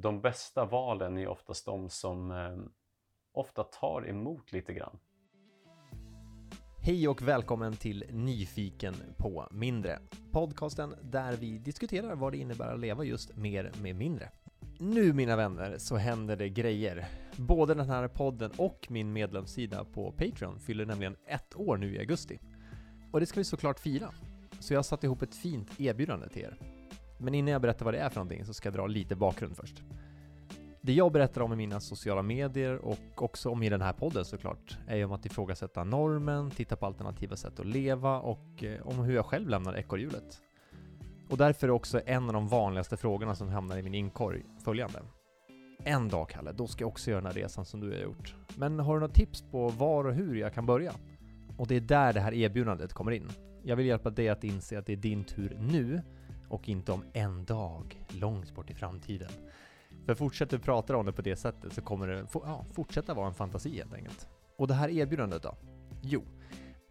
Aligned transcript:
de 0.00 0.20
bästa 0.20 0.64
valen 0.64 1.18
är 1.18 1.28
oftast 1.28 1.66
de 1.66 1.88
som 1.88 2.30
eh, 2.30 2.58
ofta 3.32 3.64
tar 3.64 4.08
emot 4.08 4.52
lite 4.52 4.74
grann. 4.74 4.98
Hej 6.82 7.08
och 7.08 7.22
välkommen 7.22 7.76
till 7.76 8.04
Nyfiken 8.10 8.94
på 9.16 9.48
mindre. 9.50 9.98
Podcasten 10.32 10.94
där 11.02 11.36
vi 11.36 11.58
diskuterar 11.58 12.14
vad 12.14 12.32
det 12.32 12.38
innebär 12.38 12.74
att 12.74 12.80
leva 12.80 13.04
just 13.04 13.36
mer 13.36 13.72
med 13.82 13.96
mindre. 13.96 14.30
Nu 14.78 15.12
mina 15.12 15.36
vänner 15.36 15.78
så 15.78 15.96
händer 15.96 16.36
det 16.36 16.48
grejer. 16.48 17.08
Både 17.36 17.74
den 17.74 17.90
här 17.90 18.08
podden 18.08 18.50
och 18.56 18.86
min 18.90 19.12
medlemssida 19.12 19.84
på 19.84 20.12
Patreon 20.12 20.60
fyller 20.60 20.86
nämligen 20.86 21.16
ett 21.26 21.56
år 21.56 21.76
nu 21.76 21.94
i 21.94 21.98
augusti. 21.98 22.38
Och 23.12 23.20
det 23.20 23.26
ska 23.26 23.40
vi 23.40 23.44
såklart 23.44 23.80
fira. 23.80 24.10
Så 24.60 24.72
jag 24.72 24.78
har 24.78 24.82
satt 24.82 25.04
ihop 25.04 25.22
ett 25.22 25.34
fint 25.34 25.80
erbjudande 25.80 26.28
till 26.28 26.42
er. 26.42 26.69
Men 27.20 27.34
innan 27.34 27.52
jag 27.52 27.62
berättar 27.62 27.84
vad 27.84 27.94
det 27.94 28.00
är 28.00 28.08
för 28.08 28.16
någonting 28.16 28.44
så 28.44 28.54
ska 28.54 28.66
jag 28.66 28.74
dra 28.74 28.86
lite 28.86 29.16
bakgrund 29.16 29.56
först. 29.56 29.82
Det 30.80 30.92
jag 30.92 31.12
berättar 31.12 31.40
om 31.40 31.52
i 31.52 31.56
mina 31.56 31.80
sociala 31.80 32.22
medier 32.22 32.76
och 32.76 33.22
också 33.22 33.50
om 33.50 33.62
i 33.62 33.68
den 33.68 33.82
här 33.82 33.92
podden 33.92 34.24
såklart 34.24 34.78
är 34.86 34.96
ju 34.96 35.04
om 35.04 35.12
att 35.12 35.26
ifrågasätta 35.26 35.84
normen, 35.84 36.50
titta 36.50 36.76
på 36.76 36.86
alternativa 36.86 37.36
sätt 37.36 37.60
att 37.60 37.66
leva 37.66 38.20
och 38.20 38.64
eh, 38.64 38.86
om 38.86 38.98
hur 38.98 39.14
jag 39.14 39.26
själv 39.26 39.48
lämnar 39.48 39.78
ekorrhjulet. 39.78 40.40
Och 41.30 41.36
därför 41.36 41.66
är 41.66 41.70
också 41.70 42.00
en 42.06 42.26
av 42.26 42.32
de 42.32 42.48
vanligaste 42.48 42.96
frågorna 42.96 43.34
som 43.34 43.48
hamnar 43.48 43.78
i 43.78 43.82
min 43.82 43.94
inkorg 43.94 44.44
följande. 44.64 45.02
En 45.84 46.08
dag 46.08 46.28
Kalle, 46.28 46.52
då 46.52 46.66
ska 46.66 46.82
jag 46.82 46.88
också 46.88 47.10
göra 47.10 47.20
den 47.20 47.32
här 47.32 47.42
resan 47.42 47.64
som 47.64 47.80
du 47.80 47.90
har 47.90 47.96
gjort. 47.96 48.34
Men 48.56 48.78
har 48.78 48.94
du 48.94 49.00
några 49.00 49.14
tips 49.14 49.42
på 49.50 49.68
var 49.68 50.04
och 50.04 50.14
hur 50.14 50.34
jag 50.34 50.54
kan 50.54 50.66
börja? 50.66 50.92
Och 51.56 51.66
det 51.66 51.74
är 51.74 51.80
där 51.80 52.12
det 52.12 52.20
här 52.20 52.34
erbjudandet 52.34 52.92
kommer 52.92 53.12
in. 53.12 53.28
Jag 53.62 53.76
vill 53.76 53.86
hjälpa 53.86 54.10
dig 54.10 54.28
att 54.28 54.44
inse 54.44 54.78
att 54.78 54.86
det 54.86 54.92
är 54.92 54.96
din 54.96 55.24
tur 55.24 55.56
nu 55.60 56.02
och 56.50 56.68
inte 56.68 56.92
om 56.92 57.04
en 57.12 57.44
dag 57.44 58.04
långt 58.08 58.54
bort 58.54 58.70
i 58.70 58.74
framtiden. 58.74 59.30
För 60.06 60.14
fortsätter 60.14 60.56
vi 60.56 60.62
prata 60.62 60.96
om 60.96 61.06
det 61.06 61.12
på 61.12 61.22
det 61.22 61.36
sättet 61.36 61.72
så 61.72 61.82
kommer 61.82 62.06
det 62.06 62.26
ja, 62.32 62.64
fortsätta 62.72 63.14
vara 63.14 63.26
en 63.26 63.34
fantasi 63.34 63.76
helt 63.76 63.94
enkelt. 63.94 64.28
Och 64.56 64.68
det 64.68 64.74
här 64.74 64.88
erbjudandet 64.88 65.42
då? 65.42 65.54
Jo, 66.02 66.22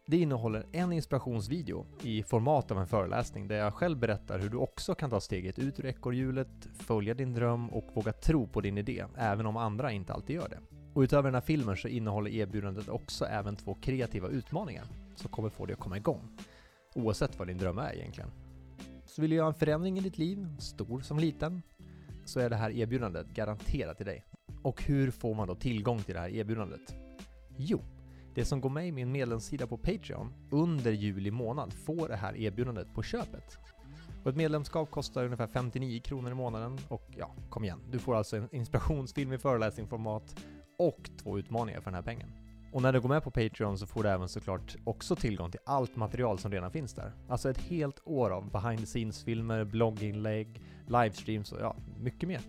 det 0.06 0.18
innehåller 0.18 0.66
en 0.72 0.92
inspirationsvideo 0.92 1.86
i 2.04 2.24
format 2.24 2.72
av 2.72 2.78
en 2.80 2.88
föreläsning 2.88 3.48
där 3.48 3.56
jag 3.56 3.74
själv 3.74 3.98
berättar 3.98 4.40
hur 4.40 4.50
du 4.50 4.58
också 4.58 4.96
kan 4.96 5.10
ta 5.10 5.20
steget 5.20 5.60
ut 5.60 5.80
ur 5.80 5.86
ekorrhjulet, 5.86 6.68
följa 6.80 7.14
din 7.14 7.34
dröm 7.34 7.70
och 7.70 7.86
våga 7.94 8.14
tro 8.14 8.48
på 8.48 8.62
din 8.62 8.78
idé, 8.78 9.06
även 9.18 9.46
om 9.46 9.58
andra 9.58 9.92
inte 9.92 10.14
alltid 10.14 10.36
gör 10.36 10.50
det. 10.50 10.60
Och 10.94 11.02
utöver 11.02 11.24
den 11.24 11.34
här 11.34 11.42
filmen 11.42 11.78
så 11.78 11.88
innehåller 11.88 12.32
erbjudandet 12.32 12.90
också 12.90 13.26
även 13.26 13.56
två 13.56 13.74
kreativa 13.82 14.28
utmaningar 14.28 14.86
som 15.16 15.30
kommer 15.30 15.50
få 15.50 15.66
dig 15.66 15.74
att 15.74 15.80
komma 15.80 15.98
igång. 15.98 16.38
Oavsett 16.96 17.40
vad 17.40 17.48
din 17.48 17.58
dröm 17.58 17.78
är 17.78 17.96
egentligen. 17.96 18.32
Så 19.10 19.22
vill 19.22 19.30
du 19.30 19.36
göra 19.36 19.48
en 19.48 19.54
förändring 19.54 19.98
i 19.98 20.02
ditt 20.02 20.18
liv, 20.18 20.48
stor 20.60 21.02
som 21.02 21.20
liten, 21.20 21.62
så 22.26 22.40
är 22.40 22.50
det 22.50 22.56
här 22.56 22.72
erbjudandet 22.72 23.28
garanterat 23.28 23.98
till 23.98 24.06
dig. 24.06 24.26
Och 24.62 24.84
hur 24.84 25.12
får 25.12 25.36
man 25.36 25.48
då 25.48 25.56
tillgång 25.56 26.00
till 26.00 26.14
det 26.14 26.20
här 26.20 26.30
erbjudandet? 26.30 26.96
Jo, 27.58 27.82
det 28.36 28.46
som 28.46 28.62
går 28.62 28.70
med 28.70 28.88
i 28.88 28.92
min 28.92 29.12
medlemssida 29.12 29.68
på 29.68 29.78
Patreon 29.78 30.34
under 30.52 30.92
juli 30.92 31.32
månad 31.32 31.74
får 31.74 32.08
det 32.08 32.16
här 32.16 32.38
erbjudandet 32.38 32.94
på 32.94 33.04
köpet. 33.04 33.58
Och 34.24 34.30
ett 34.30 34.36
medlemskap 34.36 34.92
kostar 34.92 35.26
ungefär 35.26 35.48
59 35.48 36.02
kronor 36.02 36.32
i 36.32 36.36
månaden 36.36 36.78
och 36.88 37.08
ja, 37.18 37.36
kom 37.50 37.64
igen, 37.64 37.82
du 37.92 38.00
får 38.00 38.16
alltså 38.16 38.38
en 38.38 38.56
inspirationsfilm 38.56 39.34
i 39.34 39.38
föreläsningsformat 39.38 40.46
och 40.78 41.10
två 41.18 41.40
utmaningar 41.40 41.82
för 41.82 41.92
den 41.92 41.96
här 41.96 42.02
pengen. 42.02 42.49
Och 42.72 42.82
när 42.82 42.94
du 42.94 43.02
går 43.02 43.10
med 43.10 43.24
på 43.24 43.32
Patreon 43.32 43.78
så 43.78 43.88
får 43.88 44.04
du 44.04 44.10
även 44.10 44.30
såklart 44.30 44.76
också 44.84 45.16
tillgång 45.16 45.52
till 45.52 45.60
allt 45.66 45.96
material 45.96 46.40
som 46.40 46.52
redan 46.52 46.72
finns 46.72 46.94
där. 46.94 47.12
Alltså 47.30 47.50
ett 47.50 47.58
helt 47.58 48.00
år 48.04 48.30
av 48.30 48.52
behind 48.52 48.80
the 48.80 48.86
scenes-filmer, 48.86 49.64
blogginlägg, 49.64 50.62
livestreams 50.88 51.52
och 51.52 51.62
ja, 51.62 51.76
mycket 52.00 52.30
mer. 52.30 52.42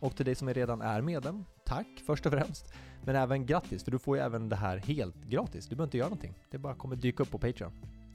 Och 0.00 0.16
till 0.16 0.24
dig 0.24 0.34
som 0.34 0.54
redan 0.54 0.80
är 0.80 1.00
medlem, 1.00 1.44
tack 1.64 1.86
först 2.06 2.26
och 2.26 2.32
främst. 2.32 2.74
Men 3.04 3.16
även 3.16 3.46
grattis, 3.46 3.84
för 3.84 3.90
du 3.90 3.98
får 3.98 4.16
ju 4.16 4.22
även 4.22 4.48
det 4.48 4.56
här 4.56 4.76
helt 4.76 5.24
gratis. 5.24 5.66
Du 5.66 5.76
behöver 5.76 5.86
inte 5.86 5.98
göra 5.98 6.08
någonting. 6.08 6.34
Det 6.50 6.58
bara 6.58 6.74
kommer 6.74 6.96
dyka 6.96 7.22
upp 7.22 7.30
på 7.30 7.38
Patreon. 7.38 7.72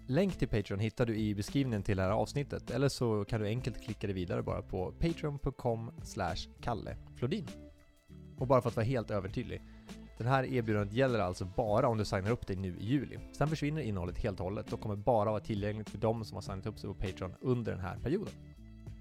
Länk 0.08 0.38
till 0.38 0.48
Patreon 0.48 0.80
hittar 0.80 1.06
du 1.06 1.16
i 1.16 1.36
beskrivningen 1.36 1.84
till 1.84 1.98
det 1.98 2.04
här 2.04 2.10
avsnittet, 2.10 2.72
eller 2.72 2.90
så 2.90 3.26
kan 3.26 3.42
du 3.42 3.48
enkelt 3.48 3.84
klicka 3.84 4.08
dig 4.08 4.14
vidare 4.14 4.44
bara 4.44 4.62
på 4.62 4.92
patreon.com 5.00 5.92
kalleflodin. 6.62 7.48
Och 8.38 8.48
bara 8.48 8.62
för 8.62 8.70
att 8.70 8.76
vara 8.76 8.86
helt 8.86 9.12
övertydlig, 9.12 9.62
den 10.24 10.32
här 10.32 10.44
erbjudandet 10.44 10.94
gäller 10.94 11.20
alltså 11.20 11.46
bara 11.46 11.88
om 11.88 11.98
du 11.98 12.06
signar 12.06 12.32
upp 12.32 12.48
dig 12.48 12.56
nu 12.56 12.78
i 12.78 12.86
juli. 12.86 13.20
Sen 13.32 13.48
försvinner 13.48 13.82
innehållet 13.82 14.18
helt 14.18 14.40
och 14.40 14.44
hållet 14.44 14.74
och 14.74 14.82
kommer 14.82 14.96
bara 14.96 15.32
vara 15.32 15.40
tillgängligt 15.40 15.90
för 15.90 15.98
de 15.98 16.26
som 16.26 16.36
har 16.36 16.42
signat 16.42 16.66
upp 16.66 16.80
sig 16.80 16.88
på 16.88 16.94
Patreon 16.94 17.36
under 17.42 17.72
den 17.72 17.82
här 17.82 17.98
perioden. 17.98 18.34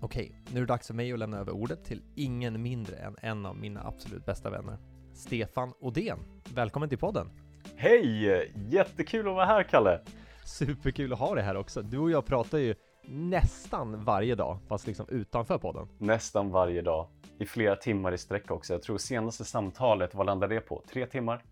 Okej, 0.00 0.32
nu 0.52 0.56
är 0.56 0.60
det 0.60 0.66
dags 0.66 0.86
för 0.86 0.94
mig 0.94 1.12
att 1.12 1.18
lämna 1.18 1.38
över 1.38 1.52
ordet 1.52 1.84
till 1.84 2.02
ingen 2.14 2.62
mindre 2.62 2.96
än 2.96 3.16
en 3.22 3.46
av 3.46 3.56
mina 3.56 3.86
absolut 3.86 4.26
bästa 4.26 4.50
vänner. 4.50 4.78
Stefan 5.14 5.72
Odén. 5.80 6.18
Välkommen 6.54 6.88
till 6.88 6.98
podden! 6.98 7.30
Hej! 7.76 8.52
Jättekul 8.70 9.28
att 9.28 9.34
vara 9.34 9.46
här 9.46 9.62
Kalle! 9.62 10.00
Superkul 10.44 11.12
att 11.12 11.18
ha 11.18 11.34
dig 11.34 11.44
här 11.44 11.56
också. 11.56 11.82
Du 11.82 11.98
och 11.98 12.10
jag 12.10 12.26
pratar 12.26 12.58
ju 12.58 12.74
nästan 13.04 14.04
varje 14.04 14.34
dag, 14.34 14.58
fast 14.68 14.86
liksom 14.86 15.06
utanför 15.08 15.58
podden. 15.58 15.88
Nästan 15.98 16.50
varje 16.50 16.82
dag 16.82 17.08
i 17.40 17.46
flera 17.46 17.76
timmar 17.76 18.12
i 18.12 18.18
sträck 18.18 18.50
också. 18.50 18.72
Jag 18.72 18.82
tror 18.82 18.98
senaste 18.98 19.44
samtalet, 19.44 20.14
vad 20.14 20.26
landade 20.26 20.54
det 20.54 20.60
på? 20.60 20.84
Tre 20.88 21.06
timmar? 21.06 21.44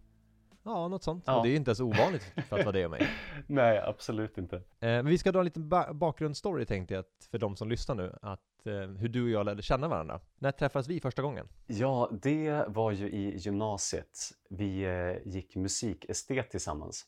Ja, 0.63 0.89
något 0.89 1.03
sånt. 1.03 1.25
Ja. 1.27 1.37
Och 1.37 1.47
det 1.47 1.51
är 1.51 1.57
inte 1.57 1.71
ens 1.71 1.81
ovanligt 1.81 2.23
för 2.23 2.59
att 2.59 2.65
vara 2.65 2.73
det 2.73 2.85
och 2.85 2.91
mig. 2.91 3.09
Nej, 3.47 3.79
absolut 3.79 4.39
inte. 4.39 4.57
Eh, 4.57 4.63
men 4.81 5.07
vi 5.07 5.19
ska 5.19 5.33
dra 5.33 5.39
en 5.39 5.45
liten 5.45 5.69
ba 5.69 5.93
bakgrundsstory 5.93 6.67
tänkte 6.67 6.95
jag 6.95 7.05
för 7.31 7.39
de 7.39 7.57
som 7.57 7.69
lyssnar 7.69 7.95
nu, 7.95 8.17
att 8.23 8.67
eh, 8.67 8.73
hur 8.73 9.09
du 9.09 9.23
och 9.23 9.31
jag 9.31 9.47
lärde 9.47 9.63
känna 9.63 9.89
varandra. 9.89 10.21
När 10.39 10.53
träffades 10.53 10.89
vi 10.89 11.01
första 11.01 11.23
gången? 11.23 11.49
Ja, 11.67 12.11
det 12.23 12.65
var 12.69 12.93
ju 12.93 13.11
i 13.11 13.37
gymnasiet. 13.37 14.19
Vi 14.51 14.83
eh, 14.83 15.33
gick 15.33 15.57
musikestet 15.57 16.51
tillsammans. 16.51 17.07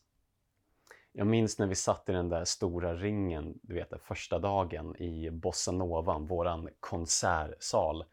Jag 1.11 1.27
minns 1.27 1.59
när 1.59 1.67
vi 1.67 1.75
satt 1.75 2.09
i 2.09 2.11
den 2.11 2.29
där 2.29 2.45
stora 2.45 2.95
ringen, 2.95 3.59
du 3.61 3.73
vet, 3.73 3.93
första 4.01 4.39
dagen 4.39 4.95
i 4.95 5.31
Bossa 5.31 5.71
Nova, 5.71 6.19
våran 6.19 6.69
konsertsal. 6.79 8.05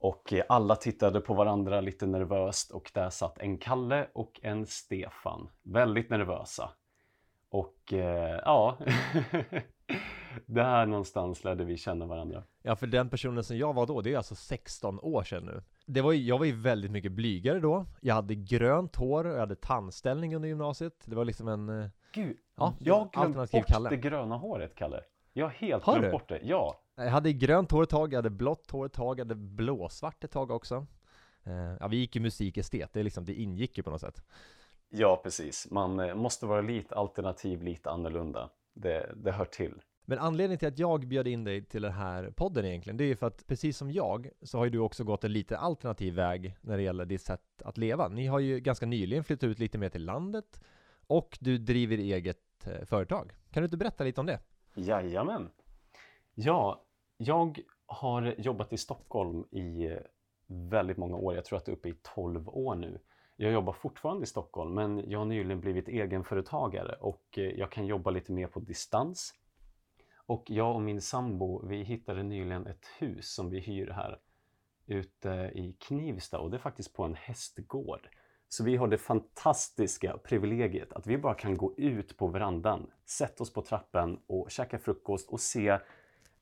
Och 0.00 0.32
alla 0.48 0.76
tittade 0.76 1.20
på 1.20 1.34
varandra 1.34 1.80
lite 1.80 2.06
nervöst 2.06 2.70
och 2.70 2.90
där 2.94 3.10
satt 3.10 3.38
en 3.38 3.58
Kalle 3.58 4.08
och 4.12 4.40
en 4.42 4.66
Stefan. 4.66 5.48
Väldigt 5.62 6.10
nervösa. 6.10 6.70
Och 7.50 7.92
eh, 7.92 8.40
ja, 8.44 8.78
där 10.46 10.86
någonstans 10.86 11.44
lärde 11.44 11.64
vi 11.64 11.76
känna 11.76 12.06
varandra. 12.06 12.42
Ja, 12.62 12.76
för 12.76 12.86
den 12.86 13.10
personen 13.10 13.44
som 13.44 13.56
jag 13.56 13.72
var 13.72 13.86
då, 13.86 14.00
det 14.00 14.12
är 14.12 14.16
alltså 14.16 14.34
16 14.34 15.00
år 15.00 15.22
sedan 15.22 15.44
nu. 15.44 15.62
Det 15.86 16.00
var, 16.00 16.12
jag 16.12 16.38
var 16.38 16.46
ju 16.46 16.52
väldigt 16.52 16.90
mycket 16.90 17.12
blygare 17.12 17.60
då. 17.60 17.86
Jag 18.00 18.14
hade 18.14 18.34
grönt 18.34 18.96
hår 18.96 19.26
och 19.26 19.34
jag 19.34 19.40
hade 19.40 19.56
tandställning 19.56 20.36
under 20.36 20.48
gymnasiet. 20.48 21.02
Det 21.04 21.16
var 21.16 21.24
liksom 21.24 21.48
en... 21.48 21.68
Eh, 21.68 21.88
Gud, 22.12 22.36
ja, 22.56 22.74
jag 22.78 23.10
glömt 23.12 23.50
bort 23.50 23.66
Kalle. 23.66 23.90
det 23.90 23.96
gröna 23.96 24.36
håret, 24.36 24.74
Kalle. 24.74 25.00
Jag 25.32 25.46
har 25.46 25.50
helt 25.50 25.84
har 25.84 25.92
glömt 25.92 26.06
du? 26.06 26.10
bort 26.10 26.28
det, 26.28 26.40
ja. 26.42 26.80
Jag 26.96 27.10
hade 27.10 27.32
grönt 27.32 27.70
hår 27.70 27.82
ett 27.82 27.88
tag, 27.88 28.12
jag 28.12 28.18
hade 28.18 28.30
blått 28.30 28.70
hår 28.70 28.86
ett 28.86 28.92
tag, 28.92 29.18
jag 29.18 29.24
hade 29.24 29.34
blåsvart 29.34 30.24
ett 30.24 30.30
tag 30.30 30.50
också. 30.50 30.86
Eh, 31.44 31.76
ja, 31.80 31.88
vi 31.88 31.96
gick 31.96 32.16
ju 32.16 32.22
musikestet, 32.22 32.92
det, 32.92 33.02
liksom, 33.02 33.24
det 33.24 33.34
ingick 33.34 33.76
ju 33.76 33.82
på 33.82 33.90
något 33.90 34.00
sätt. 34.00 34.22
Ja, 34.88 35.20
precis. 35.22 35.70
Man 35.70 36.00
eh, 36.00 36.14
måste 36.14 36.46
vara 36.46 36.60
lite 36.60 36.94
alternativ, 36.94 37.62
lite 37.62 37.90
annorlunda. 37.90 38.50
Det, 38.72 39.12
det 39.16 39.32
hör 39.32 39.44
till. 39.44 39.80
Men 40.04 40.18
anledningen 40.18 40.58
till 40.58 40.68
att 40.68 40.78
jag 40.78 41.08
bjöd 41.08 41.28
in 41.28 41.44
dig 41.44 41.64
till 41.64 41.82
den 41.82 41.92
här 41.92 42.30
podden 42.30 42.64
egentligen, 42.64 42.96
det 42.96 43.04
är 43.04 43.08
ju 43.08 43.16
för 43.16 43.26
att 43.26 43.46
precis 43.46 43.76
som 43.76 43.90
jag 43.90 44.30
så 44.42 44.58
har 44.58 44.64
ju 44.64 44.70
du 44.70 44.78
också 44.78 45.04
gått 45.04 45.24
en 45.24 45.32
lite 45.32 45.58
alternativ 45.58 46.14
väg 46.14 46.56
när 46.60 46.76
det 46.76 46.82
gäller 46.82 47.04
ditt 47.04 47.22
sätt 47.22 47.62
att 47.64 47.78
leva. 47.78 48.08
Ni 48.08 48.26
har 48.26 48.38
ju 48.38 48.60
ganska 48.60 48.86
nyligen 48.86 49.24
flyttat 49.24 49.44
ut 49.44 49.58
lite 49.58 49.78
mer 49.78 49.88
till 49.88 50.04
landet 50.04 50.60
och 51.06 51.38
du 51.40 51.58
driver 51.58 51.98
eget 51.98 52.66
eh, 52.66 52.84
företag. 52.84 53.32
Kan 53.50 53.62
du 53.62 53.64
inte 53.64 53.76
berätta 53.76 54.04
lite 54.04 54.20
om 54.20 54.26
det? 54.26 54.40
Jajamän. 54.80 55.50
Ja, 56.34 56.84
jag 57.16 57.60
har 57.86 58.34
jobbat 58.38 58.72
i 58.72 58.76
Stockholm 58.76 59.44
i 59.50 59.86
eh, 59.86 59.98
väldigt 60.46 60.96
många 60.96 61.16
år. 61.16 61.34
Jag 61.34 61.44
tror 61.44 61.56
att 61.56 61.64
det 61.64 61.72
är 61.72 61.76
uppe 61.76 61.88
i 61.88 61.94
12 62.02 62.48
år 62.48 62.74
nu. 62.74 62.98
Jag 63.36 63.52
jobbar 63.52 63.72
fortfarande 63.72 64.22
i 64.22 64.26
Stockholm, 64.26 64.74
men 64.74 65.10
jag 65.10 65.18
har 65.18 65.26
nyligen 65.26 65.60
blivit 65.60 65.88
egenföretagare 65.88 66.92
och 66.92 67.38
eh, 67.38 67.44
jag 67.44 67.72
kan 67.72 67.86
jobba 67.86 68.10
lite 68.10 68.32
mer 68.32 68.46
på 68.46 68.60
distans. 68.60 69.34
Och 70.16 70.50
jag 70.50 70.74
och 70.74 70.82
min 70.82 71.00
sambo, 71.00 71.66
vi 71.66 71.82
hittade 71.82 72.22
nyligen 72.22 72.66
ett 72.66 72.86
hus 72.98 73.34
som 73.34 73.50
vi 73.50 73.60
hyr 73.60 73.90
här 73.90 74.18
ute 74.86 75.50
i 75.54 75.76
Knivsta 75.78 76.38
och 76.38 76.50
det 76.50 76.56
är 76.56 76.58
faktiskt 76.58 76.92
på 76.92 77.04
en 77.04 77.14
hästgård. 77.14 78.08
Så 78.52 78.64
vi 78.64 78.76
har 78.76 78.88
det 78.88 78.98
fantastiska 78.98 80.18
privilegiet 80.18 80.92
att 80.92 81.06
vi 81.06 81.18
bara 81.18 81.34
kan 81.34 81.56
gå 81.56 81.74
ut 81.76 82.16
på 82.16 82.26
verandan, 82.26 82.90
sätta 83.06 83.42
oss 83.42 83.52
på 83.52 83.62
trappen 83.62 84.18
och 84.26 84.50
käka 84.50 84.78
frukost 84.78 85.28
och 85.28 85.40
se 85.40 85.78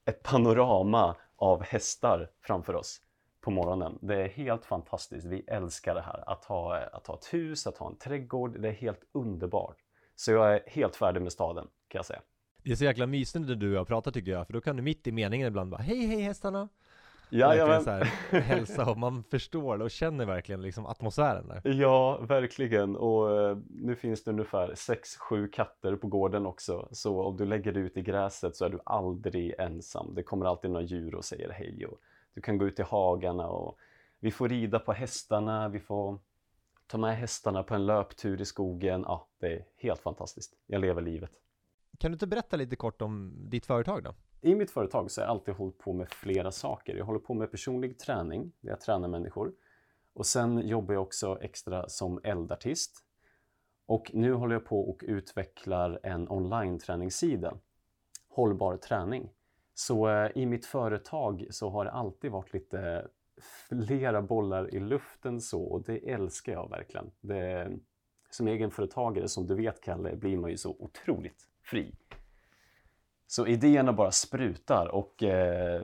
ett 0.05 0.23
panorama 0.23 1.17
av 1.37 1.63
hästar 1.63 2.31
framför 2.41 2.75
oss 2.75 3.01
på 3.41 3.51
morgonen. 3.51 3.99
Det 4.03 4.23
är 4.23 4.29
helt 4.29 4.65
fantastiskt. 4.65 5.27
Vi 5.27 5.41
älskar 5.47 5.95
det 5.95 6.01
här. 6.01 6.31
Att 6.31 6.45
ha, 6.45 6.79
att 6.79 7.07
ha 7.07 7.15
ett 7.15 7.35
hus, 7.35 7.67
att 7.67 7.79
ha 7.79 7.89
en 7.89 7.97
trädgård. 7.97 8.61
Det 8.61 8.69
är 8.69 8.73
helt 8.73 9.01
underbart. 9.13 9.77
Så 10.17 10.33
jag 10.33 10.55
är 10.55 10.61
helt 10.67 10.97
färdig 10.97 11.23
med 11.23 11.33
staden, 11.33 11.69
kan 11.89 11.99
jag 11.99 12.07
säga. 12.07 12.21
Det 12.63 12.73
är 12.73 12.77
så 12.77 12.85
jäkla 12.85 13.07
mysigt 13.07 13.47
när 13.47 13.55
du 13.55 13.71
och 13.71 13.77
jag 13.77 13.87
pratar 13.87 14.11
tycker 14.11 14.31
jag, 14.31 14.47
för 14.47 14.53
då 14.53 14.61
kan 14.61 14.77
du 14.77 14.83
mitt 14.83 15.07
i 15.07 15.13
meningen 15.13 15.49
ibland 15.49 15.71
bara 15.71 15.83
Hej 15.83 16.07
hej 16.07 16.21
hästarna! 16.21 16.69
Ja, 17.31 17.55
ja, 17.55 17.83
här, 17.87 18.05
hälsa 18.41 18.91
och 18.91 18.99
man 18.99 19.25
förstår 19.25 19.83
och 19.83 19.91
känner 19.91 20.27
verkligen 20.27 20.63
liksom 20.63 20.87
atmosfären 20.87 21.49
där. 21.49 21.63
ja, 21.65 22.19
verkligen. 22.19 22.97
Och 22.97 23.41
eh, 23.41 23.59
nu 23.71 23.97
finns 23.97 24.25
det 24.25 24.31
ungefär 24.31 24.69
6-7 24.69 25.51
katter 25.51 25.97
på 25.97 26.07
gården 26.07 26.47
också. 26.47 26.89
Så 26.93 27.23
om 27.23 27.37
du 27.37 27.47
lägger 27.47 27.73
dig 27.73 27.83
ut 27.83 27.97
i 27.97 28.03
gräset 28.03 28.57
så 28.57 28.65
är 28.65 28.71
du 28.71 28.79
aldrig 28.85 29.55
ensam. 29.59 30.15
Det 30.15 30.23
kommer 30.23 30.47
alltid 30.47 30.71
några 30.71 30.85
djur 30.85 31.15
och 31.15 31.25
säger 31.25 31.51
hej. 31.51 31.87
Och 31.87 31.99
du 32.35 32.41
kan 32.41 32.59
gå 32.59 32.67
ut 32.67 32.79
i 32.79 32.83
hagarna 32.83 33.49
och 33.49 33.79
vi 34.21 34.31
får 34.31 34.49
rida 34.49 34.79
på 34.79 34.93
hästarna. 34.93 35.69
Vi 35.69 35.81
får 35.81 36.19
ta 36.87 36.99
med 36.99 37.17
hästarna 37.17 37.63
på 37.63 37.75
en 37.75 37.87
löptur 37.87 38.41
i 38.41 38.45
skogen. 38.45 39.05
Ja, 39.07 39.29
det 39.39 39.47
är 39.47 39.65
helt 39.77 40.01
fantastiskt. 40.01 40.53
Jag 40.67 40.81
lever 40.81 41.03
livet. 41.03 41.31
Kan 41.99 42.11
du 42.11 42.15
inte 42.15 42.27
berätta 42.27 42.57
lite 42.57 42.77
kort 42.77 43.03
om 43.03 43.35
ditt 43.51 43.67
företag 43.67 44.05
då? 44.05 44.15
I 44.41 44.55
mitt 44.55 44.71
företag 44.71 45.11
så 45.11 45.21
har 45.21 45.27
jag 45.27 45.31
alltid 45.31 45.55
hållit 45.55 45.79
på 45.79 45.93
med 45.93 46.09
flera 46.11 46.53
saker. 46.53 46.97
Jag 46.97 47.05
håller 47.05 47.21
på 47.21 47.35
med 47.35 47.51
personlig 47.51 47.99
träning, 47.99 48.53
där 48.61 48.71
jag 48.71 48.81
tränar 48.81 49.09
människor. 49.09 49.53
Och 50.15 50.27
sen 50.27 50.69
jobbar 50.69 50.95
jag 50.95 51.03
också 51.03 51.39
extra 51.41 51.89
som 51.89 52.21
eldartist. 52.25 53.05
Och 53.87 54.11
nu 54.15 54.33
håller 54.33 54.55
jag 54.55 54.65
på 54.65 54.91
och 54.91 55.05
utvecklar 55.07 56.01
en 56.03 56.29
online-träningssida, 56.29 57.59
Hållbar 58.29 58.77
träning. 58.77 59.31
Så 59.75 60.09
eh, 60.09 60.31
i 60.35 60.47
mitt 60.47 60.67
företag 60.67 61.47
så 61.51 61.71
har 61.71 61.85
det 61.85 61.91
alltid 61.91 62.31
varit 62.31 62.53
lite 62.53 63.09
flera 63.69 64.23
bollar 64.23 64.75
i 64.75 64.81
luften 64.81 65.41
så 65.41 65.63
och 65.63 65.83
det 65.83 66.11
älskar 66.11 66.53
jag 66.53 66.71
verkligen. 66.71 67.11
Det, 67.21 67.61
eh, 67.61 67.69
som 68.31 68.49
egenföretagare, 68.49 69.29
som 69.29 69.47
du 69.47 69.55
vet 69.55 69.81
Kalle, 69.81 70.17
blir 70.17 70.37
man 70.37 70.51
ju 70.51 70.57
så 70.57 70.77
otroligt 70.79 71.49
fri. 71.63 71.95
Så 73.31 73.47
idéerna 73.47 73.93
bara 73.93 74.11
sprutar 74.11 74.87
och 74.87 75.23
eh, 75.23 75.83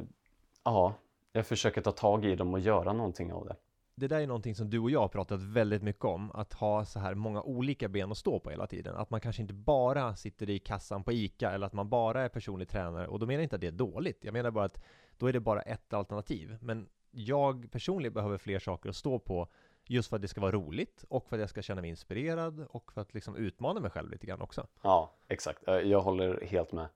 ja, 0.64 0.94
jag 1.32 1.46
försöker 1.46 1.80
ta 1.80 1.90
tag 1.90 2.24
i 2.24 2.34
dem 2.36 2.54
och 2.54 2.60
göra 2.60 2.92
någonting 2.92 3.32
av 3.32 3.46
det. 3.46 3.56
Det 3.96 4.06
där 4.08 4.20
är 4.20 4.26
någonting 4.26 4.54
som 4.54 4.70
du 4.70 4.78
och 4.78 4.90
jag 4.90 5.00
har 5.00 5.08
pratat 5.08 5.42
väldigt 5.42 5.82
mycket 5.82 6.04
om, 6.04 6.30
att 6.30 6.52
ha 6.52 6.84
så 6.84 6.98
här 6.98 7.14
många 7.14 7.42
olika 7.42 7.88
ben 7.88 8.10
att 8.10 8.18
stå 8.18 8.38
på 8.40 8.50
hela 8.50 8.66
tiden. 8.66 8.96
Att 8.96 9.10
man 9.10 9.20
kanske 9.20 9.42
inte 9.42 9.54
bara 9.54 10.16
sitter 10.16 10.50
i 10.50 10.58
kassan 10.58 11.04
på 11.04 11.12
ICA 11.12 11.50
eller 11.50 11.66
att 11.66 11.72
man 11.72 11.88
bara 11.88 12.22
är 12.22 12.28
personlig 12.28 12.68
tränare. 12.68 13.06
Och 13.08 13.18
då 13.18 13.26
menar 13.26 13.38
jag 13.38 13.42
inte 13.44 13.56
att 13.56 13.60
det 13.60 13.66
är 13.66 13.72
dåligt. 13.72 14.24
Jag 14.24 14.32
menar 14.32 14.50
bara 14.50 14.64
att 14.64 14.80
då 15.18 15.26
är 15.26 15.32
det 15.32 15.40
bara 15.40 15.60
ett 15.62 15.92
alternativ. 15.92 16.56
Men 16.60 16.88
jag 17.10 17.70
personligen 17.72 18.12
behöver 18.12 18.38
fler 18.38 18.58
saker 18.58 18.88
att 18.88 18.96
stå 18.96 19.18
på 19.18 19.48
just 19.86 20.08
för 20.08 20.16
att 20.16 20.22
det 20.22 20.28
ska 20.28 20.40
vara 20.40 20.52
roligt 20.52 21.04
och 21.08 21.28
för 21.28 21.36
att 21.36 21.40
jag 21.40 21.50
ska 21.50 21.62
känna 21.62 21.80
mig 21.80 21.90
inspirerad 21.90 22.66
och 22.70 22.92
för 22.92 23.00
att 23.00 23.14
liksom 23.14 23.36
utmana 23.36 23.80
mig 23.80 23.90
själv 23.90 24.10
lite 24.10 24.26
grann 24.26 24.40
också. 24.40 24.66
Ja, 24.82 25.14
exakt. 25.28 25.68
Eh, 25.68 25.74
Jag 25.74 26.00
håller 26.00 26.44
helt 26.46 26.72
med. 26.72 26.88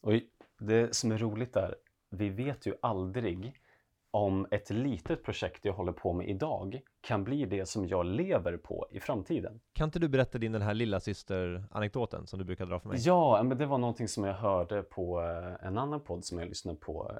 Och 0.00 0.12
det 0.58 0.94
som 0.94 1.12
är 1.12 1.18
roligt 1.18 1.56
är, 1.56 1.74
vi 2.10 2.28
vet 2.28 2.66
ju 2.66 2.74
aldrig 2.82 3.54
om 4.10 4.46
ett 4.50 4.70
litet 4.70 5.24
projekt 5.24 5.64
jag 5.64 5.72
håller 5.72 5.92
på 5.92 6.12
med 6.12 6.28
idag 6.28 6.80
kan 7.00 7.24
bli 7.24 7.44
det 7.44 7.66
som 7.66 7.88
jag 7.88 8.06
lever 8.06 8.56
på 8.56 8.86
i 8.90 9.00
framtiden. 9.00 9.60
Kan 9.72 9.88
inte 9.88 9.98
du 9.98 10.08
berätta 10.08 10.38
din 10.38 10.52
den 10.52 10.62
här 10.62 10.74
lilla 10.74 11.00
syster 11.00 11.64
anekdoten 11.70 12.26
som 12.26 12.38
du 12.38 12.44
brukar 12.44 12.66
dra 12.66 12.80
för 12.80 12.88
mig? 12.88 12.98
Ja, 13.00 13.42
men 13.42 13.58
det 13.58 13.66
var 13.66 13.78
någonting 13.78 14.08
som 14.08 14.24
jag 14.24 14.34
hörde 14.34 14.82
på 14.82 15.22
eh, 15.22 15.66
en 15.66 15.78
annan 15.78 16.00
podd 16.00 16.24
som 16.24 16.38
jag 16.38 16.48
lyssnade 16.48 16.78
på, 16.78 17.16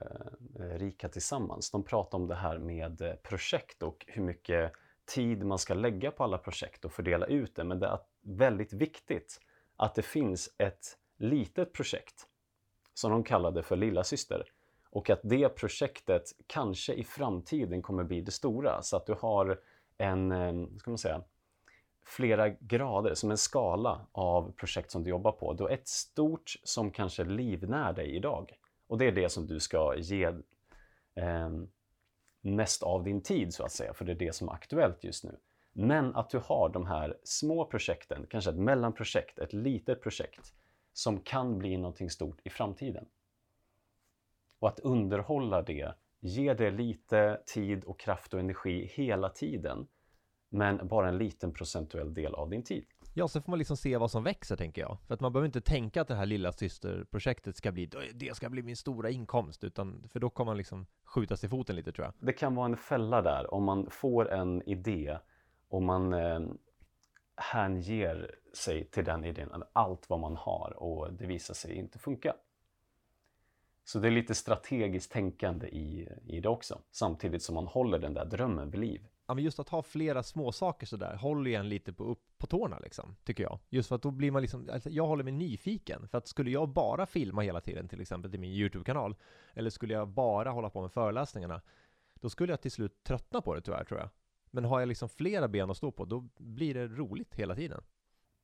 eh, 0.58 0.78
Rika 0.78 1.08
Tillsammans. 1.08 1.70
De 1.70 1.82
pratade 1.84 2.22
om 2.22 2.28
det 2.28 2.34
här 2.34 2.58
med 2.58 3.00
eh, 3.00 3.14
projekt 3.14 3.82
och 3.82 4.04
hur 4.08 4.22
mycket 4.22 4.72
tid 5.14 5.44
man 5.44 5.58
ska 5.58 5.74
lägga 5.74 6.10
på 6.10 6.24
alla 6.24 6.38
projekt 6.38 6.84
och 6.84 6.92
fördela 6.92 7.26
ut 7.26 7.56
det. 7.56 7.64
Men 7.64 7.78
det 7.78 7.86
är 7.86 7.98
väldigt 8.22 8.72
viktigt 8.72 9.40
att 9.76 9.94
det 9.94 10.02
finns 10.02 10.54
ett 10.58 10.96
litet 11.18 11.72
projekt 11.72 12.26
som 13.00 13.10
de 13.10 13.24
kallade 13.24 13.62
för 13.62 13.76
Lilla 13.76 14.04
Syster 14.04 14.44
och 14.90 15.10
att 15.10 15.20
det 15.22 15.48
projektet 15.48 16.22
kanske 16.46 16.94
i 16.94 17.04
framtiden 17.04 17.82
kommer 17.82 18.04
bli 18.04 18.20
det 18.20 18.30
stora 18.30 18.82
så 18.82 18.96
att 18.96 19.06
du 19.06 19.14
har 19.14 19.60
en, 19.98 20.32
eh, 20.32 20.66
ska 20.78 20.90
man 20.90 20.98
säga, 20.98 21.22
flera 22.04 22.48
grader, 22.48 23.14
som 23.14 23.30
en 23.30 23.38
skala 23.38 24.06
av 24.12 24.52
projekt 24.52 24.90
som 24.90 25.04
du 25.04 25.10
jobbar 25.10 25.32
på. 25.32 25.52
Du 25.52 25.62
har 25.62 25.70
ett 25.70 25.88
stort 25.88 26.54
som 26.64 26.90
kanske 26.90 27.24
livnär 27.24 27.92
dig 27.92 28.16
idag 28.16 28.52
och 28.86 28.98
det 28.98 29.06
är 29.06 29.12
det 29.12 29.28
som 29.28 29.46
du 29.46 29.60
ska 29.60 29.96
ge 29.96 30.24
eh, 31.14 31.50
mest 32.40 32.82
av 32.82 33.04
din 33.04 33.22
tid 33.22 33.54
så 33.54 33.64
att 33.64 33.72
säga, 33.72 33.94
för 33.94 34.04
det 34.04 34.12
är 34.12 34.16
det 34.16 34.34
som 34.34 34.48
är 34.48 34.52
aktuellt 34.52 35.04
just 35.04 35.24
nu. 35.24 35.36
Men 35.72 36.16
att 36.16 36.30
du 36.30 36.38
har 36.38 36.68
de 36.68 36.86
här 36.86 37.18
små 37.24 37.64
projekten, 37.64 38.26
kanske 38.30 38.50
ett 38.50 38.56
mellanprojekt, 38.56 39.38
ett 39.38 39.52
litet 39.52 40.02
projekt 40.02 40.54
som 40.92 41.20
kan 41.20 41.58
bli 41.58 41.76
någonting 41.76 42.10
stort 42.10 42.40
i 42.44 42.50
framtiden. 42.50 43.06
Och 44.58 44.68
att 44.68 44.80
underhålla 44.80 45.62
det, 45.62 45.94
ge 46.20 46.54
det 46.54 46.70
lite 46.70 47.40
tid 47.46 47.84
och 47.84 48.00
kraft 48.00 48.34
och 48.34 48.40
energi 48.40 48.90
hela 48.94 49.28
tiden, 49.28 49.86
men 50.48 50.88
bara 50.88 51.08
en 51.08 51.18
liten 51.18 51.52
procentuell 51.52 52.14
del 52.14 52.34
av 52.34 52.50
din 52.50 52.62
tid. 52.62 52.86
Ja, 53.14 53.28
så 53.28 53.40
får 53.40 53.50
man 53.50 53.58
liksom 53.58 53.76
se 53.76 53.96
vad 53.96 54.10
som 54.10 54.24
växer 54.24 54.56
tänker 54.56 54.82
jag. 54.82 54.98
För 55.06 55.14
att 55.14 55.20
man 55.20 55.32
behöver 55.32 55.46
inte 55.46 55.60
tänka 55.60 56.00
att 56.00 56.08
det 56.08 56.14
här 56.14 56.26
lilla 56.26 56.52
systerprojektet 56.52 57.56
ska 57.56 57.72
bli, 57.72 57.90
det 58.14 58.36
ska 58.36 58.48
bli 58.48 58.62
min 58.62 58.76
stora 58.76 59.10
inkomst, 59.10 59.64
utan 59.64 60.08
för 60.08 60.20
då 60.20 60.30
kommer 60.30 60.50
man 60.50 60.56
liksom 60.56 60.86
skjutas 61.04 61.44
i 61.44 61.48
foten 61.48 61.76
lite 61.76 61.92
tror 61.92 62.04
jag. 62.04 62.14
Det 62.26 62.32
kan 62.32 62.54
vara 62.54 62.66
en 62.66 62.76
fälla 62.76 63.22
där 63.22 63.54
om 63.54 63.64
man 63.64 63.90
får 63.90 64.30
en 64.30 64.68
idé 64.68 65.18
och 65.68 65.82
man 65.82 66.12
eh, 66.12 66.40
hänger 67.40 68.34
sig 68.52 68.84
till 68.84 69.04
den 69.04 69.24
idén, 69.24 69.62
allt 69.72 70.10
vad 70.10 70.20
man 70.20 70.36
har 70.36 70.74
och 70.76 71.12
det 71.12 71.26
visar 71.26 71.54
sig 71.54 71.74
inte 71.74 71.98
funka. 71.98 72.34
Så 73.84 73.98
det 73.98 74.08
är 74.08 74.12
lite 74.12 74.34
strategiskt 74.34 75.12
tänkande 75.12 75.66
i, 75.68 76.08
i 76.26 76.40
det 76.40 76.48
också, 76.48 76.78
samtidigt 76.90 77.42
som 77.42 77.54
man 77.54 77.66
håller 77.66 77.98
den 77.98 78.14
där 78.14 78.24
drömmen 78.24 78.70
vid 78.70 78.80
liv. 78.80 79.06
Ja, 79.26 79.34
men 79.34 79.44
just 79.44 79.58
att 79.58 79.68
ha 79.68 79.82
flera 79.82 80.22
små 80.22 80.52
saker 80.52 80.86
sådär 80.86 81.16
håller 81.16 81.50
ju 81.50 81.56
en 81.56 81.68
lite 81.68 81.92
på, 81.92 82.04
upp 82.04 82.22
på 82.38 82.46
tårna 82.46 82.78
liksom, 82.78 83.16
tycker 83.24 83.42
jag. 83.42 83.58
Just 83.68 83.88
för 83.88 83.96
att 83.96 84.02
då 84.02 84.10
blir 84.10 84.30
man 84.30 84.42
liksom, 84.42 84.68
alltså 84.72 84.90
jag 84.90 85.06
håller 85.06 85.24
mig 85.24 85.32
nyfiken. 85.32 86.08
För 86.08 86.18
att 86.18 86.28
skulle 86.28 86.50
jag 86.50 86.68
bara 86.68 87.06
filma 87.06 87.42
hela 87.42 87.60
tiden, 87.60 87.88
till 87.88 88.00
exempel 88.00 88.30
till 88.30 88.40
min 88.40 88.50
YouTube-kanal, 88.50 89.16
eller 89.54 89.70
skulle 89.70 89.94
jag 89.94 90.08
bara 90.08 90.50
hålla 90.50 90.70
på 90.70 90.82
med 90.82 90.92
föreläsningarna, 90.92 91.62
då 92.14 92.30
skulle 92.30 92.52
jag 92.52 92.60
till 92.60 92.70
slut 92.70 93.04
tröttna 93.04 93.40
på 93.40 93.54
det 93.54 93.60
tyvärr, 93.60 93.84
tror 93.84 94.00
jag. 94.00 94.08
Men 94.50 94.64
har 94.64 94.80
jag 94.80 94.88
liksom 94.88 95.08
flera 95.08 95.48
ben 95.48 95.70
att 95.70 95.76
stå 95.76 95.92
på, 95.92 96.04
då 96.04 96.28
blir 96.38 96.74
det 96.74 96.88
roligt 96.88 97.34
hela 97.34 97.54
tiden. 97.54 97.82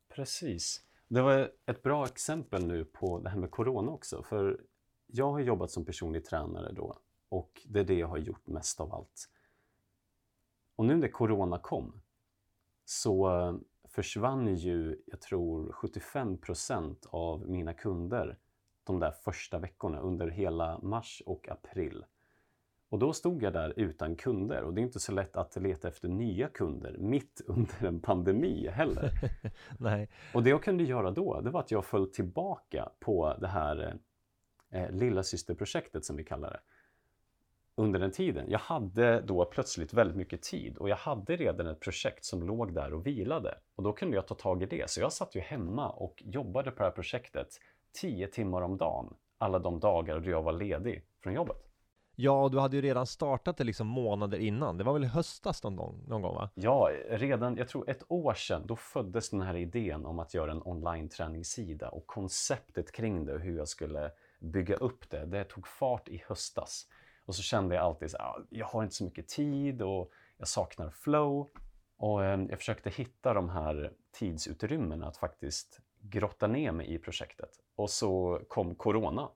Precis. 0.09 0.83
Det 1.09 1.23
var 1.23 1.53
ett 1.67 1.83
bra 1.83 2.07
exempel 2.07 2.67
nu 2.67 2.85
på 2.85 3.19
det 3.19 3.29
här 3.29 3.39
med 3.39 3.51
Corona 3.51 3.93
också, 3.93 4.23
för 4.23 4.61
jag 5.07 5.33
har 5.33 5.41
jobbat 5.41 5.71
som 5.71 5.85
personlig 5.85 6.25
tränare 6.25 6.73
då 6.73 6.99
och 7.29 7.63
det 7.67 7.81
är 7.81 7.85
det 7.85 7.99
jag 7.99 8.09
har 8.09 8.19
gjort 8.19 8.47
mest 8.47 8.81
av 8.81 8.95
allt. 8.95 9.29
Och 10.77 10.85
nu 10.85 10.97
när 10.97 11.09
Corona 11.09 11.59
kom 11.59 12.01
så 12.85 13.41
eh, 13.41 13.55
försvann 13.89 14.55
ju, 14.55 15.03
jag 15.07 15.21
tror 15.21 15.73
75% 15.73 17.07
av 17.07 17.49
mina 17.49 17.75
kunder 17.75 18.39
de 18.85 18.99
där 19.01 19.11
första 19.11 19.59
veckorna 19.59 20.01
under 20.01 20.29
hela 20.29 20.79
mars 20.79 21.23
och 21.27 21.49
april. 21.49 22.05
Och 22.89 22.99
då 22.99 23.13
stod 23.13 23.43
jag 23.43 23.53
där 23.53 23.73
utan 23.77 24.17
kunder 24.17 24.63
och 24.63 24.75
det 24.75 24.81
är 24.81 24.83
inte 24.83 25.01
så 25.01 25.13
lätt 25.13 25.37
att 25.37 25.57
leta 25.57 25.89
efter 25.89 26.09
nya 26.09 26.49
kunder 26.49 26.97
mitt 26.99 27.41
under 27.47 27.87
en 27.87 28.01
pandemi 28.01 28.69
heller. 28.69 29.11
Nej. 29.79 30.09
Och 30.35 30.43
det 30.43 30.51
jag 30.51 30.63
kunde 30.63 30.85
göra 30.85 31.11
då, 31.11 31.41
det 31.41 31.51
var 31.51 31.61
att 31.61 31.71
jag 31.71 31.85
föll 31.85 32.11
tillbaka 32.11 32.89
på 33.01 33.37
det 33.41 33.49
här 33.49 33.99
eh, 34.71 34.91
lilla 34.91 35.23
systerprojektet 35.23 36.05
som 36.05 36.17
vi 36.17 36.25
kallar 36.25 36.51
det 36.51 36.61
under 37.77 38.01
den 38.01 38.11
tiden. 38.11 38.51
Jag 38.51 38.59
hade 38.59 39.21
då 39.21 39.45
plötsligt 39.45 39.95
väldigt 39.95 40.17
mycket 40.17 40.43
tid 40.43 40.77
och 40.77 40.89
jag 40.89 40.97
hade 40.97 41.37
redan 41.37 41.67
ett 41.67 41.81
projekt 41.81 42.25
som 42.25 42.43
låg 42.43 42.75
där 42.75 42.95
och 42.95 43.07
vilade. 43.07 43.59
Och 43.75 43.83
då 43.83 43.93
kunde 43.93 44.17
jag 44.17 44.27
ta 44.27 44.35
tag 44.35 44.63
i 44.63 44.67
det. 44.67 44.91
Så 44.91 45.01
jag 45.01 45.13
satt 45.13 45.35
ju 45.35 45.41
hemma 45.41 45.91
och 45.91 46.23
jobbade 46.25 46.71
på 46.71 46.79
det 46.79 46.85
här 46.85 46.91
projektet 46.91 47.49
10 48.01 48.27
timmar 48.27 48.63
om 48.63 48.77
dagen, 48.77 49.15
alla 49.39 49.59
de 49.59 49.81
dagar 49.81 50.21
då 50.21 50.31
jag 50.31 50.43
var 50.43 50.53
ledig 50.53 51.03
från 51.23 51.35
jobbet. 51.35 51.66
Ja, 52.19 52.49
du 52.53 52.59
hade 52.59 52.77
ju 52.77 52.83
redan 52.83 53.07
startat 53.07 53.57
det 53.57 53.65
liksom 53.65 53.87
månader 53.87 54.39
innan. 54.39 54.77
Det 54.77 54.85
var 54.85 54.93
väl 54.93 55.05
i 55.05 55.07
höstas 55.07 55.63
någon 55.63 55.77
gång, 55.77 56.05
någon 56.09 56.23
gång 56.23 56.35
va? 56.35 56.51
Ja, 56.55 56.91
redan, 57.09 57.57
jag 57.57 57.69
tror 57.69 57.91
ett 57.91 58.03
år 58.09 58.35
sedan, 58.35 58.63
då 58.67 58.77
föddes 58.77 59.31
den 59.31 59.43
här 59.43 59.57
idén 59.57 60.07
om 60.07 60.19
att 60.19 60.35
göra 60.35 60.51
en 60.51 60.63
online-träningssida 60.65 61.89
och 61.89 62.07
konceptet 62.07 62.93
kring 62.93 63.25
det 63.27 63.35
och 63.35 63.41
hur 63.41 63.57
jag 63.57 63.69
skulle 63.69 64.11
bygga 64.39 64.77
upp 64.77 65.11
det. 65.11 65.27
Det 65.27 65.45
tog 65.45 65.67
fart 65.67 66.09
i 66.09 66.23
höstas. 66.29 66.87
Och 67.25 67.35
så 67.35 67.43
kände 67.43 67.75
jag 67.75 67.85
alltid 67.85 68.11
så 68.11 68.19
här, 68.19 68.25
ah, 68.25 68.43
jag 68.51 68.67
har 68.67 68.83
inte 68.83 68.95
så 68.95 69.05
mycket 69.05 69.29
tid 69.29 69.83
och 69.83 70.11
jag 70.39 70.49
saknar 70.49 70.91
flow. 70.91 71.49
Och 71.97 72.25
eh, 72.25 72.41
jag 72.51 72.59
försökte 72.59 72.91
hitta 72.91 73.35
de 73.35 73.49
här 73.49 73.93
tidsutrymmena 74.13 75.07
att 75.07 75.17
faktiskt 75.17 75.81
grotta 76.01 76.47
ner 76.47 76.73
mig 76.73 76.95
i 76.95 76.99
projektet. 76.99 77.51
Och 77.77 77.91
så 77.91 78.41
kom 78.49 78.75
Corona. 78.75 79.29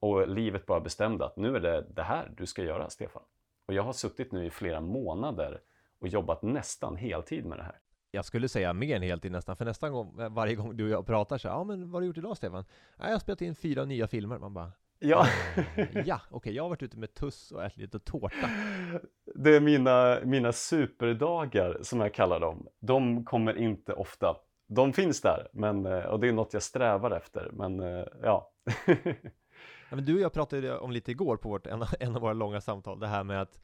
Och 0.00 0.28
livet 0.28 0.66
bara 0.66 0.80
bestämde 0.80 1.24
att 1.24 1.36
nu 1.36 1.56
är 1.56 1.60
det 1.60 1.86
det 1.94 2.02
här 2.02 2.32
du 2.36 2.46
ska 2.46 2.62
göra, 2.62 2.90
Stefan. 2.90 3.22
Och 3.66 3.74
jag 3.74 3.82
har 3.82 3.92
suttit 3.92 4.32
nu 4.32 4.46
i 4.46 4.50
flera 4.50 4.80
månader 4.80 5.60
och 6.00 6.08
jobbat 6.08 6.42
nästan 6.42 6.96
heltid 6.96 7.46
med 7.46 7.58
det 7.58 7.64
här. 7.64 7.78
Jag 8.10 8.24
skulle 8.24 8.48
säga 8.48 8.72
mer 8.72 8.96
än 8.96 9.02
heltid 9.02 9.32
nästan, 9.32 9.56
för 9.56 9.64
nästan 9.64 9.92
gång, 9.92 10.34
varje 10.34 10.54
gång 10.54 10.76
du 10.76 10.84
och 10.84 10.90
jag 10.90 11.06
pratar 11.06 11.38
så 11.38 11.48
här, 11.48 11.54
ja 11.54 11.64
men 11.64 11.90
vad 11.90 11.92
har 11.92 12.00
du 12.00 12.06
gjort 12.06 12.18
idag 12.18 12.36
Stefan? 12.36 12.64
Ja, 12.98 13.04
jag 13.04 13.12
har 13.12 13.18
spelat 13.18 13.42
in 13.42 13.54
fyra 13.54 13.84
nya 13.84 14.08
filmer. 14.08 14.38
Man 14.38 14.54
bara, 14.54 14.72
Ja. 14.98 15.26
ja, 16.04 16.20
okej, 16.30 16.54
jag 16.54 16.62
har 16.62 16.68
varit 16.68 16.82
ute 16.82 16.98
med 16.98 17.14
tuss 17.14 17.52
och 17.52 17.64
ätit 17.64 17.78
lite 17.78 17.98
tårta. 17.98 18.50
Det 19.34 19.56
är 19.56 19.60
mina, 19.60 20.18
mina 20.24 20.52
superdagar 20.52 21.78
som 21.82 22.00
jag 22.00 22.14
kallar 22.14 22.40
dem. 22.40 22.68
De 22.80 23.24
kommer 23.24 23.58
inte 23.58 23.92
ofta. 23.92 24.36
De 24.66 24.92
finns 24.92 25.20
där, 25.20 25.48
men, 25.52 25.86
eh, 25.86 26.04
och 26.04 26.20
det 26.20 26.28
är 26.28 26.32
något 26.32 26.52
jag 26.52 26.62
strävar 26.62 27.10
efter. 27.10 27.50
Men 27.52 27.80
eh, 27.80 28.04
ja. 28.22 28.52
Ja, 29.90 29.96
men 29.96 30.04
du 30.04 30.14
och 30.14 30.20
jag 30.20 30.32
pratade 30.32 30.78
om 30.78 30.90
lite 30.90 31.10
igår 31.10 31.36
på 31.36 31.48
vårt, 31.48 31.66
en, 31.66 31.84
en 32.00 32.16
av 32.16 32.22
våra 32.22 32.32
långa 32.32 32.60
samtal, 32.60 33.00
det 33.00 33.06
här 33.06 33.24
med 33.24 33.42
att, 33.42 33.60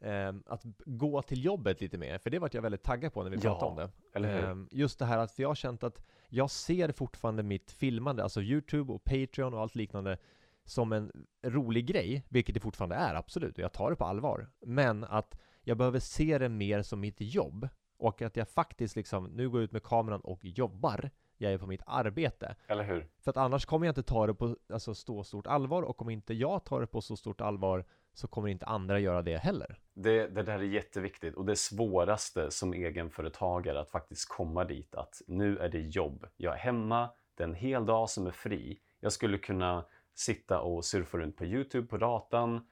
eh, 0.00 0.34
att 0.46 0.62
gå 0.86 1.22
till 1.22 1.44
jobbet 1.44 1.80
lite 1.80 1.98
mer, 1.98 2.18
för 2.18 2.30
det 2.30 2.38
vart 2.38 2.54
jag 2.54 2.62
väldigt 2.62 2.82
taggad 2.82 3.12
på 3.12 3.22
när 3.22 3.30
vi 3.30 3.36
Ja, 3.36 3.42
pratade 3.42 3.70
om 3.70 3.76
det. 3.76 4.16
eller 4.18 4.36
hur? 4.40 4.50
Eh, 4.50 4.56
just 4.70 4.98
det 4.98 5.04
här 5.04 5.18
att, 5.18 5.38
jag 5.38 5.48
har 5.48 5.54
känt 5.54 5.82
att 5.84 6.02
jag 6.28 6.50
ser 6.50 6.92
fortfarande 6.92 7.42
mitt 7.42 7.70
filmande, 7.70 8.22
alltså 8.22 8.42
YouTube 8.42 8.92
och 8.92 9.04
Patreon 9.04 9.54
och 9.54 9.60
allt 9.60 9.74
liknande, 9.74 10.18
som 10.64 10.92
en 10.92 11.12
rolig 11.42 11.86
grej, 11.86 12.24
vilket 12.28 12.54
det 12.54 12.60
fortfarande 12.60 12.96
är, 12.96 13.14
absolut, 13.14 13.58
och 13.58 13.64
jag 13.64 13.72
tar 13.72 13.90
det 13.90 13.96
på 13.96 14.04
allvar. 14.04 14.48
Men 14.66 15.04
att 15.04 15.38
jag 15.62 15.76
behöver 15.76 15.98
se 16.00 16.38
det 16.38 16.48
mer 16.48 16.82
som 16.82 17.00
mitt 17.00 17.20
jobb, 17.20 17.68
och 17.98 18.22
att 18.22 18.36
jag 18.36 18.48
faktiskt 18.48 18.96
liksom, 18.96 19.24
nu 19.24 19.50
går 19.50 19.60
jag 19.60 19.64
ut 19.64 19.72
med 19.72 19.82
kameran 19.82 20.20
och 20.20 20.44
jobbar, 20.44 21.10
jag 21.38 21.52
är 21.52 21.58
på 21.58 21.66
mitt 21.66 21.82
arbete. 21.86 22.56
Eller 22.66 22.84
hur? 22.84 23.06
För 23.20 23.30
att 23.30 23.36
annars 23.36 23.66
kommer 23.66 23.86
jag 23.86 23.90
inte 23.90 24.02
ta 24.02 24.26
det 24.26 24.34
på 24.34 24.56
alltså, 24.72 24.94
så 24.94 25.24
stort 25.24 25.46
allvar 25.46 25.82
och 25.82 26.02
om 26.02 26.10
inte 26.10 26.34
jag 26.34 26.64
tar 26.64 26.80
det 26.80 26.86
på 26.86 27.00
så 27.00 27.16
stort 27.16 27.40
allvar 27.40 27.84
så 28.14 28.28
kommer 28.28 28.48
inte 28.48 28.66
andra 28.66 28.98
göra 28.98 29.22
det 29.22 29.36
heller. 29.36 29.78
Det, 29.94 30.26
det 30.26 30.42
där 30.42 30.58
är 30.58 30.62
jätteviktigt 30.62 31.34
och 31.34 31.46
det 31.46 31.56
svåraste 31.56 32.50
som 32.50 32.72
egenföretagare 32.72 33.80
att 33.80 33.90
faktiskt 33.90 34.28
komma 34.28 34.64
dit 34.64 34.94
att 34.94 35.22
nu 35.26 35.58
är 35.58 35.68
det 35.68 35.80
jobb. 35.80 36.26
Jag 36.36 36.54
är 36.54 36.58
hemma, 36.58 37.10
det 37.34 37.42
är 37.42 37.48
en 37.48 37.54
hel 37.54 37.86
dag 37.86 38.10
som 38.10 38.26
är 38.26 38.30
fri. 38.30 38.80
Jag 39.00 39.12
skulle 39.12 39.38
kunna 39.38 39.84
sitta 40.14 40.60
och 40.60 40.84
surfa 40.84 41.18
runt 41.18 41.36
på 41.36 41.44
Youtube 41.44 41.86
på 41.86 41.96
datan. 41.96 42.66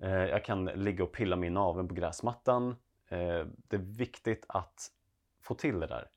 Eh, 0.00 0.10
jag 0.10 0.44
kan 0.44 0.64
ligga 0.64 1.04
och 1.04 1.12
pilla 1.12 1.36
min 1.36 1.54
naveln 1.54 1.88
på 1.88 1.94
gräsmattan. 1.94 2.68
Eh, 3.08 3.46
det 3.68 3.76
är 3.76 3.96
viktigt 3.98 4.44
att 4.48 4.90
få 5.40 5.54
till 5.54 5.80
det 5.80 5.86
där 5.86 6.08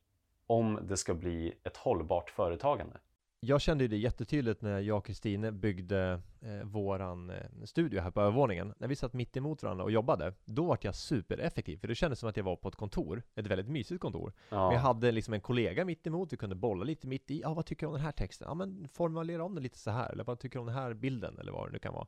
om 0.52 0.80
det 0.82 0.98
ska 0.98 1.14
bli 1.14 1.54
ett 1.64 1.78
hållbart 1.78 2.30
företagande. 2.30 3.00
Jag 3.40 3.62
kände 3.62 3.88
det 3.88 3.98
jättetydligt 3.98 4.62
när 4.62 4.80
jag 4.80 4.98
och 4.98 5.06
Kristine 5.06 5.52
byggde 5.52 6.22
eh, 6.42 6.64
våran 6.64 7.30
eh, 7.30 7.36
studio 7.64 8.02
här 8.02 8.12
på 8.12 8.22
övervåningen. 8.22 8.74
När 8.78 8.88
vi 8.88 8.96
satt 8.96 9.14
mitt 9.14 9.38
emot 9.38 9.64
varandra 9.64 9.84
och 9.84 9.92
jobbade, 9.92 10.34
då 10.46 10.66
var 10.66 10.78
jag 10.82 10.96
supereffektiv. 10.96 11.78
För 11.78 11.88
det 11.88 11.96
kändes 11.96 12.20
som 12.20 12.30
att 12.30 12.38
jag 12.38 12.44
var 12.44 12.56
på 12.56 12.68
ett 12.68 12.76
kontor, 12.76 13.24
ett 13.36 13.48
väldigt 13.48 13.68
mysigt 13.68 14.02
kontor. 14.02 14.34
Ja, 14.50 14.68
Men 14.68 14.76
jag 14.76 14.82
hade 14.82 15.12
liksom 15.12 15.34
en 15.34 15.42
kollega 15.42 15.86
mitt 15.86 16.08
emot, 16.08 16.34
vi 16.34 16.38
kunde 16.38 16.56
bolla 16.56 16.84
lite 16.84 17.08
mitt 17.08 17.32
i. 17.32 17.42
Ja, 17.42 17.54
vad 17.54 17.66
tycker 17.66 17.86
du 17.86 17.88
om 17.88 17.94
den 17.94 18.06
här 18.06 18.12
texten? 18.12 18.48
Ja, 18.48 18.54
men 18.54 18.88
formulera 18.94 19.44
om 19.44 19.56
den 19.56 19.64
lite 19.64 19.78
så 19.78 19.92
här. 19.92 20.12
Eller 20.12 20.24
vad 20.24 20.40
tycker 20.40 20.56
du 20.56 20.60
om 20.60 20.66
den 20.66 20.76
här 20.76 20.94
bilden? 20.94 21.40
Eller 21.40 21.52
vad 21.52 21.68
det 21.68 21.72
nu 21.72 21.80
kan 21.80 21.94
vara. 21.94 22.08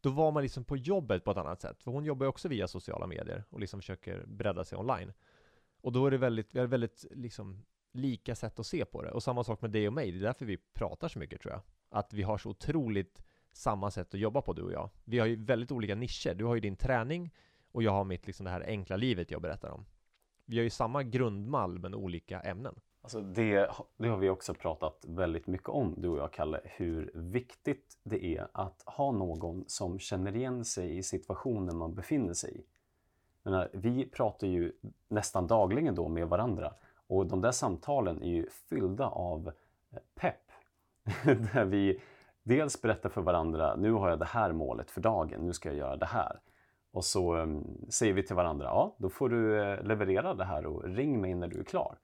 Då 0.00 0.10
var 0.10 0.30
man 0.30 0.42
liksom 0.42 0.64
på 0.64 0.76
jobbet 0.76 1.24
på 1.24 1.30
ett 1.30 1.36
annat 1.36 1.60
sätt. 1.60 1.82
För 1.82 1.90
hon 1.90 2.04
jobbar 2.04 2.24
ju 2.24 2.28
också 2.28 2.48
via 2.48 2.68
sociala 2.68 3.06
medier 3.06 3.44
och 3.50 3.60
liksom 3.60 3.80
försöker 3.80 4.24
bredda 4.26 4.64
sig 4.64 4.78
online. 4.78 5.12
Och 5.80 5.92
då 5.92 6.06
är 6.06 6.10
det 6.10 6.18
väldigt, 6.18 6.54
vi 6.54 6.58
har 6.58 6.66
väldigt 6.66 7.04
liksom 7.10 7.64
lika 7.92 8.34
sätt 8.34 8.58
att 8.58 8.66
se 8.66 8.84
på 8.84 9.02
det. 9.02 9.10
Och 9.10 9.22
samma 9.22 9.44
sak 9.44 9.62
med 9.62 9.70
dig 9.70 9.86
och 9.86 9.92
mig, 9.92 10.12
det 10.12 10.18
är 10.18 10.22
därför 10.22 10.44
vi 10.44 10.56
pratar 10.56 11.08
så 11.08 11.18
mycket 11.18 11.40
tror 11.40 11.52
jag. 11.52 11.62
Att 11.90 12.12
vi 12.12 12.22
har 12.22 12.38
så 12.38 12.50
otroligt 12.50 13.22
samma 13.52 13.90
sätt 13.90 14.14
att 14.14 14.20
jobba 14.20 14.42
på 14.42 14.52
du 14.52 14.62
och 14.62 14.72
jag. 14.72 14.90
Vi 15.04 15.18
har 15.18 15.26
ju 15.26 15.44
väldigt 15.44 15.72
olika 15.72 15.94
nischer. 15.94 16.34
Du 16.34 16.44
har 16.44 16.54
ju 16.54 16.60
din 16.60 16.76
träning 16.76 17.34
och 17.72 17.82
jag 17.82 17.92
har 17.92 18.04
mitt 18.04 18.26
liksom 18.26 18.44
det 18.44 18.50
här 18.50 18.64
enkla 18.66 18.96
livet 18.96 19.30
jag 19.30 19.42
berättar 19.42 19.70
om. 19.70 19.86
Vi 20.44 20.56
har 20.56 20.64
ju 20.64 20.70
samma 20.70 21.02
grundmall 21.02 21.78
men 21.78 21.94
olika 21.94 22.40
ämnen. 22.40 22.80
Alltså 23.00 23.20
det, 23.20 23.70
det 23.96 24.08
har 24.08 24.16
vi 24.16 24.28
också 24.28 24.54
pratat 24.54 25.04
väldigt 25.08 25.46
mycket 25.46 25.68
om, 25.68 25.94
du 25.96 26.08
och 26.08 26.18
jag, 26.18 26.32
Kalle, 26.32 26.60
hur 26.64 27.10
viktigt 27.14 27.98
det 28.02 28.24
är 28.24 28.48
att 28.52 28.82
ha 28.86 29.12
någon 29.12 29.64
som 29.66 29.98
känner 29.98 30.36
igen 30.36 30.64
sig 30.64 30.98
i 30.98 31.02
situationen 31.02 31.76
man 31.76 31.94
befinner 31.94 32.34
sig 32.34 32.56
i. 32.58 32.64
Menar, 33.42 33.70
vi 33.72 34.06
pratar 34.06 34.46
ju 34.46 34.72
nästan 35.08 35.46
dagligen 35.46 35.94
då 35.94 36.08
med 36.08 36.28
varandra 36.28 36.74
och 37.06 37.26
de 37.26 37.40
där 37.40 37.52
samtalen 37.52 38.22
är 38.22 38.28
ju 38.28 38.48
fyllda 38.50 39.06
av 39.06 39.52
eh, 39.90 39.98
pepp. 40.14 40.42
Där 41.52 41.64
vi 41.64 42.00
dels 42.42 42.82
berättar 42.82 43.08
för 43.08 43.20
varandra, 43.20 43.76
nu 43.76 43.92
har 43.92 44.08
jag 44.10 44.18
det 44.18 44.24
här 44.24 44.52
målet 44.52 44.90
för 44.90 45.00
dagen, 45.00 45.40
nu 45.40 45.52
ska 45.52 45.68
jag 45.68 45.78
göra 45.78 45.96
det 45.96 46.06
här. 46.06 46.40
Och 46.90 47.04
så 47.04 47.36
um, 47.36 47.86
säger 47.88 48.12
vi 48.12 48.22
till 48.22 48.36
varandra, 48.36 48.66
ja, 48.66 48.96
då 48.98 49.08
får 49.08 49.28
du 49.28 49.62
eh, 49.62 49.82
leverera 49.82 50.34
det 50.34 50.44
här 50.44 50.66
och 50.66 50.84
ring 50.84 51.20
mig 51.20 51.34
när 51.34 51.48
du 51.48 51.60
är 51.60 51.64
klar. 51.64 51.98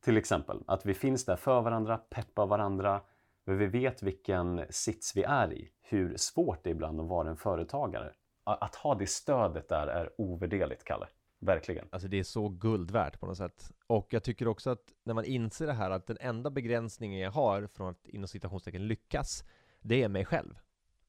Till 0.00 0.16
exempel 0.16 0.62
att 0.66 0.86
vi 0.86 0.94
finns 0.94 1.24
där 1.24 1.36
för 1.36 1.60
varandra, 1.60 1.98
peppar 2.10 2.46
varandra, 2.46 3.00
men 3.44 3.58
vi 3.58 3.66
vet 3.66 4.02
vilken 4.02 4.64
sits 4.70 5.16
vi 5.16 5.22
är 5.22 5.52
i. 5.52 5.70
Hur 5.82 6.16
svårt 6.16 6.64
det 6.64 6.70
är 6.70 6.74
ibland 6.74 7.00
att 7.00 7.06
vara 7.06 7.28
en 7.28 7.36
företagare. 7.36 8.12
Att 8.44 8.74
ha 8.74 8.94
det 8.94 9.06
stödet 9.06 9.68
där 9.68 9.86
är 9.86 10.10
ovärderligt, 10.18 10.84
Kalle. 10.84 11.06
Verkligen. 11.38 11.88
Alltså 11.92 12.08
det 12.08 12.18
är 12.18 12.22
så 12.22 12.48
guld 12.48 12.90
värt 12.90 13.20
på 13.20 13.26
något 13.26 13.36
sätt. 13.36 13.72
Och 13.86 14.06
jag 14.10 14.22
tycker 14.22 14.48
också 14.48 14.70
att 14.70 14.92
när 15.04 15.14
man 15.14 15.24
inser 15.24 15.66
det 15.66 15.72
här 15.72 15.90
att 15.90 16.06
den 16.06 16.16
enda 16.20 16.50
begränsningen 16.50 17.20
jag 17.20 17.30
har 17.30 17.66
från 17.66 17.88
att 17.88 18.08
inom 18.08 18.28
citationstecken 18.28 18.86
lyckas, 18.86 19.44
det 19.80 20.02
är 20.02 20.08
mig 20.08 20.24
själv. 20.24 20.58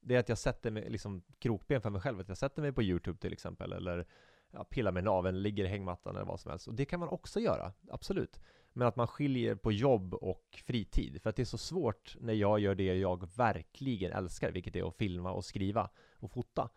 Det 0.00 0.14
är 0.14 0.18
att 0.18 0.28
jag 0.28 0.38
sätter 0.38 0.70
mig, 0.70 0.90
liksom 0.90 1.22
krokben 1.38 1.80
för 1.80 1.90
mig 1.90 2.00
själv, 2.00 2.20
att 2.20 2.28
jag 2.28 2.38
sätter 2.38 2.62
mig 2.62 2.72
på 2.72 2.82
YouTube 2.82 3.18
till 3.18 3.32
exempel, 3.32 3.72
eller 3.72 4.06
ja, 4.50 4.64
pillar 4.64 4.92
med 4.92 5.04
naveln, 5.04 5.42
ligger 5.42 5.64
i 5.64 5.68
hängmattan 5.68 6.16
eller 6.16 6.26
vad 6.26 6.40
som 6.40 6.50
helst. 6.50 6.68
Och 6.68 6.74
det 6.74 6.84
kan 6.84 7.00
man 7.00 7.08
också 7.08 7.40
göra, 7.40 7.72
absolut. 7.90 8.40
Men 8.72 8.88
att 8.88 8.96
man 8.96 9.06
skiljer 9.06 9.54
på 9.54 9.72
jobb 9.72 10.14
och 10.14 10.62
fritid. 10.66 11.22
För 11.22 11.30
att 11.30 11.36
det 11.36 11.42
är 11.42 11.44
så 11.44 11.58
svårt 11.58 12.16
när 12.20 12.34
jag 12.34 12.60
gör 12.60 12.74
det 12.74 12.98
jag 12.98 13.36
verkligen 13.36 14.12
älskar, 14.12 14.52
vilket 14.52 14.76
är 14.76 14.88
att 14.88 14.96
filma 14.96 15.32
och 15.32 15.44
skriva 15.44 15.90
och 16.18 16.30
fota. 16.30 16.68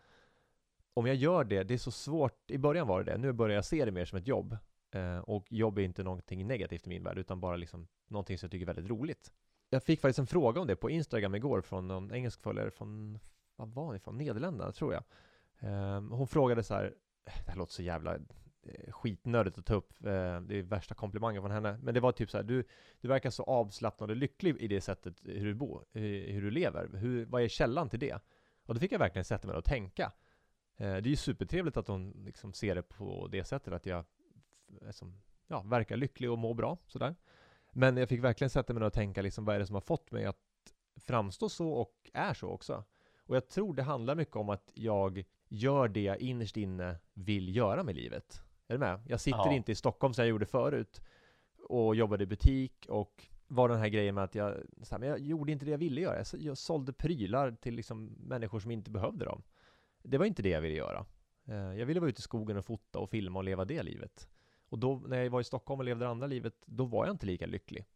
Om 0.94 1.06
jag 1.06 1.16
gör 1.16 1.44
det, 1.44 1.62
det 1.62 1.74
är 1.74 1.78
så 1.78 1.90
svårt, 1.90 2.50
i 2.50 2.58
början 2.58 2.86
var 2.86 3.02
det 3.02 3.12
det, 3.12 3.18
nu 3.18 3.32
börjar 3.32 3.54
jag 3.54 3.64
se 3.64 3.84
det 3.84 3.90
mer 3.90 4.04
som 4.04 4.18
ett 4.18 4.26
jobb. 4.26 4.56
Eh, 4.90 5.18
och 5.18 5.46
jobb 5.52 5.78
är 5.78 5.82
inte 5.82 6.02
någonting 6.02 6.46
negativt 6.46 6.86
i 6.86 6.88
min 6.88 7.02
värld, 7.04 7.18
utan 7.18 7.40
bara 7.40 7.56
liksom 7.56 7.88
någonting 8.08 8.38
som 8.38 8.46
jag 8.46 8.50
tycker 8.50 8.64
är 8.64 8.74
väldigt 8.74 8.90
roligt. 8.90 9.32
Jag 9.70 9.82
fick 9.82 10.00
faktiskt 10.00 10.18
en 10.18 10.26
fråga 10.26 10.60
om 10.60 10.66
det 10.66 10.76
på 10.76 10.90
Instagram 10.90 11.34
igår 11.34 11.60
från 11.60 11.88
någon 11.88 12.12
engelsk 12.12 12.42
följare 12.42 12.70
från, 12.70 13.18
vad 13.56 13.68
var 13.68 13.84
hon 13.84 13.96
ifrån? 13.96 14.18
Nederländerna 14.18 14.72
tror 14.72 14.92
jag. 14.94 15.02
Eh, 15.58 16.00
hon 16.00 16.26
frågade 16.28 16.62
så 16.62 16.74
här, 16.74 16.94
det 17.24 17.50
här 17.50 17.56
låter 17.56 17.72
så 17.72 17.82
jävla 17.82 18.14
eh, 18.62 18.92
skitnödigt 18.92 19.58
att 19.58 19.66
ta 19.66 19.74
upp, 19.74 19.92
eh, 20.04 20.40
det 20.40 20.58
är 20.58 20.62
värsta 20.62 20.94
komplimangen 20.94 21.42
från 21.42 21.50
henne, 21.50 21.78
men 21.82 21.94
det 21.94 22.00
var 22.00 22.12
typ 22.12 22.30
så 22.30 22.36
här, 22.36 22.44
du, 22.44 22.64
du 23.00 23.08
verkar 23.08 23.30
så 23.30 23.42
avslappnad 23.42 24.10
och 24.10 24.16
lycklig 24.16 24.56
i 24.56 24.68
det 24.68 24.80
sättet 24.80 25.14
hur 25.24 25.46
du 25.46 25.54
bor, 25.54 25.84
hur, 25.92 26.32
hur 26.32 26.42
du 26.42 26.50
lever, 26.50 26.90
hur, 26.96 27.24
vad 27.24 27.42
är 27.42 27.48
källan 27.48 27.88
till 27.88 28.00
det? 28.00 28.20
Och 28.66 28.74
då 28.74 28.80
fick 28.80 28.92
jag 28.92 28.98
verkligen 28.98 29.24
sätta 29.24 29.48
mig 29.48 29.56
och 29.56 29.64
tänka. 29.64 30.12
Eh, 30.80 30.86
Det 31.02 31.08
är 31.08 31.10
ju 31.10 31.16
supertrevligt 31.16 31.76
att 31.76 31.88
hon 31.88 32.10
liksom 32.24 32.52
ser 32.52 32.74
det 32.74 32.82
på 32.82 33.28
det 33.32 33.44
sättet, 33.44 33.72
att 33.72 33.86
jag 33.86 34.04
liksom, 34.80 35.20
ja, 35.46 35.62
verkar 35.62 35.96
lycklig 35.96 36.30
och 36.30 36.38
mår 36.38 36.54
bra, 36.54 36.78
sådär. 36.86 37.14
Men 37.72 37.96
jag 37.96 38.08
fick 38.08 38.24
verkligen 38.24 38.50
sätta 38.50 38.72
mig 38.72 38.80
ner 38.80 38.86
och 38.86 38.92
tänka 38.92 39.22
liksom, 39.22 39.44
vad 39.44 39.54
är 39.54 39.58
det 39.58 39.66
som 39.66 39.74
har 39.74 39.80
fått 39.80 40.10
mig 40.10 40.24
att 40.24 40.36
framstå 40.96 41.48
så 41.48 41.68
och 41.70 42.10
är 42.12 42.34
så 42.34 42.48
också? 42.48 42.84
Och 43.26 43.36
jag 43.36 43.48
tror 43.48 43.74
det 43.74 43.82
handlar 43.82 44.14
mycket 44.14 44.36
om 44.36 44.48
att 44.48 44.70
jag 44.74 45.24
gör 45.48 45.88
det 45.88 46.02
jag 46.02 46.20
innerst 46.20 46.56
inne 46.56 46.96
vill 47.14 47.56
göra 47.56 47.82
med 47.82 47.94
livet. 47.94 48.42
Är 48.68 48.74
du 48.74 48.78
med? 48.78 49.00
Jag 49.08 49.20
sitter 49.20 49.38
Ja. 49.38 49.52
inte 49.52 49.72
i 49.72 49.74
Stockholm 49.74 50.14
som 50.14 50.22
jag 50.22 50.28
gjorde 50.30 50.46
förut 50.46 51.00
och 51.68 51.96
jobbade 51.96 52.24
i 52.24 52.26
butik 52.26 52.86
och 52.88 53.26
var 53.46 53.68
den 53.68 53.78
här 53.78 53.88
grejen 53.88 54.14
med 54.14 54.24
att 54.24 54.34
jag, 54.34 54.54
så 54.82 54.94
här, 54.94 54.98
men 55.00 55.08
jag 55.08 55.18
gjorde 55.20 55.52
inte 55.52 55.64
det 55.64 55.70
jag 55.70 55.78
ville 55.78 56.00
göra. 56.00 56.24
Jag, 56.38 56.58
sålde 56.58 56.92
prylar 56.92 57.52
till 57.52 57.74
liksom 57.74 58.04
människor 58.18 58.60
som 58.60 58.70
inte 58.70 58.90
behövde 58.90 59.24
dem. 59.24 59.42
Det 60.02 60.18
var 60.18 60.26
inte 60.26 60.42
det 60.42 60.48
jag 60.48 60.60
ville 60.60 60.74
göra. 60.74 61.06
Eh, 61.48 61.78
jag 61.78 61.86
ville 61.86 62.00
vara 62.00 62.10
ute 62.10 62.18
i 62.18 62.22
skogen 62.22 62.56
och 62.56 62.64
fota 62.64 62.98
och 62.98 63.10
filma 63.10 63.38
och 63.38 63.44
leva 63.44 63.64
det 63.64 63.82
livet. 63.82 64.28
Och 64.68 64.78
då, 64.78 65.02
när 65.06 65.22
jag 65.22 65.30
var 65.30 65.40
i 65.40 65.44
Stockholm 65.44 65.80
och 65.80 65.84
levde 65.84 66.04
det 66.04 66.10
andra 66.10 66.26
livet, 66.26 66.54
då 66.64 66.84
var 66.84 67.06
jag 67.06 67.14
inte 67.14 67.26
lika 67.26 67.46
lycklig. 67.46 67.86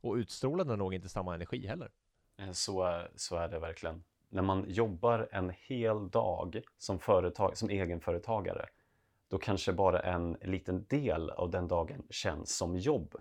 Och 0.00 0.14
utstrålade 0.14 0.76
nog 0.76 0.94
inte 0.94 1.08
samma 1.08 1.34
energi 1.34 1.66
heller. 1.66 1.90
Eh, 2.36 2.52
så, 2.52 3.02
så 3.16 3.36
är 3.36 3.48
det 3.48 3.58
verkligen. 3.58 4.04
När 4.28 4.42
man 4.42 4.64
jobbar 4.68 5.28
en 5.32 5.52
hel 5.66 6.10
dag 6.10 6.62
som, 6.78 6.98
företag, 6.98 7.56
som 7.56 7.70
egenföretagare, 7.70 8.66
då 9.28 9.38
kanske 9.38 9.72
bara 9.72 10.00
en 10.00 10.36
liten 10.42 10.84
del 10.84 11.30
av 11.30 11.50
den 11.50 11.68
dagen 11.68 12.02
känns 12.10 12.56
som 12.56 12.76
jobb. 12.76 13.16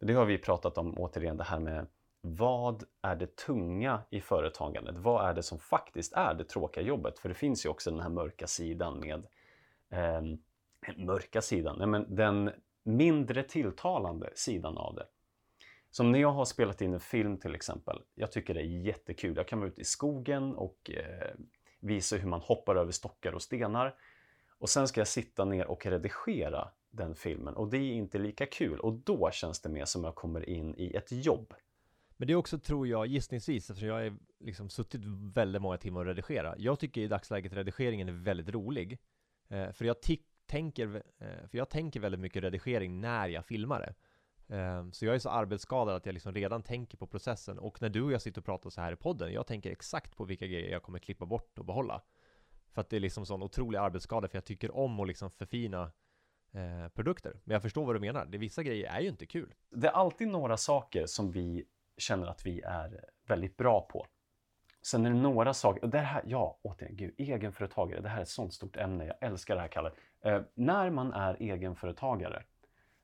Det 0.00 0.12
har 0.12 0.24
vi 0.24 0.38
pratat 0.38 0.78
om 0.78 0.94
återigen, 0.98 1.36
det 1.36 1.44
här 1.44 1.58
med 1.58 1.86
vad 2.20 2.84
är 3.02 3.16
det 3.16 3.36
tunga 3.36 4.02
i 4.10 4.20
företagandet? 4.20 4.96
Vad 4.96 5.28
är 5.28 5.34
det 5.34 5.42
som 5.42 5.58
faktiskt 5.58 6.12
är 6.12 6.34
det 6.34 6.44
tråkiga 6.44 6.84
jobbet? 6.84 7.18
För 7.18 7.28
det 7.28 7.34
finns 7.34 7.66
ju 7.66 7.70
också 7.70 7.90
den 7.90 8.00
här 8.00 8.08
mörka 8.08 8.46
sidan 8.46 9.00
med 9.00 9.26
eh, 9.90 10.22
mörka 10.96 11.42
sidan, 11.42 11.76
nej 11.78 11.86
men 11.86 12.14
den 12.16 12.50
mindre 12.82 13.42
tilltalande 13.42 14.30
sidan 14.34 14.78
av 14.78 14.94
det. 14.94 15.06
Som 15.90 16.12
när 16.12 16.18
jag 16.18 16.32
har 16.32 16.44
spelat 16.44 16.80
in 16.80 16.94
en 16.94 17.00
film 17.00 17.36
till 17.36 17.54
exempel. 17.54 18.02
Jag 18.14 18.32
tycker 18.32 18.54
det 18.54 18.60
är 18.60 18.86
jättekul. 18.86 19.36
Jag 19.36 19.48
kan 19.48 19.58
vara 19.58 19.68
ute 19.68 19.80
i 19.80 19.84
skogen 19.84 20.54
och 20.54 20.90
eh, 20.90 21.34
visa 21.80 22.16
hur 22.16 22.28
man 22.28 22.40
hoppar 22.40 22.76
över 22.76 22.92
stockar 22.92 23.32
och 23.32 23.42
stenar. 23.42 23.94
Och 24.58 24.68
sen 24.68 24.88
ska 24.88 25.00
jag 25.00 25.08
sitta 25.08 25.44
ner 25.44 25.66
och 25.66 25.86
redigera 25.86 26.68
den 26.90 27.14
filmen 27.14 27.54
och 27.54 27.68
det 27.70 27.76
är 27.76 27.92
inte 27.92 28.18
lika 28.18 28.46
kul 28.46 28.80
och 28.80 28.92
då 28.92 29.30
känns 29.30 29.60
det 29.60 29.68
mer 29.68 29.84
som 29.84 30.04
jag 30.04 30.14
kommer 30.14 30.48
in 30.48 30.74
i 30.78 30.94
ett 30.94 31.12
jobb. 31.12 31.54
Men 32.18 32.26
det 32.26 32.32
är 32.32 32.36
också, 32.36 32.58
tror 32.58 32.86
jag, 32.86 33.06
gissningsvis, 33.06 33.70
eftersom 33.70 33.88
jag 33.88 33.94
har 33.94 34.16
liksom 34.40 34.68
suttit 34.68 35.00
väldigt 35.34 35.62
många 35.62 35.76
timmar 35.76 36.00
och 36.00 36.06
redigera. 36.06 36.54
Jag 36.58 36.78
tycker 36.78 37.00
i 37.00 37.08
dagsläget 37.08 37.52
redigeringen 37.52 38.08
är 38.08 38.12
väldigt 38.12 38.48
rolig. 38.48 38.98
Eh, 39.48 39.72
för, 39.72 39.84
jag 39.84 39.96
tänker, 40.46 41.02
eh, 41.18 41.48
för 41.48 41.58
jag 41.58 41.68
tänker 41.68 42.00
väldigt 42.00 42.20
mycket 42.20 42.42
redigering 42.42 43.00
när 43.00 43.28
jag 43.28 43.46
filmar 43.46 43.80
det. 43.80 43.94
Eh, 44.56 44.90
så 44.90 45.06
jag 45.06 45.14
är 45.14 45.18
så 45.18 45.30
arbetsskadad 45.30 45.96
att 45.96 46.06
jag 46.06 46.12
liksom 46.12 46.34
redan 46.34 46.62
tänker 46.62 46.96
på 46.96 47.06
processen. 47.06 47.58
Och 47.58 47.82
när 47.82 47.88
du 47.88 48.02
och 48.02 48.12
jag 48.12 48.22
sitter 48.22 48.40
och 48.40 48.44
pratar 48.44 48.70
så 48.70 48.80
här 48.80 48.92
i 48.92 48.96
podden, 48.96 49.32
jag 49.32 49.46
tänker 49.46 49.70
exakt 49.70 50.16
på 50.16 50.24
vilka 50.24 50.46
grejer 50.46 50.70
jag 50.70 50.82
kommer 50.82 50.98
klippa 50.98 51.26
bort 51.26 51.58
och 51.58 51.64
behålla. 51.64 52.02
För 52.72 52.80
att 52.80 52.90
det 52.90 52.96
är 52.96 53.00
liksom 53.00 53.26
sån 53.26 53.42
otrolig 53.42 53.78
arbetsskada, 53.78 54.28
för 54.28 54.36
jag 54.36 54.44
tycker 54.44 54.76
om 54.76 55.00
att 55.00 55.08
liksom 55.08 55.30
förfina 55.30 55.92
eh, 56.52 56.88
produkter. 56.88 57.40
Men 57.44 57.52
jag 57.52 57.62
förstår 57.62 57.86
vad 57.86 57.94
du 57.96 58.00
menar. 58.00 58.26
Det, 58.26 58.38
vissa 58.38 58.62
grejer 58.62 58.90
är 58.90 59.00
ju 59.00 59.08
inte 59.08 59.26
kul. 59.26 59.54
Det 59.70 59.86
är 59.86 59.92
alltid 59.92 60.28
några 60.28 60.56
saker 60.56 61.06
som 61.06 61.32
vi 61.32 61.64
känner 61.98 62.26
att 62.26 62.46
vi 62.46 62.60
är 62.60 63.04
väldigt 63.26 63.56
bra 63.56 63.80
på. 63.80 64.06
Sen 64.82 65.06
är 65.06 65.10
det 65.10 65.16
några 65.16 65.54
saker, 65.54 65.84
och 65.84 65.90
det 65.90 65.98
här, 65.98 66.22
ja, 66.26 66.58
återigen, 66.62 66.96
gud, 66.96 67.14
egenföretagare, 67.18 68.00
det 68.00 68.08
här 68.08 68.18
är 68.18 68.22
ett 68.22 68.28
sånt 68.28 68.54
stort 68.54 68.76
ämne, 68.76 69.06
jag 69.06 69.16
älskar 69.20 69.54
det 69.54 69.60
här 69.60 69.68
Kalle. 69.68 69.92
Eh, 70.20 70.42
när 70.54 70.90
man 70.90 71.12
är 71.12 71.42
egenföretagare 71.42 72.42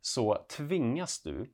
så 0.00 0.46
tvingas 0.56 1.22
du 1.22 1.52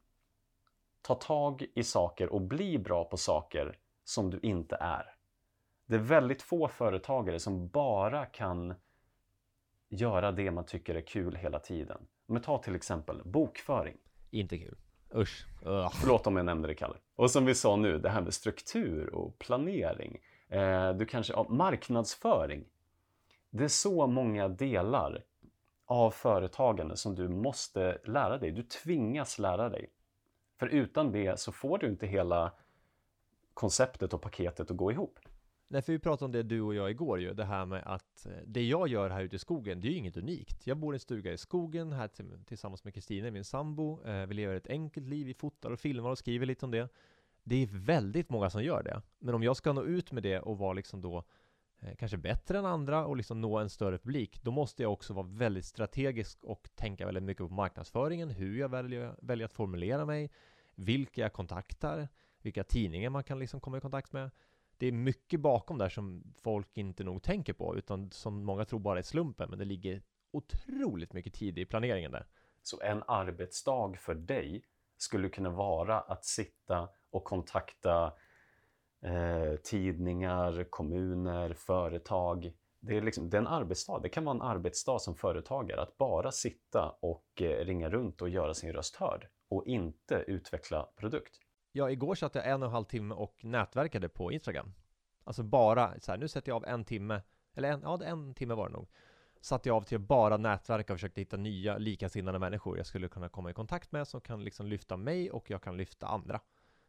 ta 1.02 1.14
tag 1.14 1.66
i 1.75 1.82
saker 1.82 2.28
och 2.28 2.40
bli 2.40 2.78
bra 2.78 3.04
på 3.04 3.16
saker 3.16 3.78
som 4.04 4.30
du 4.30 4.40
inte 4.42 4.76
är. 4.80 5.14
Det 5.87 5.94
är 5.94 5.99
väldigt 5.99 6.42
få 6.42 6.68
företagare 6.68 7.40
som 7.40 7.68
bara 7.68 8.26
kan 8.26 8.75
göra 9.88 10.32
det 10.32 10.50
man 10.50 10.66
tycker 10.66 10.94
är 10.94 11.00
kul 11.00 11.37
hela 11.37 11.59
tiden. 11.59 12.06
Men 12.26 12.42
ta 12.42 12.59
till 12.59 12.75
exempel 12.75 13.23
bokföring. 13.25 13.97
Inte 14.30 14.59
kul. 14.59 14.76
Usch. 15.14 15.47
Ugh. 15.67 15.90
Förlåt 16.00 16.26
om 16.26 16.37
jag 16.37 16.47
nämnde 16.47 16.69
det, 16.69 16.75
Kalle. 16.75 16.95
Och 17.17 17.31
som 17.31 17.45
vi 17.45 17.55
sa 17.55 17.76
nu, 17.76 17.99
det 17.99 18.11
här 18.11 18.21
med 18.21 18.35
struktur 18.35 19.14
och 19.14 19.38
planering. 19.38 20.19
Eh, 20.49 20.93
du 20.93 21.07
kanske, 21.07 21.33
ja, 21.33 21.47
marknadsföring. 21.49 22.64
Det 23.50 23.64
är 23.64 23.69
så 23.69 24.07
många 24.07 24.49
delar 24.49 25.25
av 25.87 26.11
företagande 26.11 26.97
som 26.97 27.14
du 27.14 27.29
måste 27.29 27.99
lära 28.05 28.38
dig. 28.38 28.50
Du 28.50 28.62
tvingas 28.62 29.38
lära 29.38 29.69
dig. 29.69 29.90
För 30.59 30.67
utan 30.67 31.12
det 31.12 31.40
så 31.40 31.52
får 31.52 31.79
du 31.79 31.87
inte 31.87 32.07
hela 32.07 32.52
konceptet 33.55 34.14
och 34.14 34.23
paketet 34.23 34.71
att 34.71 34.76
gå 34.76 34.93
ihop. 34.93 35.19
Nej, 35.73 35.83
för 35.83 35.93
vi 35.93 35.99
pratade 35.99 36.25
om 36.25 36.33
det 36.33 36.43
du 36.43 36.61
och 36.61 36.75
jag 36.75 36.91
igår 36.91 37.21
ju, 37.21 37.35
det 37.35 37.45
här 37.45 37.67
med 37.67 37.83
att 37.87 38.27
eh, 38.27 38.33
det 38.47 38.62
jag 38.62 38.89
gör 38.89 39.11
här 39.11 39.23
ute 39.23 39.37
i 39.37 39.39
skogen, 39.39 39.81
det 39.81 39.89
är 39.89 39.91
ju 39.91 39.97
inget 39.97 40.17
unikt. 40.17 40.67
Jag 40.67 40.77
bor 40.77 40.95
i 40.95 40.97
en 40.97 41.00
stuga 41.00 41.33
i 41.33 41.39
skogen 41.39 41.93
här 41.93 42.11
tillsammans 42.45 42.85
med 42.85 42.95
Kristina, 42.95 43.31
min 43.31 43.45
sambo. 43.45 44.05
Eh, 44.05 44.27
vi 44.27 44.35
lever 44.35 44.55
ett 44.55 44.67
enkelt 44.67 45.09
liv, 45.09 45.27
vi 45.27 45.35
fotar 45.35 45.71
och 45.71 45.81
filmar 45.81 46.11
och 46.11 46.19
skriver 46.19 46.47
lite 46.47 46.65
om 46.65 46.71
det. 46.71 46.89
Det 47.43 47.62
är 47.62 47.67
väldigt 47.67 48.31
många 48.31 48.50
som 48.50 48.65
gör 48.65 48.83
det. 48.83 49.03
Men 49.19 49.35
om 49.35 49.43
jag 49.43 49.57
ska 49.57 49.73
nå 49.73 49.85
ut 49.85 50.12
med 50.12 50.23
det 50.23 50.41
och 50.41 50.59
vara 50.59 50.73
liksom 50.73 51.00
då 51.00 51.25
eh, 51.81 51.95
kanske 51.95 52.17
bättre 52.17 52.59
än 52.59 52.67
andra 52.67 53.07
och 53.07 53.17
liksom 53.17 53.41
nå 53.41 53.59
en 53.59 53.71
större 53.71 53.99
publik, 53.99 54.43
då 54.43 54.50
måste 54.50 54.83
jag 54.83 54.93
också 54.93 55.15
vara 55.15 55.27
väldigt 55.27 55.65
strategisk 55.65 56.45
och 56.45 56.69
tänka 56.75 57.07
väldigt 57.07 57.25
mycket 57.25 57.49
på 57.49 57.55
marknadsföringen, 57.55 58.31
hur 58.31 58.59
jag 58.59 58.69
väljer, 58.69 59.15
väljer 59.23 59.45
att 59.45 59.53
formulera 59.53 60.05
mig, 60.05 60.31
vilka 60.75 61.21
jag 61.21 61.33
kontaktar, 61.33 62.09
vilka 62.43 62.65
tidningar 62.65 63.11
man 63.11 63.25
kan 63.25 63.39
liksom 63.39 63.61
komma 63.61 63.79
i 63.79 63.81
kontakt 63.81 64.12
med 64.12 64.31
det 64.81 64.87
är 64.87 64.93
mycket 64.93 65.41
bakom 65.41 65.79
där 65.79 65.89
som 65.89 66.23
folk 66.43 66.77
inte 66.77 67.05
nog 67.05 67.23
tänker 67.23 67.53
på, 67.53 67.77
utan 67.77 68.11
som 68.11 68.45
många 68.45 68.65
tror 68.65 68.81
bara 68.81 68.99
är 68.99 69.03
slumpen, 69.03 69.51
men 69.51 69.59
det 69.59 69.65
ligger 69.65 70.03
otroligt 70.33 71.13
mycket 71.13 71.35
tid 71.35 71.59
i 71.59 71.65
planeringen 71.65 72.13
där. 72.13 72.27
Så 72.63 72.81
en 72.81 73.03
arbetsdag 73.07 73.99
för 73.99 74.15
dig 74.15 74.65
skulle 74.97 75.29
kunna 75.29 75.51
vara 75.51 76.01
att 76.01 76.25
sitta 76.25 76.89
och 77.11 77.25
kontakta 77.25 78.13
eh, 79.03 79.57
tidningar, 79.63 80.67
kommuner, 80.71 81.55
företag. 81.55 82.53
Det 82.81 82.97
är, 82.97 83.03
liksom, 83.03 83.31
det 83.31 83.37
är 83.37 83.41
en 83.41 83.47
arbetsdag. 83.47 84.01
Det 84.03 84.09
kan 84.09 84.25
vara 84.25 84.35
en 84.35 84.43
arbetsdag 84.43 84.99
som 84.99 85.15
företagare 85.15 85.83
att 85.83 85.99
bara 85.99 86.33
sitta 86.33 86.97
och 87.01 87.43
eh, 87.43 87.65
ringa 87.65 87.91
runt 87.91 88.23
och 88.23 88.29
göra 88.29 88.55
sin 88.55 88.73
röst 88.73 88.97
hörd 88.97 89.29
och 89.49 89.66
inte 89.66 90.25
utveckla 90.27 90.88
produkt. 90.97 91.40
Ja, 91.72 91.90
igår 91.90 92.14
satt 92.14 92.35
jag 92.35 92.48
en 92.48 92.62
och 92.62 92.66
en 92.66 92.72
halv 92.72 92.85
timme 92.85 93.14
och 93.14 93.44
nätverkade 93.44 94.09
på 94.09 94.33
Instagram. 94.33 94.72
Alltså 95.24 95.42
bara 95.42 96.00
så 96.00 96.12
här, 96.12 96.18
nu 96.18 96.28
sätter 96.28 96.50
jag 96.50 96.56
av 96.56 96.64
en 96.64 96.85
timme, 96.85 97.22
eller 97.54 97.72
en, 97.72 97.80
ja, 97.83 98.04
en 98.04 98.35
timme 98.35 98.54
var 98.54 98.68
det 98.68 98.72
nog. 98.72 98.88
Satte 99.40 99.68
jag 99.68 99.76
av 99.76 99.83
till 99.83 99.96
att 99.96 100.02
bara 100.02 100.37
nätverka 100.37 100.92
och 100.92 100.98
försökte 100.98 101.20
hitta 101.20 101.37
nya 101.37 101.78
likasinnade 101.78 102.38
människor 102.38 102.76
jag 102.76 102.87
skulle 102.87 103.09
kunna 103.09 103.28
komma 103.28 103.50
i 103.50 103.54
kontakt 103.54 103.92
med 103.92 104.09
som 104.09 104.20
kan 104.20 104.44
liksom 104.44 104.66
lyfta 104.66 104.96
mig 104.96 105.30
och 105.30 105.50
jag 105.50 105.62
kan 105.62 105.76
lyfta 105.76 106.06
andra. 106.06 106.40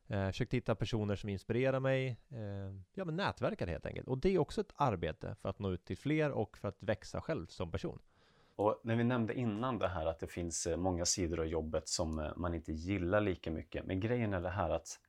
Eh, 0.07 0.27
försökte 0.27 0.57
hitta 0.57 0.75
personer 0.75 1.15
som 1.15 1.29
inspirerar 1.29 1.79
mig. 1.79 2.07
Eh, 2.29 2.75
ja, 2.93 3.05
men 3.05 3.15
nätverkade 3.15 3.71
helt 3.71 3.85
enkelt. 3.85 4.07
Och 4.07 4.17
det 4.17 4.29
är 4.29 4.39
också 4.39 4.61
ett 4.61 4.73
arbete 4.75 5.35
för 5.35 5.49
att 5.49 5.59
nå 5.59 5.71
ut 5.71 5.85
till 5.85 5.97
fler 5.97 6.31
och 6.31 6.57
för 6.57 6.67
att 6.67 6.83
växa 6.83 7.21
själv 7.21 7.47
som 7.47 7.71
person. 7.71 7.99
Och 8.55 8.81
när 8.83 8.95
vi 8.95 9.03
nämnde 9.03 9.33
innan 9.33 9.79
det 9.79 9.87
här 9.87 10.05
att 10.05 10.19
det 10.19 10.27
finns 10.27 10.67
eh, 10.67 10.77
många 10.77 11.05
sidor 11.05 11.39
av 11.39 11.45
jobbet 11.45 11.87
som 11.87 12.19
eh, 12.19 12.31
man 12.35 12.53
inte 12.53 12.71
gillar 12.71 13.21
lika 13.21 13.51
mycket. 13.51 13.85
Men 13.85 13.99
grejen 13.99 14.33
är 14.33 14.41
det 14.41 14.49
här 14.49 14.69
att 14.69 14.99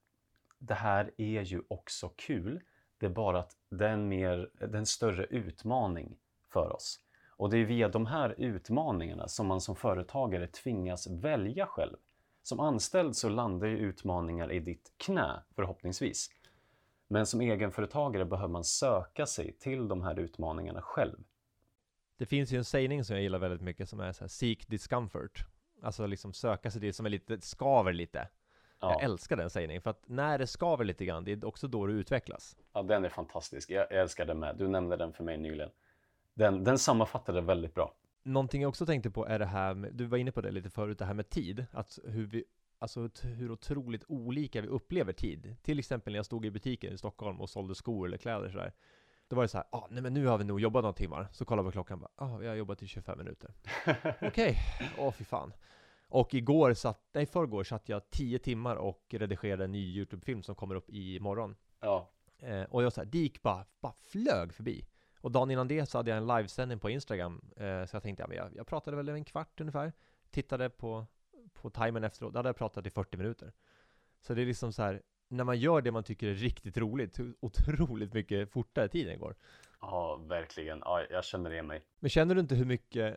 det 0.59 0.74
här 0.74 1.11
är 1.16 1.42
ju 1.42 1.62
också 1.68 2.09
kul. 2.09 2.61
Det 2.98 3.07
är 3.07 3.11
bara 3.11 3.38
att 3.38 3.57
det 3.68 3.87
är 3.87 3.92
en, 3.92 4.09
mer, 4.09 4.50
det 4.59 4.64
är 4.64 4.74
en 4.74 4.87
större 4.87 5.24
utmaning 5.24 6.16
för 6.52 6.72
oss. 6.72 7.00
Och 7.37 7.50
det 7.50 7.59
är 7.59 7.64
via 7.64 7.88
de 7.88 8.07
här 8.07 8.35
utmaningarna 8.38 9.28
som 9.28 9.46
man 9.46 9.61
som 9.61 9.76
företagare 9.76 10.46
tvingas 10.46 11.07
välja 11.07 11.66
själv. 11.66 11.96
Som 12.42 12.61
anställd 12.61 13.16
så 13.16 13.28
landar 13.28 13.66
ju 13.66 13.76
utmaningar 13.76 14.52
i 14.52 14.61
ditt 14.61 14.92
knä, 14.96 15.42
förhoppningsvis. 15.55 16.31
Men 17.09 17.26
som 17.26 17.40
egenföretagare 17.40 18.24
behöver 18.24 18.52
man 18.52 18.64
söka 18.64 19.26
sig 19.26 19.52
till 19.52 19.88
de 19.88 20.02
här 20.02 20.18
utmaningarna 20.18 20.83
själv. 20.83 21.18
Det 22.22 22.26
finns 22.26 22.52
ju 22.52 22.58
en 22.58 22.64
sägning 22.64 23.04
som 23.04 23.16
jag 23.16 23.22
gillar 23.22 23.38
väldigt 23.38 23.61
mycket 23.61 23.88
som 23.88 24.00
är 24.00 24.12
så 24.12 24.24
här, 24.24 24.28
seek 24.28 24.68
discomfort. 24.68 25.44
Alltså 25.82 26.06
liksom 26.06 26.32
söka 26.32 26.70
sig 26.70 26.80
det 26.80 26.92
som 26.92 27.06
är 27.06 27.11
lite, 27.11 27.40
skaver 27.40 27.92
lite. 27.92 28.28
Ja. 28.80 28.92
Jag 28.92 29.02
älskar 29.02 29.37
den 29.37 29.50
sägningen, 29.50 29.82
för 29.82 29.90
att 29.90 30.08
när 30.08 30.38
det 30.38 30.46
skaver 30.46 30.85
lite 30.85 31.04
grann, 31.04 31.24
det 31.24 31.32
är 31.32 31.44
också 31.44 31.68
då 31.68 31.87
du 31.87 31.92
utvecklas. 31.92 32.56
Ja, 32.72 32.82
den 32.82 33.04
är 33.04 33.08
fantastisk. 33.08 33.70
Jag, 33.70 33.87
jag 33.90 34.00
älskar 34.00 34.26
den 34.26 34.38
med. 34.38 34.56
Du 34.56 34.68
nämnde 34.68 34.96
den 34.96 35.12
för 35.12 35.24
mig 35.24 35.38
nyligen. 35.38 35.70
Den, 36.35 36.64
den 36.64 36.78
sammanfattar 36.78 37.32
det 37.32 37.40
väldigt 37.40 37.74
bra. 37.74 37.94
Någonting 38.22 38.62
jag 38.62 38.68
också 38.68 38.87
tänkte 38.87 39.11
på 39.11 39.26
är 39.26 39.38
det 39.38 39.46
här 39.46 39.74
med, 39.74 39.94
du 39.94 40.04
var 40.04 40.18
inne 40.18 40.32
på 40.32 40.40
det 40.40 40.50
lite 40.50 40.70
förut, 40.70 40.98
det 40.98 41.04
här 41.04 41.14
med 41.14 41.28
tid. 41.28 41.66
Att 41.72 41.98
hur 42.04 42.26
vi, 42.26 42.44
alltså 42.78 43.08
hur 43.22 43.50
otroligt 43.50 44.04
olika 44.08 44.61
vi 44.61 44.68
upplever 44.68 45.12
tid. 45.12 45.56
Till 45.62 45.78
exempel 45.78 46.12
när 46.12 46.18
jag 46.18 46.26
stod 46.26 46.46
i 46.46 46.50
butiken 46.50 46.92
i 46.92 46.98
Stockholm 46.98 47.40
och 47.40 47.50
sålde 47.50 47.74
skor 47.74 48.06
eller 48.06 48.16
kläder 48.16 48.50
sådär. 48.50 48.72
Då 49.33 49.37
var 49.37 49.42
det 49.42 49.49
så 49.49 49.59
här, 49.59 49.66
ah, 49.71 49.87
nej 49.90 50.03
men 50.03 50.14
nu 50.14 50.27
har 50.27 50.38
vi 50.38 50.45
nog 50.45 50.61
jobbat 50.61 50.83
några 50.83 50.92
timmar. 50.92 51.29
Så 51.33 51.45
kollar 51.45 51.62
vi 51.62 51.73
klockan, 51.73 52.01
bara, 52.01 52.11
ah, 52.16 52.37
vi 52.37 52.49
har 52.49 52.55
jobbat 52.55 52.83
i 52.83 52.87
25 52.87 53.18
minuter. 53.18 53.55
Okej, 54.21 54.29
okay. 54.29 54.57
åh 54.99 55.09
oh, 55.09 55.12
fy 55.12 55.25
fan. 55.25 55.53
Och 56.09 56.35
igår 56.35 56.75
satt, 56.75 57.01
nej 57.12 57.27
förrgår 57.27 57.64
satt 57.64 57.88
jag 57.88 58.11
10 58.11 58.38
timmar 58.38 58.77
och 58.77 59.07
redigerade 59.11 59.64
en 59.64 59.73
ny 59.73 59.97
YouTube-film 59.97 60.42
som 60.42 60.55
kommer 60.55 60.75
upp 60.75 60.90
imorgon. 60.90 61.57
Ja. 61.81 62.11
Eh, 62.38 62.62
och 62.62 62.83
jag 62.83 62.92
så 62.92 63.01
här, 63.01 63.07
det 63.07 63.18
gick 63.18 63.42
bara, 63.42 63.64
bara 63.81 63.92
flög 63.92 64.55
förbi. 64.55 64.87
Och 65.21 65.31
dagen 65.31 65.51
innan 65.51 65.68
det 65.68 65.87
så 65.87 65.99
hade 65.99 66.11
jag 66.11 66.18
en 66.18 66.27
livesändning 66.27 66.79
på 66.79 66.90
Instagram. 66.90 67.51
Eh, 67.57 67.85
så 67.85 67.97
jag 67.97 68.03
tänkte, 68.03 68.25
ja, 68.29 68.35
jag, 68.35 68.57
jag 68.57 68.66
pratade 68.66 68.97
väl 68.97 69.09
en 69.09 69.25
kvart 69.25 69.61
ungefär. 69.61 69.92
Tittade 70.31 70.71
på, 70.71 71.07
på 71.53 71.71
timern 71.71 72.05
efteråt, 72.05 72.33
då 72.33 72.38
hade 72.38 72.49
jag 72.49 72.57
pratat 72.57 72.87
i 72.87 72.90
40 72.90 73.16
minuter. 73.16 73.53
Så 74.21 74.35
det 74.35 74.42
är 74.42 74.47
liksom 74.47 74.73
så 74.73 74.83
här, 74.83 75.03
när 75.33 75.45
man 75.45 75.59
gör 75.59 75.81
det 75.81 75.92
man 75.92 76.05
tycker 76.05 76.27
är 76.27 76.35
riktigt 76.35 76.77
roligt, 76.77 77.18
otroligt 77.40 78.12
mycket 78.12 78.51
fortare 78.51 78.88
tiden 78.88 79.18
går. 79.18 79.35
Ja, 79.81 80.16
verkligen. 80.16 80.79
Ja, 80.85 81.03
jag 81.11 81.25
känner 81.25 81.51
det 81.51 81.62
mig. 81.62 81.83
Men 82.01 82.11
känner 82.11 82.35
du 82.35 82.40
inte 82.40 82.55
hur 82.55 82.64
mycket 82.64 83.16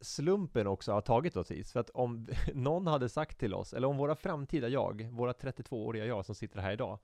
slumpen 0.00 0.66
också 0.66 0.92
har 0.92 1.00
tagit 1.00 1.36
oss 1.36 1.50
hit? 1.50 1.70
För 1.70 1.80
att 1.80 1.90
om 1.90 2.28
någon 2.54 2.86
hade 2.86 3.08
sagt 3.08 3.38
till 3.38 3.54
oss, 3.54 3.72
eller 3.72 3.88
om 3.88 3.96
våra 3.96 4.14
framtida 4.14 4.68
jag, 4.68 5.08
våra 5.12 5.32
32-åriga 5.32 6.06
jag 6.06 6.26
som 6.26 6.34
sitter 6.34 6.60
här 6.60 6.72
idag, 6.72 6.98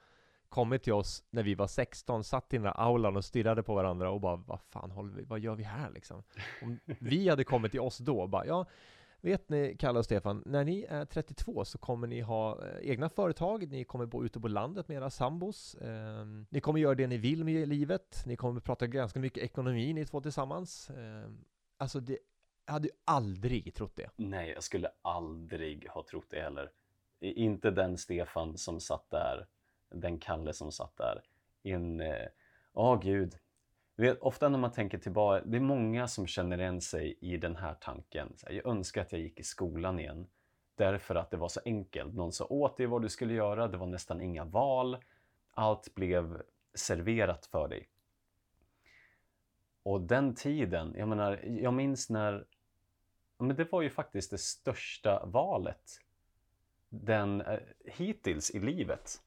kommit 0.49 0.83
till 0.83 0.92
oss 0.92 1.25
när 1.31 1.42
vi 1.42 1.55
var 1.55 1.66
16, 1.66 2.25
satt 2.25 2.55
i 2.55 2.57
den 2.57 2.64
där 2.64 2.81
aulan 2.81 3.16
och 3.16 3.25
stirrade 3.25 3.62
på 3.62 3.75
varandra 3.75 4.11
och 4.11 4.21
bara, 4.21 4.37
vad 4.37 4.61
fan 4.61 4.90
håller 4.90 5.14
vi, 5.14 5.25
vad 5.25 5.40
gör 5.40 5.55
vi 5.55 5.62
här 5.62 5.90
liksom? 5.90 6.23
Om 6.62 6.79
vi 6.87 7.29
hade 7.29 7.44
kommit 7.44 7.71
till 7.71 7.81
oss 7.81 7.99
då, 7.99 8.27
bara, 8.27 8.47
ja, 8.47 8.66
Vet 9.20 9.48
ni, 9.48 9.76
Kalle 9.78 9.98
och 9.98 10.04
Stefan, 10.04 10.42
när 10.46 10.64
ni 10.64 10.87
är 10.88 11.04
32 11.04 11.64
så 11.64 11.78
kommer 11.78 12.07
ni 12.07 12.20
ha 12.20 12.66
eh, 12.66 12.90
egna 12.90 13.09
företag, 13.09 13.68
ni 13.68 13.85
kommer 13.85 14.07
bo 14.07 14.24
ute 14.24 14.40
på 14.40 14.48
landet 14.48 14.88
med 14.88 14.96
era 14.96 15.11
sambos, 15.11 15.74
eh, 15.74 16.26
ni 16.48 16.61
kommer 16.61 16.81
göra 16.81 16.94
det 16.94 17.07
ni 17.07 17.16
vill 17.16 17.44
med 17.44 17.68
livet, 17.68 18.22
ni 18.26 18.37
kommer 18.37 18.61
prata 18.61 18.87
ganska 18.87 19.20
mycket 19.20 19.42
ekonomi 19.42 19.92
ni 19.92 20.07
två 20.07 20.20
tillsammans. 20.20 20.90
Eh, 20.90 21.31
alltså, 21.76 22.00
det, 22.00 22.18
jag 22.66 22.72
hade 22.72 22.88
ju 22.88 22.94
aldrig 23.04 23.74
trott 23.74 23.96
det. 23.96 24.11
Nej, 24.16 24.50
jag 24.50 24.62
skulle 24.62 24.90
aldrig 25.02 25.88
ha 25.88 26.04
trott 26.11 26.26
det 26.31 26.40
heller. 26.40 26.70
Inte 27.20 27.70
den 27.70 27.98
Stefan 27.98 28.59
som 28.59 28.81
satt 28.81 29.11
där, 29.11 29.46
den 29.90 30.18
Kalle 30.18 30.52
som 30.52 30.72
satt 30.72 30.96
där. 30.96 31.22
In, 31.62 32.00
eh, 32.00 32.26
ja 32.74 32.94
oh, 32.94 33.02
gud, 33.02 33.35
vet, 34.02 34.18
ofta 34.18 34.48
när 34.48 34.58
man 34.58 34.72
tänker 34.72 34.98
tillbaka, 34.98 35.44
det 35.46 35.56
är 35.56 35.61
många 35.61 36.08
som 36.08 36.26
känner 36.26 36.61
igen 36.61 36.80
sig 36.80 37.18
i 37.20 37.37
den 37.37 37.56
här 37.56 37.74
tanken. 37.74 38.32
Så 38.37 38.46
här, 38.46 38.54
jag 38.54 38.66
önskar 38.66 39.02
att 39.02 39.12
jag 39.12 39.20
gick 39.20 39.40
i 39.40 39.42
skolan 39.42 39.98
igen. 39.98 40.26
därför 40.74 41.14
att 41.14 41.30
det 41.30 41.37
var 41.37 41.48
så 41.48 41.61
enkelt. 41.64 42.14
Någon 42.14 42.32
sa 42.32 42.44
åt 42.44 42.76
dig 42.76 42.87
vad 42.87 43.02
du 43.02 43.08
skulle 43.08 43.34
göra, 43.34 43.68
det 43.68 43.76
var 43.76 43.87
nästan 43.87 44.20
inga 44.20 44.44
val. 44.44 44.96
Allt 45.54 45.94
blev 45.94 46.42
serverat 46.74 47.46
för 47.46 47.68
dig. 47.68 47.88
Och 49.82 50.00
den 50.00 50.34
tiden, 50.34 50.94
jag 50.96 51.08
menar, 51.08 51.40
jag 51.44 51.74
minns 51.74 52.11
när... 52.11 52.46
Men 53.38 53.56
det 53.56 53.72
var 53.72 53.82
ju 53.82 53.90
faktiskt 53.90 54.30
det 54.30 54.38
största 54.38 55.26
valet 55.26 56.00
den, 56.88 57.40
eh, 57.40 57.58
hittills 57.84 58.50
i 58.50 58.61
livet 58.61 59.22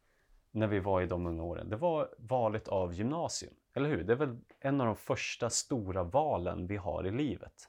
när 0.51 0.67
vi 0.67 0.79
var 0.79 1.01
i 1.01 1.05
de 1.05 1.27
unga 1.27 1.43
åren. 1.43 1.69
Det 1.69 1.75
var 1.75 2.10
valet 2.17 2.67
av 2.67 2.93
gymnasium, 2.93 3.53
eller 3.73 3.89
hur? 3.89 4.03
Det 4.03 4.13
är 4.13 4.17
väl 4.17 4.38
en 4.60 4.81
av 4.81 4.88
de 4.88 4.95
första 4.95 5.49
stora 5.49 6.03
valen 6.03 6.67
vi 6.67 6.77
har 6.77 7.07
i 7.07 7.12
livet. 7.12 7.67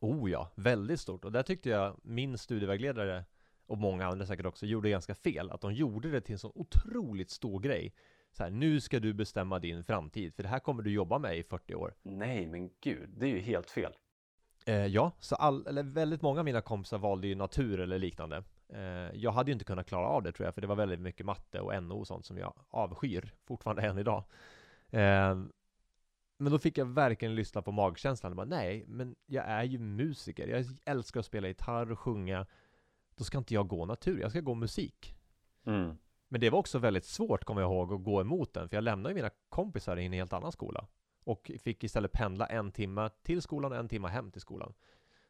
Oh 0.00 0.30
ja, 0.30 0.52
väldigt 0.54 1.00
stort. 1.00 1.24
Och 1.24 1.32
där 1.32 1.42
tyckte 1.42 1.68
jag 1.68 1.96
min 2.02 2.38
studievägledare 2.38 3.24
och 3.66 3.78
många 3.78 4.06
andra 4.06 4.26
säkert 4.26 4.46
också 4.46 4.66
gjorde 4.66 4.90
ganska 4.90 5.14
fel. 5.14 5.50
Att 5.50 5.60
de 5.60 5.72
gjorde 5.72 6.10
det 6.10 6.20
till 6.20 6.32
en 6.32 6.38
så 6.38 6.52
otroligt 6.54 7.30
stor 7.30 7.60
grej. 7.60 7.94
Så 8.32 8.42
här, 8.42 8.50
nu 8.50 8.80
ska 8.80 9.00
du 9.00 9.14
bestämma 9.14 9.58
din 9.58 9.84
framtid, 9.84 10.34
för 10.34 10.42
det 10.42 10.48
här 10.48 10.58
kommer 10.58 10.82
du 10.82 10.92
jobba 10.92 11.18
med 11.18 11.38
i 11.38 11.42
40 11.42 11.74
år. 11.74 11.94
Nej, 12.02 12.46
men 12.46 12.70
gud, 12.80 13.08
det 13.16 13.26
är 13.26 13.30
ju 13.30 13.40
helt 13.40 13.70
fel. 13.70 13.92
Eh, 14.66 14.86
ja, 14.86 15.12
så 15.20 15.34
all, 15.34 15.66
eller 15.66 15.82
väldigt 15.82 16.22
många 16.22 16.38
av 16.38 16.44
mina 16.44 16.60
kompisar 16.60 16.98
valde 16.98 17.26
ju 17.26 17.34
natur 17.34 17.80
eller 17.80 17.98
liknande. 17.98 18.44
Eh, 18.68 19.14
jag 19.14 19.32
hade 19.32 19.50
ju 19.50 19.52
inte 19.52 19.64
kunnat 19.64 19.86
klara 19.86 20.06
av 20.06 20.22
det 20.22 20.32
tror 20.32 20.44
jag, 20.46 20.54
för 20.54 20.60
det 20.60 20.66
var 20.66 20.76
väldigt 20.76 21.00
mycket 21.00 21.26
matte 21.26 21.60
och 21.60 21.82
NO 21.82 21.98
och 21.98 22.06
sånt 22.06 22.26
som 22.26 22.38
jag 22.38 22.54
avskyr 22.68 23.34
fortfarande 23.44 23.82
än 23.82 23.98
idag. 23.98 24.24
Eh, 24.94 25.36
men 26.38 26.52
då 26.52 26.58
fick 26.58 26.78
jag 26.78 26.86
verkligen 26.86 27.34
lyssna 27.34 27.62
på 27.62 27.72
magkänslan 27.72 28.32
och 28.32 28.36
bara, 28.36 28.46
nej, 28.46 28.84
men 28.86 29.16
jag 29.26 29.44
är 29.44 29.62
ju 29.62 29.78
musiker. 29.78 30.48
Jag 30.48 30.64
älskar 30.84 31.20
att 31.20 31.26
spela 31.26 31.48
gitarr 31.48 31.92
och 31.92 31.98
sjunga. 31.98 32.46
Då 33.16 33.24
ska 33.24 33.38
inte 33.38 33.54
jag 33.54 33.68
gå 33.68 33.86
natur, 33.86 34.20
jag 34.20 34.30
ska 34.30 34.40
gå 34.40 34.54
musik. 34.54 35.16
Mm. 35.66 35.98
Men 36.28 36.40
det 36.40 36.50
var 36.50 36.58
också 36.58 36.78
väldigt 36.78 37.04
svårt, 37.04 37.44
kommer 37.44 37.60
jag 37.60 37.70
ihåg, 37.70 37.92
att 37.92 38.04
gå 38.04 38.20
emot 38.20 38.54
den, 38.54 38.68
för 38.68 38.76
jag 38.76 38.84
lämnade 38.84 39.10
ju 39.10 39.14
mina 39.14 39.30
kompisar 39.48 39.96
i 39.96 40.06
en 40.06 40.12
helt 40.12 40.32
annan 40.32 40.52
skola. 40.52 40.86
Och 41.24 41.50
fick 41.62 41.84
istället 41.84 42.12
pendla 42.12 42.46
en 42.46 42.72
timme 42.72 43.10
till 43.22 43.42
skolan 43.42 43.72
och 43.72 43.78
en 43.78 43.88
timme 43.88 44.08
hem 44.08 44.30
till 44.30 44.40
skolan. 44.40 44.74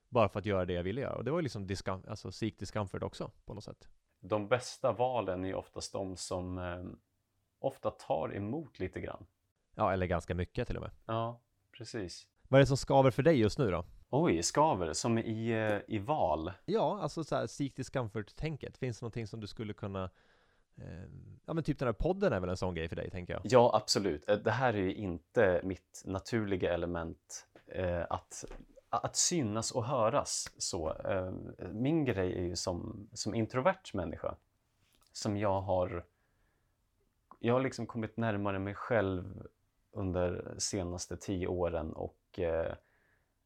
Bara 0.08 0.28
för 0.28 0.38
att 0.38 0.46
göra 0.46 0.64
det 0.64 0.72
jag 0.72 0.82
ville 0.82 1.00
göra. 1.00 1.14
Och 1.14 1.24
det 1.24 1.30
var 1.30 1.38
ju 1.38 1.42
liksom 1.42 1.66
discom- 1.66 2.10
alltså 2.10 2.32
seek 2.32 2.58
discomfort 2.58 3.02
också, 3.02 3.30
på 3.44 3.54
något 3.54 3.64
sätt. 3.64 3.88
De 4.20 4.48
bästa 4.48 4.92
valen 4.92 5.44
är 5.44 5.54
oftast 5.54 5.92
de 5.92 6.16
som 6.16 6.58
eh, 6.58 6.84
ofta 7.58 7.90
tar 7.90 8.36
emot 8.36 8.78
lite 8.78 9.00
grann. 9.00 9.26
Ja, 9.74 9.92
eller 9.92 10.06
ganska 10.06 10.34
mycket 10.34 10.66
till 10.66 10.76
och 10.76 10.82
med. 10.82 10.90
Ja, 11.06 11.40
precis. 11.72 12.26
Vad 12.48 12.58
är 12.58 12.62
det 12.62 12.66
som 12.66 12.76
skaver 12.76 13.10
för 13.10 13.22
dig 13.22 13.40
just 13.40 13.58
nu 13.58 13.70
då? 13.70 13.84
Oj, 14.10 14.42
skaver, 14.42 14.92
som 14.92 15.18
i, 15.18 15.50
eh, 15.50 15.94
i 15.94 15.98
val. 15.98 16.52
Ja, 16.64 16.98
alltså 17.02 17.24
så 17.24 17.36
här, 17.36 17.46
seek 17.46 17.76
discomfort-tänket. 17.76 18.76
Finns 18.76 18.98
det 19.00 19.04
någonting 19.04 19.26
som 19.26 19.40
du 19.40 19.46
skulle 19.46 19.72
kunna 19.72 20.10
eh, 20.76 21.04
Ja 21.46 21.54
men 21.54 21.64
typ 21.64 21.78
den 21.78 21.88
här 21.88 21.92
podden 21.92 22.32
är 22.32 22.40
väl 22.40 22.50
en 22.50 22.56
sån 22.56 22.74
grej 22.74 22.88
för 22.88 22.96
dig 22.96 23.10
tänker 23.10 23.32
jag? 23.32 23.42
Ja, 23.44 23.70
absolut. 23.74 24.28
Eh, 24.28 24.36
Det 24.36 24.50
här 24.50 24.74
är 24.74 24.78
ju 24.78 24.94
inte 24.94 25.60
mitt 25.64 26.02
naturliga 26.04 26.74
element 26.74 27.46
att, 28.08 28.44
att 28.90 29.16
synas 29.16 29.72
och 29.72 29.84
höras. 29.84 30.52
Så, 30.58 30.96
min 31.72 32.04
grej 32.04 32.32
är 32.38 32.42
ju 32.42 32.56
som, 32.56 33.08
som 33.12 33.34
introvert 33.34 33.94
människa 33.94 34.34
som 35.12 35.36
jag 35.36 35.60
har 35.60 36.04
jag 37.38 37.54
har 37.54 37.60
liksom 37.60 37.86
kommit 37.86 38.16
närmare 38.16 38.58
mig 38.58 38.74
själv 38.74 39.46
under 39.94 40.54
senaste 40.58 41.16
tio 41.16 41.46
åren 41.46 41.92
och 41.92 42.38
eh, 42.38 42.74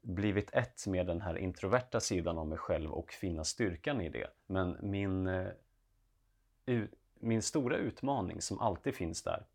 blivit 0.01 0.51
ett 0.53 0.87
med 0.87 1.07
den 1.07 1.21
här 1.21 1.39
introverta 1.39 2.01
sidan 2.01 2.39
av 2.39 2.47
mig 2.47 2.59
själv 2.59 2.93
och 2.93 3.13
finna 3.13 3.45
styrkan 3.45 4.01
i 4.01 4.09
det. 4.09 4.31
Men 4.47 4.77
min, 4.83 5.27
eh, 5.27 6.85
min 7.21 7.43
stora 7.43 7.77
utmaning 7.77 8.41
som 8.41 8.59
alltid 8.59 8.95
finns 8.95 9.23
där, 9.23 9.47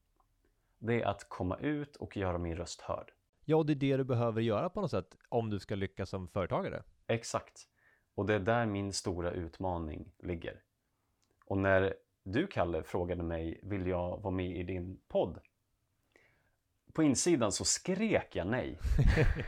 det 0.80 1.02
är 1.02 1.06
att 1.06 1.30
komma 1.30 1.58
ut 1.58 1.96
och 1.96 2.18
göra 2.18 2.38
min 2.38 2.56
röst 2.56 2.82
hörd. 2.82 3.12
Ja, 3.46 3.58
och 3.58 3.66
det 3.66 3.74
är 3.74 3.76
det 3.76 3.98
du 3.98 4.04
behöver 4.04 4.42
göra 4.42 4.70
på 4.70 4.82
något 4.82 4.92
sätt 4.92 5.18
om 5.30 5.50
du 5.50 5.60
ska 5.60 5.76
lyckas 5.76 6.10
som 6.10 6.28
företagare. 6.28 6.84
Exakt. 7.08 7.68
Och 8.16 8.26
det 8.26 8.34
är 8.34 8.40
där 8.40 8.66
min 8.66 8.94
stora 8.94 9.32
utmaning 9.32 10.12
ligger. 10.20 10.62
Och 11.46 11.58
när 11.58 11.94
du, 12.24 12.48
Kalle, 12.48 12.84
frågade 12.84 13.24
mig, 13.24 13.60
vill 13.64 13.88
jag 13.88 14.22
vara 14.22 14.34
med 14.34 14.58
i 14.58 14.64
din 14.64 15.00
podd? 15.08 15.40
På 16.94 17.04
insidan 17.04 17.52
så 17.52 17.66
skrek 17.66 18.36
jag 18.36 18.48
nej. 18.48 18.80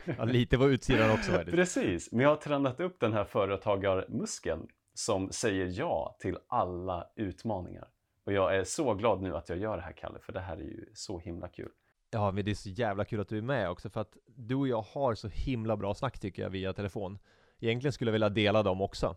Ja, 0.17 0.25
lite 0.25 0.57
på 0.57 0.69
utsidan 0.69 1.11
också 1.11 1.31
faktiskt. 1.31 1.55
Precis, 1.55 2.11
men 2.11 2.21
jag 2.21 2.29
har 2.29 2.35
tränat 2.35 2.79
upp 2.79 2.99
den 2.99 3.13
här 3.13 3.23
företagarmuskeln 3.23 4.67
som 4.93 5.31
säger 5.31 5.79
ja 5.79 6.17
till 6.19 6.37
alla 6.47 7.07
utmaningar. 7.15 7.87
Och 8.25 8.33
jag 8.33 8.55
är 8.55 8.63
så 8.63 8.93
glad 8.93 9.21
nu 9.21 9.35
att 9.35 9.49
jag 9.49 9.57
gör 9.57 9.77
det 9.77 9.83
här, 9.83 9.91
Kalle, 9.91 10.19
för 10.19 10.33
det 10.33 10.39
här 10.39 10.57
är 10.57 10.61
ju 10.61 10.85
så 10.93 11.19
himla 11.19 11.47
kul. 11.47 11.69
Ja, 12.11 12.31
men 12.31 12.45
det 12.45 12.51
är 12.51 12.55
så 12.55 12.69
jävla 12.69 13.05
kul 13.05 13.19
att 13.19 13.27
du 13.27 13.37
är 13.37 13.41
med 13.41 13.69
också 13.69 13.89
för 13.89 14.01
att 14.01 14.17
du 14.25 14.55
och 14.55 14.67
jag 14.67 14.81
har 14.81 15.15
så 15.15 15.27
himla 15.27 15.77
bra 15.77 15.93
snack 15.93 16.19
tycker 16.19 16.41
jag 16.41 16.49
via 16.49 16.73
telefon. 16.73 17.17
Egentligen 17.59 17.93
skulle 17.93 18.09
jag 18.09 18.13
vilja 18.13 18.29
dela 18.29 18.63
dem 18.63 18.81
också. 18.81 19.15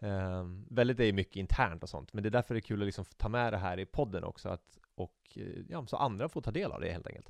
Um, 0.00 0.66
väldigt 0.70 1.00
är 1.00 1.12
mycket 1.12 1.36
internt 1.36 1.82
och 1.82 1.88
sånt, 1.88 2.12
men 2.12 2.22
det 2.22 2.28
är 2.28 2.30
därför 2.30 2.54
det 2.54 2.58
är 2.58 2.62
kul 2.62 2.82
att 2.82 2.86
liksom 2.86 3.04
ta 3.16 3.28
med 3.28 3.52
det 3.52 3.56
här 3.56 3.78
i 3.78 3.86
podden 3.86 4.24
också 4.24 4.48
att, 4.48 4.78
och 4.94 5.16
eh, 5.36 5.62
ja, 5.68 5.86
så 5.86 5.96
andra 5.96 6.28
får 6.28 6.40
ta 6.40 6.50
del 6.50 6.72
av 6.72 6.80
det 6.80 6.92
helt 6.92 7.06
enkelt. 7.06 7.28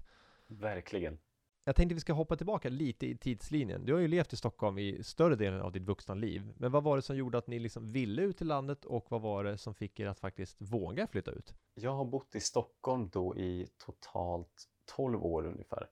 Verkligen. 0.49 1.19
Jag 1.65 1.77
tänkte 1.77 1.95
vi 1.95 2.01
ska 2.01 2.13
hoppa 2.13 2.37
tillbaka 2.37 2.69
lite 2.69 3.07
i 3.07 3.17
tidslinjen. 3.17 3.85
Du 3.85 3.93
har 3.93 4.01
ju 4.01 4.09
levt 4.09 4.33
i 4.33 4.37
Stockholm 4.37 4.79
i 4.79 5.05
större 5.05 5.37
delen 5.37 5.61
av 5.61 5.73
ditt 5.73 5.83
vuxna 5.83 6.15
liv. 6.15 6.53
Men 6.57 6.73
vad 6.73 6.83
var 6.83 6.97
det 6.97 7.03
som 7.03 7.17
gjorde 7.17 7.39
att 7.39 7.47
ni 7.47 7.59
liksom 7.59 7.93
ville 7.93 8.23
ut 8.23 8.39
till 8.39 8.47
landet 8.47 8.85
och 8.85 9.07
vad 9.09 9.21
var 9.21 9.45
det 9.45 9.59
som 9.59 9.75
fick 9.75 10.01
er 10.01 10.07
att 10.07 10.21
faktiskt 10.21 10.57
våga 10.61 11.07
flytta 11.07 11.31
ut? 11.31 11.55
Jag 11.75 11.95
har 11.95 12.05
bott 12.05 12.35
i 12.35 12.41
Stockholm 12.41 13.09
då 13.13 13.37
i 13.37 13.69
totalt 13.79 14.69
12 14.97 15.25
år 15.25 15.47
ungefär. 15.47 15.89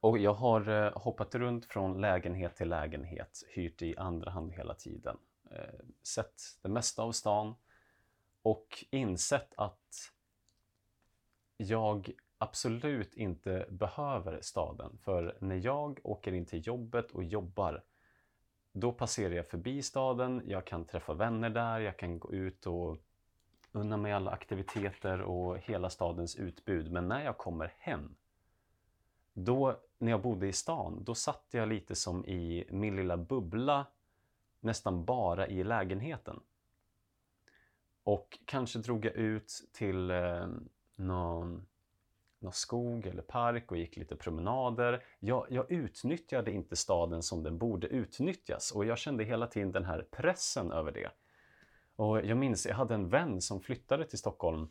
Och 0.00 0.18
jag 0.18 0.34
har 0.34 0.68
eh, 0.68 0.92
hoppat 0.98 1.34
runt 1.34 1.64
från 1.66 2.00
lägenhet 2.00 2.56
till 2.56 2.68
lägenhet, 2.68 3.42
hyrt 3.48 3.82
i 3.82 3.96
andra 3.96 4.30
hand 4.30 4.52
hela 4.52 4.74
tiden. 4.74 5.16
Eh, 5.50 5.86
sett 6.02 6.34
det 6.62 6.68
mesta 6.68 7.02
av 7.02 7.12
stan 7.12 7.54
och 8.42 8.84
insett 8.90 9.54
att 9.56 10.12
jag 11.56 12.12
absolut 12.42 13.14
inte 13.14 13.66
behöver 13.70 14.38
staden. 14.40 14.98
För 15.02 15.36
när 15.40 15.56
jag 15.56 16.00
åker 16.02 16.32
in 16.32 16.46
till 16.46 16.66
jobbet 16.66 17.10
och 17.10 17.24
jobbar, 17.24 17.82
då 18.72 18.92
passerar 18.92 19.34
jag 19.34 19.46
förbi 19.46 19.82
staden, 19.82 20.42
jag 20.46 20.64
kan 20.66 20.84
träffa 20.84 21.14
vänner 21.14 21.50
där, 21.50 21.80
jag 21.80 21.96
kan 21.96 22.18
gå 22.18 22.32
ut 22.32 22.66
och 22.66 22.98
unna 23.72 23.96
mig 23.96 24.12
alla 24.12 24.30
aktiviteter 24.30 25.20
och 25.20 25.58
hela 25.58 25.90
stadens 25.90 26.36
utbud. 26.36 26.92
Men 26.92 27.08
när 27.08 27.24
jag 27.24 27.38
kommer 27.38 27.74
hem, 27.78 28.14
då 29.32 29.80
när 29.98 30.10
jag 30.10 30.22
bodde 30.22 30.46
i 30.46 30.52
stan, 30.52 31.04
då 31.04 31.14
satt 31.14 31.46
jag 31.50 31.68
lite 31.68 31.94
som 31.94 32.26
i 32.26 32.64
min 32.70 32.96
lilla 32.96 33.16
bubbla, 33.16 33.86
nästan 34.60 35.04
bara 35.04 35.48
i 35.48 35.64
lägenheten. 35.64 36.40
Och 38.02 38.38
kanske 38.44 38.78
drog 38.78 39.04
jag 39.04 39.14
ut 39.14 39.52
till 39.72 40.10
eh, 40.10 40.46
någon, 40.96 41.66
någon 42.42 42.52
skog 42.52 43.06
eller 43.06 43.22
park 43.22 43.70
och 43.70 43.76
gick 43.76 43.96
lite 43.96 44.16
promenader. 44.16 45.04
Jag, 45.20 45.46
jag 45.50 45.70
utnyttjade 45.72 46.52
inte 46.52 46.76
staden 46.76 47.22
som 47.22 47.42
den 47.42 47.58
borde 47.58 47.86
utnyttjas 47.86 48.72
och 48.72 48.84
jag 48.84 48.98
kände 48.98 49.24
hela 49.24 49.46
tiden 49.46 49.72
den 49.72 49.84
här 49.84 50.06
pressen 50.10 50.72
över 50.72 50.92
det. 50.92 51.10
Och 51.96 52.24
jag 52.26 52.36
minns, 52.36 52.66
jag 52.66 52.74
hade 52.74 52.94
en 52.94 53.08
vän 53.08 53.40
som 53.40 53.60
flyttade 53.60 54.04
till 54.04 54.18
Stockholm 54.18 54.68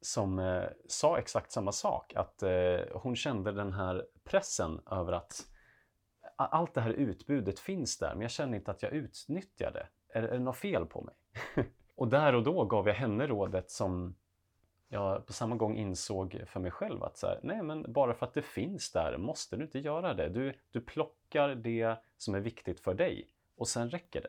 som 0.00 0.38
eh, 0.38 0.64
sa 0.88 1.18
exakt 1.18 1.52
samma 1.52 1.72
sak, 1.72 2.12
att 2.16 2.42
eh, 2.42 2.80
hon 2.94 3.16
kände 3.16 3.52
den 3.52 3.72
här 3.72 4.06
pressen 4.24 4.80
över 4.90 5.12
att 5.12 5.46
allt 6.36 6.74
det 6.74 6.80
här 6.80 6.90
utbudet 6.90 7.58
finns 7.58 7.98
där, 7.98 8.14
men 8.14 8.22
jag 8.22 8.30
känner 8.30 8.56
inte 8.56 8.70
att 8.70 8.82
jag 8.82 8.92
utnyttjar 8.92 9.72
det. 9.72 9.88
Är, 10.18 10.22
är 10.22 10.32
det 10.32 10.38
något 10.38 10.56
fel 10.56 10.86
på 10.86 11.02
mig? 11.02 11.14
och 11.94 12.08
där 12.08 12.34
och 12.34 12.42
då 12.42 12.64
gav 12.64 12.88
jag 12.88 12.94
henne 12.94 13.26
rådet 13.26 13.70
som 13.70 14.14
jag 14.88 15.26
på 15.26 15.32
samma 15.32 15.56
gång 15.56 15.76
insåg 15.76 16.42
för 16.46 16.60
mig 16.60 16.70
själv 16.70 17.04
att 17.04 17.16
så 17.16 17.26
här, 17.26 17.40
nej 17.42 17.62
men 17.62 17.92
bara 17.92 18.14
för 18.14 18.26
att 18.26 18.34
det 18.34 18.42
finns 18.42 18.92
där 18.92 19.18
måste 19.18 19.56
du 19.56 19.62
inte 19.62 19.78
göra 19.78 20.14
det. 20.14 20.28
Du, 20.28 20.54
du 20.70 20.80
plockar 20.80 21.48
det 21.54 21.96
som 22.16 22.34
är 22.34 22.40
viktigt 22.40 22.80
för 22.80 22.94
dig 22.94 23.28
och 23.56 23.68
sen 23.68 23.90
räcker 23.90 24.20
det. 24.20 24.28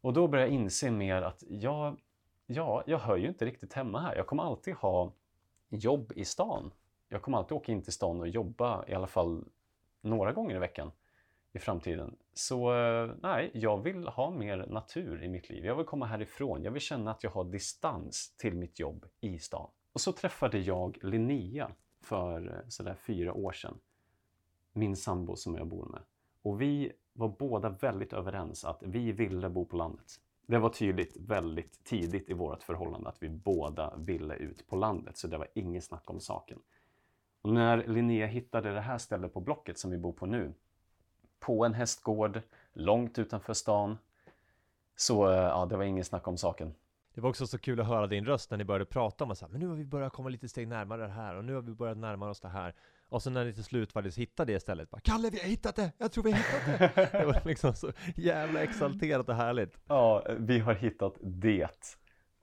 Och 0.00 0.12
då 0.12 0.28
började 0.28 0.50
jag 0.50 0.60
inse 0.60 0.90
mer 0.90 1.22
att 1.22 1.44
jag, 1.48 1.96
ja, 2.46 2.82
jag 2.86 2.98
hör 2.98 3.16
ju 3.16 3.28
inte 3.28 3.44
riktigt 3.44 3.72
hemma 3.72 4.00
här. 4.00 4.16
Jag 4.16 4.26
kommer 4.26 4.42
alltid 4.42 4.74
ha 4.74 5.12
jobb 5.68 6.12
i 6.16 6.24
stan. 6.24 6.72
Jag 7.08 7.22
kommer 7.22 7.38
alltid 7.38 7.56
åka 7.56 7.72
in 7.72 7.82
till 7.82 7.92
stan 7.92 8.20
och 8.20 8.28
jobba 8.28 8.84
i 8.88 8.94
alla 8.94 9.06
fall 9.06 9.44
några 10.00 10.32
gånger 10.32 10.56
i 10.56 10.58
veckan 10.58 10.92
i 11.56 11.58
framtiden. 11.58 12.16
Så 12.34 12.74
eh, 12.74 13.10
nej, 13.22 13.50
jag 13.54 13.82
vill 13.82 14.06
ha 14.06 14.30
mer 14.30 14.66
natur 14.66 15.24
i 15.24 15.28
mitt 15.28 15.48
liv. 15.48 15.64
Jag 15.64 15.76
vill 15.76 15.86
komma 15.86 16.06
härifrån. 16.06 16.62
Jag 16.62 16.70
vill 16.70 16.82
känna 16.82 17.10
att 17.10 17.24
jag 17.24 17.30
har 17.30 17.44
distans 17.44 18.36
till 18.36 18.54
mitt 18.54 18.78
jobb 18.78 19.06
i 19.20 19.38
stan. 19.38 19.70
Och 19.92 20.00
så 20.00 20.12
träffade 20.12 20.58
jag 20.58 20.98
Linnea 21.02 21.70
för 22.00 22.54
eh, 22.54 22.68
sådär 22.68 22.94
fyra 22.94 23.32
år 23.32 23.52
sedan. 23.52 23.78
Min 24.72 24.96
sambo 24.96 25.36
som 25.36 25.54
jag 25.54 25.66
bor 25.66 25.86
med. 25.86 26.00
Och 26.42 26.60
vi 26.60 26.92
var 27.12 27.28
båda 27.28 27.68
väldigt 27.68 28.12
överens 28.12 28.64
att 28.64 28.82
vi 28.82 29.12
ville 29.12 29.48
bo 29.48 29.64
på 29.64 29.76
landet. 29.76 30.20
Det 30.46 30.58
var 30.58 30.68
tydligt 30.68 31.16
väldigt 31.16 31.84
tidigt 31.84 32.30
i 32.30 32.32
vårt 32.32 32.62
förhållande 32.62 33.08
att 33.08 33.22
vi 33.22 33.28
båda 33.28 33.96
ville 33.96 34.34
ut 34.34 34.66
på 34.66 34.76
landet, 34.76 35.16
så 35.16 35.28
det 35.28 35.38
var 35.38 35.48
inget 35.54 35.84
snack 35.84 36.10
om 36.10 36.20
saken. 36.20 36.58
Och 37.42 37.52
när 37.52 37.86
Linnea 37.86 38.26
hittade 38.26 38.72
det 38.72 38.80
här 38.80 38.98
stället 38.98 39.34
på 39.34 39.40
Blocket 39.40 39.78
som 39.78 39.90
vi 39.90 39.98
bor 39.98 40.12
på 40.12 40.26
nu, 40.26 40.54
på 41.46 41.64
en 41.64 41.74
hästgård 41.74 42.40
långt 42.72 43.18
utanför 43.18 43.54
stan, 43.54 43.98
så 44.96 45.30
ja, 45.30 45.66
det 45.66 45.76
var 45.76 45.84
inget 45.84 46.06
snack 46.06 46.28
om 46.28 46.36
saken. 46.36 46.74
Det 47.14 47.20
var 47.20 47.30
också 47.30 47.46
så 47.46 47.58
kul 47.58 47.80
att 47.80 47.86
höra 47.86 48.06
din 48.06 48.24
röst 48.24 48.50
när 48.50 48.58
ni 48.58 48.64
började 48.64 48.84
prata 48.84 49.24
om 49.24 49.30
att 49.30 49.50
men 49.50 49.60
nu 49.60 49.68
har 49.68 49.76
vi 49.76 49.84
börjat 49.84 50.12
komma 50.12 50.28
lite 50.28 50.48
steg 50.48 50.68
närmare 50.68 51.02
det 51.02 51.12
här 51.12 51.34
och 51.34 51.44
nu 51.44 51.54
har 51.54 51.62
vi 51.62 51.74
börjat 51.74 51.98
närma 51.98 52.30
oss 52.30 52.40
det 52.40 52.48
här. 52.48 52.74
Och 53.08 53.22
så 53.22 53.30
när 53.30 53.44
ni 53.44 53.52
till 53.52 53.64
slut 53.64 53.92
faktiskt 53.92 54.18
hittade 54.18 54.52
det 54.52 54.60
stället, 54.60 54.90
bara 54.90 55.00
Kalle 55.00 55.30
vi 55.30 55.38
har 55.38 55.48
hittat 55.48 55.76
det! 55.76 55.92
Jag 55.98 56.12
tror 56.12 56.24
vi 56.24 56.32
har 56.32 56.38
hittat 56.38 56.94
det! 56.94 57.08
det 57.18 57.26
var 57.26 57.42
liksom 57.44 57.74
så 57.74 57.92
jävla 58.16 58.62
exalterat 58.62 59.28
och 59.28 59.34
härligt. 59.34 59.78
Ja, 59.86 60.26
vi 60.38 60.58
har 60.58 60.74
hittat 60.74 61.14
det. 61.20 61.68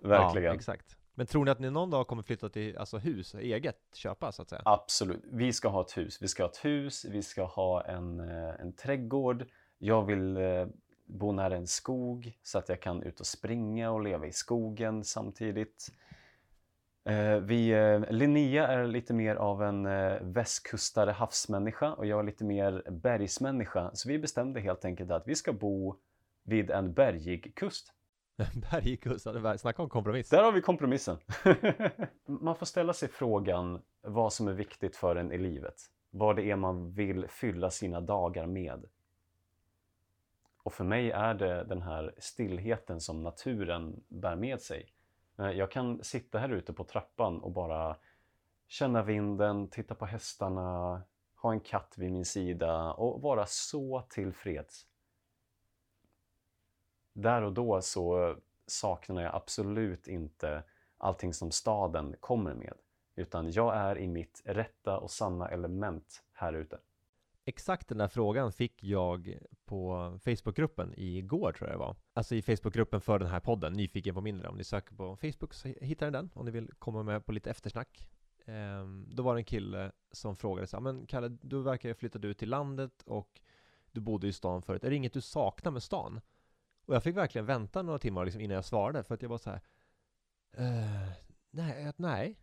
Verkligen. 0.02 0.48
Ja, 0.48 0.54
exakt. 0.54 0.98
Men 1.16 1.28
tror 1.28 1.46
ni 1.46 1.52
att 1.52 1.60
ni 1.60 1.70
någon 1.70 1.90
dag 1.90 2.08
kommer 2.08 2.24
flytta 2.24 2.50
till 2.50 2.78
alltså, 2.78 2.98
hus, 2.98 3.36
eget, 3.36 3.78
köpa 3.94 4.32
så 4.32 4.42
att 4.42 4.50
säga? 4.50 4.62
Absolut. 4.66 5.24
Vi 5.32 5.54
ska 5.54 5.68
ha 5.68 5.82
ett 5.82 5.98
hus. 5.98 6.22
Vi 6.22 6.28
ska 6.28 6.44
ha 6.44 6.50
ett 6.50 6.66
hus, 6.66 7.06
vi 7.06 7.22
ska 7.22 7.44
ha 7.44 7.84
en, 7.84 8.20
eh, 8.20 8.60
en 8.60 8.74
trädgård. 8.74 9.46
Jag 9.78 10.06
vill 10.06 10.38
eh, 10.38 10.68
bo 11.06 11.32
nära 11.32 11.56
en 11.56 11.68
skog 11.68 12.38
så 12.44 12.58
att 12.58 12.70
jag 12.70 12.82
kan 12.82 13.04
ut 13.04 13.20
och 13.20 13.26
springa 13.26 13.92
och 13.92 14.02
leva 14.02 14.28
i 14.28 14.32
skogen 14.32 15.04
samtidigt. 15.04 15.92
Eh, 17.06 17.38
vi, 17.38 17.70
eh, 17.70 18.12
Linnea 18.12 18.68
är 18.68 18.88
lite 18.88 19.14
mer 19.14 19.36
av 19.36 19.64
en 19.64 19.86
eh, 19.86 20.22
västkustare 20.22 21.12
havsmänniska 21.12 21.94
och 21.94 22.06
jag 22.06 22.20
är 22.20 22.24
lite 22.24 22.44
mer 22.44 22.84
bergsmänniska. 22.90 23.92
Så 23.94 24.10
vi 24.10 24.20
bestämde 24.20 24.60
helt 24.60 24.86
enkelt 24.86 25.12
att 25.12 25.28
vi 25.28 25.36
ska 25.36 25.54
bo 25.54 25.96
vid 26.44 26.72
en 26.72 26.94
bergig 26.94 27.56
kust. 27.56 27.94
En 28.38 29.58
snacka 29.58 29.82
om 29.82 29.90
kompromiss. 29.90 30.30
Där 30.30 30.44
har 30.44 30.52
vi 30.52 30.62
kompromissen. 30.62 31.18
man 32.26 32.56
får 32.56 32.66
ställa 32.66 32.94
sig 32.94 33.10
frågan 33.10 33.82
vad 34.02 34.34
som 34.34 34.48
är 34.48 34.54
viktigt 34.54 34.96
för 34.96 35.16
en 35.16 35.32
i 35.32 35.38
livet. 35.38 35.76
Vad 36.10 36.36
det 36.36 36.52
är 36.52 36.56
man 36.56 36.92
vill 36.92 37.28
fylla 37.28 37.70
sina 37.70 38.02
dagar 38.02 38.46
med. 38.46 38.86
Och 40.64 40.74
för 40.74 40.84
mig 40.84 41.12
är 41.12 41.34
det 41.34 41.64
den 41.64 41.82
här 41.82 42.16
stillheten 42.18 43.02
som 43.02 43.24
naturen 43.24 44.04
bär 44.08 44.36
med 44.36 44.62
sig. 44.62 44.94
Eh, 45.40 45.52
jag 45.52 45.72
kan 45.72 46.04
sitta 46.04 46.40
här 46.40 46.50
ute 46.50 46.74
på 46.74 46.84
trappan 46.84 47.40
och 47.40 47.52
bara 47.52 47.98
känna 48.68 49.04
vinden, 49.04 49.68
titta 49.68 49.96
på 49.96 50.06
hästarna, 50.06 51.02
ha 51.36 51.52
en 51.52 51.60
katt 51.60 51.94
vid 51.98 52.12
min 52.12 52.26
sida 52.26 52.94
och 52.94 53.22
vara 53.22 53.46
så 53.46 54.02
tillfreds. 54.10 54.88
Där 57.14 57.42
och 57.42 57.54
då 57.54 57.82
så 57.82 58.36
saknar 58.68 59.22
jag 59.22 59.36
absolut 59.36 60.08
inte 60.08 60.64
allting 60.98 61.34
som 61.34 61.52
staden 61.52 62.16
kommer 62.20 62.54
med. 62.54 62.74
Utan 63.16 63.52
jag 63.52 63.76
är 63.76 63.98
i 63.98 64.08
mitt 64.08 64.42
rätta 64.46 64.98
och 64.98 65.12
sanna 65.12 65.50
element 65.50 66.24
här 66.34 66.54
ute. 66.54 66.80
Exakt 67.46 67.88
den 67.88 67.98
där 67.98 68.08
frågan 68.08 68.52
fick 68.52 68.84
jag 68.84 69.38
på 69.66 70.20
Facebookgruppen 70.24 70.94
igår 70.98 71.52
tror 71.52 71.70
jag 71.70 71.76
det 71.76 71.80
var. 71.80 71.96
Alltså 72.14 72.36
i 72.36 72.42
Facebookgruppen 72.42 73.02
för 73.02 73.20
den 73.20 73.28
här 73.28 73.40
podden, 73.40 73.74
Nyfiken 73.74 74.16
på 74.16 74.22
mindre. 74.22 74.48
Om 74.48 74.58
ni 74.58 74.64
söker 74.64 74.96
på 74.96 75.16
Facebook 75.16 75.54
så 75.54 75.68
hittar 75.68 76.06
ni 76.06 76.12
den 76.12 76.30
om 76.34 76.46
ni 76.46 76.52
vill 76.52 76.72
komma 76.80 77.04
med 77.04 77.26
på 77.26 77.32
lite 77.32 77.50
eftersnack. 77.50 78.10
Ehm, 78.46 79.08
då 79.12 79.24
var 79.24 79.36
det 79.36 79.40
en 79.40 79.46
kille 79.46 79.92
som 80.12 80.36
frågade 80.36 80.68
så 80.68 80.80
men 80.80 81.06
Kalle, 81.06 81.38
du 81.42 81.62
verkar 81.62 81.90
ju 81.90 81.96
flyttat 81.96 82.26
ut 82.26 82.38
till 82.38 82.50
landet 82.50 83.04
och 83.06 83.42
du 83.92 84.02
bodde 84.02 84.28
i 84.28 84.34
stan 84.34 84.62
förut. 84.62 84.84
Är 84.84 84.90
det 84.90 84.96
inget 84.96 85.14
du 85.14 85.22
saknar 85.22 85.72
med 85.72 85.84
stan? 85.84 86.22
Och 86.86 86.96
jag 86.96 87.04
fick 87.04 87.18
verkligen 87.18 87.46
vänta 87.46 87.82
några 87.82 88.00
timmar 88.00 88.26
liksom 88.26 88.42
innan 88.42 88.56
jag 88.56 88.66
svarade 88.66 89.04
för 89.04 89.16
att 89.16 89.22
jag 89.22 89.30
var 89.30 89.38
så 89.38 89.50
här. 89.50 89.62
Uh, 90.60 91.12
nej, 91.52 91.92
nej. 91.96 92.40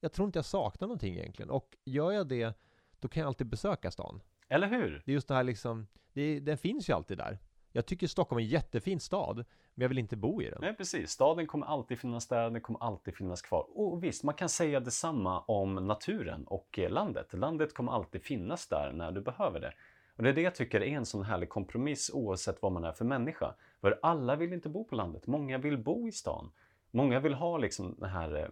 Jag 0.00 0.12
tror 0.12 0.26
inte 0.26 0.38
jag 0.38 0.44
saknar 0.44 0.88
någonting 0.88 1.14
egentligen. 1.14 1.50
Och 1.50 1.76
gör 1.84 2.12
jag 2.12 2.28
det 2.28 2.56
då 3.00 3.08
kan 3.08 3.20
jag 3.20 3.28
alltid 3.28 3.46
besöka 3.46 3.90
stan. 3.90 4.22
Eller 4.48 4.66
hur? 4.66 5.02
Det 5.04 5.12
är 5.12 5.14
just 5.14 5.28
det 5.28 5.34
här 5.34 5.44
liksom, 5.44 5.86
det, 6.12 6.40
den 6.40 6.58
finns 6.58 6.88
ju 6.88 6.92
alltid 6.92 7.18
där. 7.18 7.38
Jag 7.72 7.86
tycker 7.86 8.06
Stockholm 8.06 8.38
är 8.38 8.42
en 8.42 8.48
jättefin 8.48 9.00
stad, 9.00 9.36
men 9.74 9.82
jag 9.82 9.88
vill 9.88 9.98
inte 9.98 10.16
bo 10.16 10.42
i 10.42 10.50
den. 10.50 10.58
Nej, 10.60 10.74
precis. 10.76 11.10
Staden 11.10 11.46
kommer 11.46 11.66
alltid 11.66 11.98
finnas 11.98 12.28
där, 12.28 12.50
den 12.50 12.60
kommer 12.60 12.82
alltid 12.82 13.16
finnas 13.16 13.42
kvar. 13.42 13.66
Och 13.68 14.04
visst, 14.04 14.24
man 14.24 14.34
kan 14.34 14.48
säga 14.48 14.80
detsamma 14.80 15.40
om 15.40 15.74
naturen 15.74 16.46
och 16.46 16.78
eh, 16.78 16.90
landet. 16.90 17.32
Landet 17.32 17.74
kommer 17.74 17.92
alltid 17.92 18.22
finnas 18.22 18.68
där 18.68 18.92
när 18.92 19.12
du 19.12 19.20
behöver 19.20 19.60
det. 19.60 19.72
Och 20.16 20.22
det 20.22 20.28
är 20.28 20.32
det 20.32 20.42
jag 20.42 20.54
tycker 20.54 20.82
är 20.82 20.96
en 20.96 21.06
sån 21.06 21.24
härlig 21.24 21.48
kompromiss 21.48 22.10
oavsett 22.14 22.62
vad 22.62 22.72
man 22.72 22.84
är 22.84 22.92
för 22.92 23.04
människa. 23.04 23.54
För 23.80 23.98
alla 24.02 24.36
vill 24.36 24.52
inte 24.52 24.68
bo 24.68 24.84
på 24.84 24.94
landet, 24.94 25.26
många 25.26 25.58
vill 25.58 25.78
bo 25.78 26.08
i 26.08 26.12
stan. 26.12 26.50
Många 26.90 27.20
vill 27.20 27.34
ha 27.34 27.58
liksom 27.58 27.94
den 27.98 28.10
här 28.10 28.50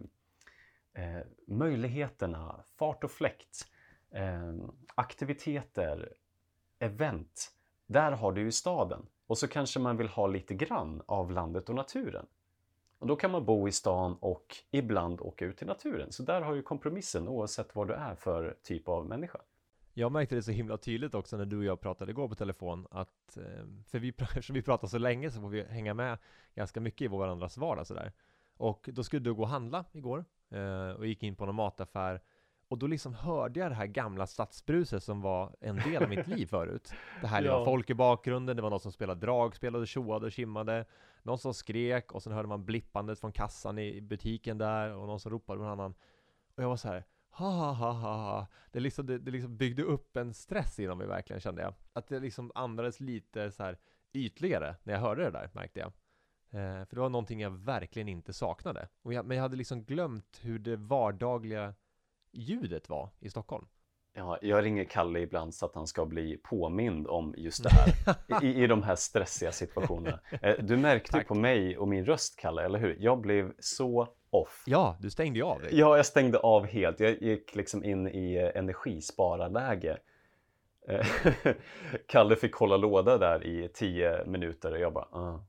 eh, 0.93 1.03
eh, 1.03 1.25
möjligheterna, 1.47 2.63
fart 2.77 3.03
och 3.03 3.11
fläkt 3.11 3.67
eh, 4.11 4.53
aktiviteter, 4.95 6.13
event. 6.79 7.51
Där 7.87 8.11
har 8.11 8.31
du 8.31 8.41
ju 8.41 8.51
staden. 8.51 9.05
Och 9.27 9.37
så 9.37 9.47
kanske 9.47 9.79
man 9.79 9.97
vill 9.97 10.07
ha 10.07 10.27
lite 10.27 10.53
grann 10.53 11.01
av 11.05 11.31
landet 11.31 11.69
och 11.69 11.75
naturen. 11.75 12.25
Och 12.99 13.07
då 13.07 13.15
kan 13.15 13.31
man 13.31 13.45
bo 13.45 13.67
i 13.67 13.71
stan 13.71 14.17
och 14.19 14.55
ibland 14.71 15.21
åka 15.21 15.45
ut 15.45 15.61
i 15.61 15.65
naturen. 15.65 16.11
Så 16.11 16.23
där 16.23 16.41
har 16.41 16.55
ju 16.55 16.61
kompromissen 16.61 17.27
oavsett 17.27 17.75
vad 17.75 17.87
du 17.87 17.93
är 17.93 18.15
för 18.15 18.57
typ 18.63 18.87
av 18.87 19.05
människa. 19.05 19.39
Jag 19.97 20.11
märkte 20.11 20.35
det 20.35 20.43
så 20.43 20.51
himla 20.51 20.77
tydligt 20.77 21.15
också 21.15 21.37
när 21.37 21.45
du 21.45 21.57
och 21.57 21.63
jag 21.63 21.81
pratade 21.81 22.11
igår 22.11 22.27
på 22.27 22.35
telefon 22.35 22.87
att 22.91 23.37
ehm, 23.37 23.83
För 23.83 23.99
vi, 23.99 24.09
eftersom 24.17 24.53
vi 24.53 24.61
pratar 24.61 24.87
så 24.87 24.97
länge 24.97 25.31
så 25.31 25.41
får 25.41 25.49
vi 25.49 25.63
hänga 25.63 25.93
med 25.93 26.17
ganska 26.55 26.79
mycket 26.79 27.01
i 27.01 27.07
varandras 27.07 27.57
vardag 27.57 27.87
sådär 27.87 28.11
Och 28.57 28.89
då 28.93 29.03
skulle 29.03 29.19
du 29.19 29.33
gå 29.33 29.41
och 29.41 29.49
handla 29.49 29.85
igår 29.91 30.25
eh, 30.49 30.89
och 30.89 31.07
gick 31.07 31.23
in 31.23 31.35
på 31.35 31.45
någon 31.45 31.55
mataffär 31.55 32.21
och 32.67 32.77
då 32.77 32.87
liksom 32.87 33.13
hörde 33.13 33.59
jag 33.59 33.71
det 33.71 33.75
här 33.75 33.85
gamla 33.85 34.27
stadsbruset 34.27 35.03
som 35.03 35.21
var 35.21 35.55
en 35.61 35.75
del 35.75 36.03
av 36.03 36.09
mitt 36.09 36.27
liv 36.27 36.45
förut. 36.45 36.93
Det 37.21 37.27
här, 37.27 37.41
det 37.41 37.47
ja. 37.47 37.57
var 37.57 37.65
folk 37.65 37.89
i 37.89 37.93
bakgrunden, 37.93 38.55
det 38.55 38.61
var 38.61 38.69
någon 38.69 38.79
som 38.79 38.91
spelade 38.91 39.19
dragspel 39.19 39.75
och 39.75 39.87
tjoade 39.87 40.25
och 40.25 40.31
kimmade. 40.31 40.85
Någon 41.23 41.37
som 41.37 41.53
skrek 41.53 42.11
och 42.11 42.23
sen 42.23 42.33
hörde 42.33 42.47
man 42.47 42.65
blippandet 42.65 43.19
från 43.19 43.31
kassan 43.31 43.79
i 43.79 44.01
butiken 44.01 44.57
där 44.57 44.95
och 44.95 45.07
någon 45.07 45.19
som 45.19 45.31
ropade 45.31 45.57
på 45.57 45.63
någon 45.63 45.71
annan. 45.71 45.93
Och 46.55 46.63
jag 46.63 46.69
var 46.69 46.77
så 46.77 46.87
här, 46.87 47.03
ha 47.37 47.49
ha 47.49 47.71
ha 47.73 47.91
ha 47.91 48.15
ha. 48.15 48.47
Det 48.71 48.79
liksom, 48.79 49.05
det, 49.05 49.17
det 49.17 49.31
liksom 49.31 49.57
byggde 49.57 49.83
upp 49.83 50.17
en 50.17 50.33
stress 50.33 50.79
inom 50.79 50.97
mig 50.97 51.07
verkligen 51.07 51.39
kände 51.39 51.61
jag. 51.61 51.73
Att 51.93 52.07
det 52.07 52.19
liksom 52.19 52.51
andades 52.55 52.99
lite 52.99 53.51
så 53.51 53.63
här 53.63 53.77
ytligare 54.13 54.75
när 54.83 54.93
jag 54.93 55.01
hörde 55.01 55.23
det 55.23 55.31
där 55.31 55.49
märkte 55.53 55.79
jag. 55.79 55.87
Eh, 56.49 56.85
för 56.85 56.95
det 56.95 57.01
var 57.01 57.09
någonting 57.09 57.41
jag 57.41 57.51
verkligen 57.51 58.07
inte 58.07 58.33
saknade. 58.33 58.87
Och 59.01 59.13
jag, 59.13 59.25
men 59.25 59.37
jag 59.37 59.41
hade 59.41 59.55
liksom 59.55 59.83
glömt 59.83 60.39
hur 60.41 60.59
det 60.59 60.75
vardagliga 60.75 61.73
ljudet 62.31 62.89
var 62.89 63.09
i 63.19 63.29
Stockholm. 63.29 63.67
Ja, 64.13 64.37
jag 64.41 64.63
ringer 64.63 64.83
Kalle 64.83 65.19
ibland 65.19 65.55
så 65.55 65.65
att 65.65 65.75
han 65.75 65.87
ska 65.87 66.05
bli 66.05 66.37
påmind 66.37 67.07
om 67.07 67.33
just 67.37 67.63
det 67.63 67.69
här 67.69 68.43
i, 68.43 68.63
i 68.63 68.67
de 68.67 68.83
här 68.83 68.95
stressiga 68.95 69.51
situationerna. 69.51 70.19
Eh, 70.41 70.55
du 70.59 70.77
märkte 70.77 71.11
Tack. 71.11 71.27
på 71.27 71.35
mig 71.35 71.77
och 71.77 71.87
min 71.87 72.05
röst, 72.05 72.35
Kalle, 72.39 72.63
eller 72.65 72.79
hur? 72.79 72.97
Jag 72.99 73.21
blev 73.21 73.53
så 73.59 74.07
off. 74.35 74.63
Ja, 74.65 74.97
du 74.99 75.09
stängde 75.09 75.39
ju 75.39 75.45
av 75.45 75.61
dig. 75.61 75.69
Ja, 75.79 75.97
jag 75.97 76.05
stängde 76.05 76.37
av 76.39 76.65
helt. 76.65 76.99
Jag 76.99 77.21
gick 77.21 77.55
liksom 77.55 77.83
in 77.83 78.07
i 78.07 78.35
eh, 78.35 78.59
energispararläge. 78.59 79.97
Eh, 80.87 81.07
Kalle 82.07 82.35
fick 82.35 82.55
hålla 82.55 82.77
låda 82.77 83.17
där 83.17 83.43
i 83.43 83.69
tio 83.73 84.25
minuter 84.25 84.71
och 84.71 84.79
jag 84.79 84.93
bara 84.93 85.07
uh, 85.15 85.39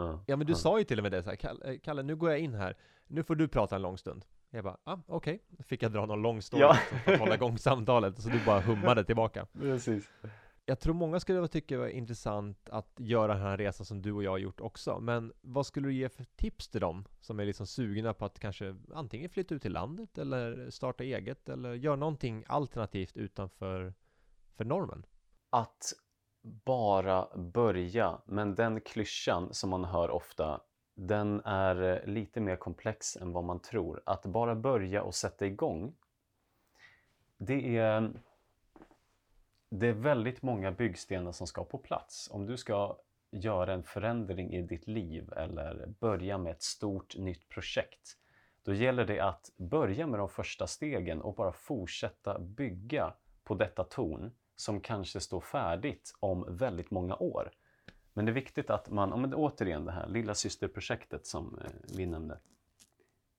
uh, 0.00 0.20
Ja, 0.26 0.36
men 0.36 0.46
du 0.46 0.52
uh. 0.52 0.56
sa 0.56 0.78
ju 0.78 0.84
till 0.84 0.98
och 0.98 1.02
med 1.02 1.12
det 1.12 1.22
så 1.22 1.28
här, 1.28 1.36
Kalle, 1.36 1.78
Kalle, 1.78 2.02
nu 2.02 2.16
går 2.16 2.30
jag 2.30 2.38
in 2.38 2.54
här. 2.54 2.76
Nu 3.06 3.22
får 3.22 3.34
du 3.34 3.48
prata 3.48 3.76
en 3.76 3.82
lång 3.82 3.98
stund. 3.98 4.24
Jag 4.50 4.64
bara, 4.64 4.76
ah, 4.84 4.98
okej. 5.06 5.40
Okay. 5.52 5.64
Fick 5.64 5.82
jag 5.82 5.92
dra 5.92 6.06
någon 6.06 6.22
lång 6.22 6.42
story 6.42 6.62
ja. 6.62 6.74
för 7.04 7.12
att 7.12 7.20
hålla 7.20 7.34
igång 7.34 7.58
samtalet, 7.58 8.22
så 8.22 8.28
du 8.28 8.44
bara 8.46 8.60
hummade 8.60 9.04
tillbaka. 9.04 9.46
Precis. 9.60 10.10
Jag 10.70 10.80
tror 10.80 10.94
många 10.94 11.20
skulle 11.20 11.48
tycka 11.48 11.74
det 11.74 11.80
var 11.80 11.88
intressant 11.88 12.68
att 12.68 12.92
göra 12.98 13.34
den 13.34 13.42
här 13.42 13.56
resan 13.56 13.86
som 13.86 14.02
du 14.02 14.12
och 14.12 14.22
jag 14.22 14.30
har 14.30 14.38
gjort 14.38 14.60
också. 14.60 15.00
Men 15.00 15.32
vad 15.40 15.66
skulle 15.66 15.88
du 15.88 15.94
ge 15.94 16.08
för 16.08 16.24
tips 16.24 16.68
till 16.68 16.80
dem 16.80 17.04
som 17.20 17.40
är 17.40 17.44
liksom 17.44 17.66
sugna 17.66 18.14
på 18.14 18.24
att 18.24 18.38
kanske 18.38 18.76
antingen 18.94 19.30
flytta 19.30 19.54
ut 19.54 19.62
till 19.62 19.72
landet 19.72 20.18
eller 20.18 20.70
starta 20.70 21.04
eget 21.04 21.48
eller 21.48 21.74
göra 21.74 21.96
någonting 21.96 22.44
alternativt 22.46 23.16
utanför 23.16 23.94
för 24.56 24.64
normen? 24.64 25.06
Att 25.50 25.92
bara 26.42 27.36
börja, 27.36 28.18
men 28.26 28.54
den 28.54 28.80
klyschan 28.80 29.54
som 29.54 29.70
man 29.70 29.84
hör 29.84 30.10
ofta 30.10 30.60
den 30.94 31.40
är 31.44 32.06
lite 32.06 32.40
mer 32.40 32.56
komplex 32.56 33.16
än 33.16 33.32
vad 33.32 33.44
man 33.44 33.60
tror. 33.60 34.02
Att 34.06 34.26
bara 34.26 34.54
börja 34.54 35.02
och 35.02 35.14
sätta 35.14 35.46
igång, 35.46 35.94
det 37.38 37.76
är, 37.76 38.12
det 39.70 39.86
är 39.86 39.92
väldigt 39.92 40.42
många 40.42 40.72
byggstenar 40.72 41.32
som 41.32 41.46
ska 41.46 41.64
på 41.64 41.78
plats. 41.78 42.28
Om 42.32 42.46
du 42.46 42.56
ska 42.56 42.96
göra 43.30 43.74
en 43.74 43.82
förändring 43.82 44.52
i 44.52 44.62
ditt 44.62 44.86
liv 44.86 45.32
eller 45.32 45.86
börja 45.86 46.38
med 46.38 46.52
ett 46.52 46.62
stort 46.62 47.16
nytt 47.16 47.48
projekt, 47.48 48.16
då 48.62 48.74
gäller 48.74 49.04
det 49.04 49.20
att 49.20 49.50
börja 49.56 50.06
med 50.06 50.20
de 50.20 50.28
första 50.28 50.66
stegen 50.66 51.20
och 51.20 51.34
bara 51.34 51.52
fortsätta 51.52 52.38
bygga 52.38 53.14
på 53.44 53.54
detta 53.54 53.84
torn 53.84 54.32
som 54.56 54.80
kanske 54.80 55.20
står 55.20 55.40
färdigt 55.40 56.14
om 56.20 56.56
väldigt 56.56 56.90
många 56.90 57.16
år. 57.16 57.50
Men 58.12 58.24
det 58.24 58.32
är 58.32 58.34
viktigt 58.34 58.70
att 58.70 58.90
man, 58.90 59.12
om 59.12 59.30
det, 59.30 59.36
återigen 59.36 59.84
det 59.84 59.92
här 59.92 60.08
lilla 60.08 60.34
systerprojektet 60.34 61.26
som 61.26 61.58
eh, 61.58 61.70
vi 61.96 62.06
nämnde, 62.06 62.38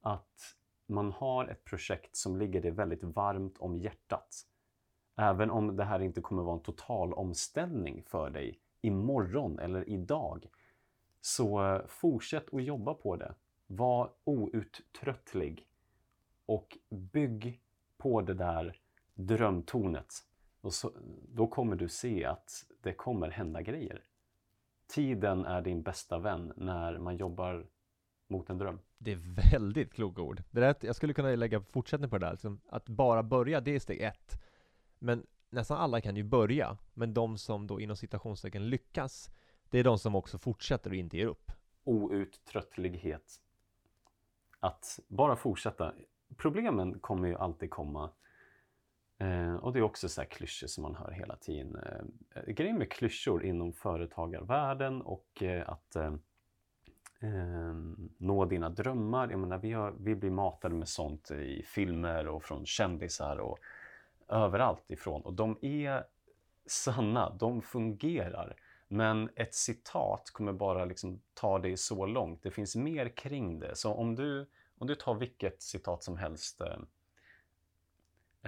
att 0.02 0.56
man 0.88 1.12
har 1.12 1.48
ett 1.48 1.64
projekt 1.64 2.16
som 2.16 2.38
ligger 2.38 2.62
dig 2.62 2.72
väldigt 2.72 3.04
varmt 3.04 3.58
om 3.58 3.78
hjärtat. 3.78 4.46
Även 5.16 5.52
om 5.52 5.76
det 5.76 5.84
här 5.84 6.00
inte 6.00 6.22
kommer 6.22 6.44
vara 6.44 6.56
en 6.56 6.64
total 6.64 7.14
omställning 7.14 8.04
för 8.04 8.30
dig 8.30 8.60
imorgon 8.82 9.60
eller 9.60 9.90
idag, 9.90 10.46
så 11.22 11.66
eh, 11.66 11.86
fortsätt 11.88 12.54
att 12.54 12.64
jobba 12.64 12.94
på 12.94 13.16
det. 13.16 13.36
Var 13.68 14.12
outtröttlig 14.24 15.68
och 16.46 16.78
bygg 16.90 17.62
på 17.98 18.22
det 18.22 18.34
där 18.34 18.80
drömtornet. 19.14 20.14
Och 20.62 20.74
så, 20.74 20.92
då 21.34 21.48
kommer 21.48 21.76
du 21.76 21.90
se 21.90 22.26
att 22.26 22.66
det 22.82 22.94
kommer 22.94 23.30
hända 23.30 23.62
grejer. 23.62 24.04
Tiden 24.88 25.46
är 25.46 25.62
din 25.62 25.82
bästa 25.82 26.20
vän 26.20 26.54
när 26.56 26.98
man 26.98 27.18
jobbar 27.18 27.66
mot 28.28 28.50
en 28.50 28.58
dröm. 28.58 28.80
Det 28.98 29.12
är 29.12 29.52
väldigt 29.52 29.94
kloka 29.94 30.22
ord. 30.22 30.44
Det 30.52 30.60
där, 30.60 30.76
jag 30.82 30.96
skulle 30.96 31.14
kunna 31.14 31.36
lägga 31.36 31.62
fortsättning 31.62 32.10
på 32.10 32.18
det 32.18 32.26
där. 32.26 32.32
Liksom, 32.32 32.62
att 32.70 32.90
bara 32.90 33.24
börja, 33.24 33.62
det 33.62 33.76
är 33.76 33.80
steg 33.80 34.02
ett. 34.02 34.42
Men 35.02 35.28
nästan 35.50 35.78
alla 35.78 36.02
kan 36.02 36.16
ju 36.16 36.24
börja. 36.24 36.78
Men 36.94 37.14
de 37.14 37.38
som 37.38 37.68
då 37.68 37.82
inom 37.82 37.96
citationstecken 37.96 38.70
lyckas, 38.70 39.32
det 39.70 39.80
är 39.80 39.84
de 39.84 40.00
som 40.00 40.16
också 40.16 40.38
fortsätter 40.38 40.90
och 40.90 40.96
inte 40.96 41.18
ger 41.18 41.26
upp. 41.26 41.52
Outtröttlighet. 41.84 43.42
Att 44.60 45.00
bara 45.08 45.36
fortsätta. 45.36 45.94
Problemen 46.38 47.00
kommer 47.00 47.28
ju 47.28 47.36
alltid 47.36 47.70
komma. 47.70 48.10
Eh, 49.18 49.56
och 49.56 49.74
det 49.74 49.80
är 49.80 49.84
också 49.84 50.10
så 50.10 50.22
här 50.22 50.28
klyschor 50.28 50.68
som 50.68 50.82
man 50.82 50.96
hör 50.96 51.12
hela 51.12 51.36
tiden. 51.36 51.76
Eh, 51.76 52.54
grejen 52.54 52.78
med 52.78 52.92
klyschor 52.92 53.46
inom 53.46 53.74
företagarvärlden 53.74 55.02
och 55.02 55.44
eh, 55.44 55.70
att 55.70 55.96
eh, 55.96 56.14
eh, 57.20 57.74
nå 58.18 58.46
dina 58.46 58.70
drömmar. 58.70 59.30
Jag 59.32 59.40
menar, 59.40 59.58
vi, 59.58 59.72
har, 59.72 59.94
vi 60.00 60.16
blir 60.16 60.32
matade 60.32 60.76
med 60.76 60.88
sånt 60.88 61.32
i 61.32 61.64
filmer 61.66 62.28
och 62.28 62.44
från 62.44 62.66
kändisar 62.66 63.38
och 63.38 63.60
överallt 64.32 64.92
ifrån. 64.92 65.22
Och 65.22 65.34
de 65.34 65.58
är 65.62 66.04
sanna, 66.66 67.30
de 67.30 67.62
fungerar. 67.62 68.56
Men 68.88 69.30
ett 69.36 69.56
citat 69.56 70.30
kommer 70.34 70.54
bara 70.54 70.86
liksom 70.86 71.22
ta 71.34 71.60
dig 71.60 71.78
så 71.78 72.06
långt. 72.06 72.44
Det 72.44 72.52
finns 72.52 72.76
mer 72.76 73.10
kring 73.10 73.60
det. 73.60 73.76
Så 73.76 73.94
om 73.94 74.16
du, 74.16 74.50
om 74.78 74.88
du 74.88 74.96
tar 74.96 75.16
vilket 75.16 75.62
citat 75.62 76.04
som 76.04 76.18
helst. 76.18 76.62
Eh, 76.62 76.78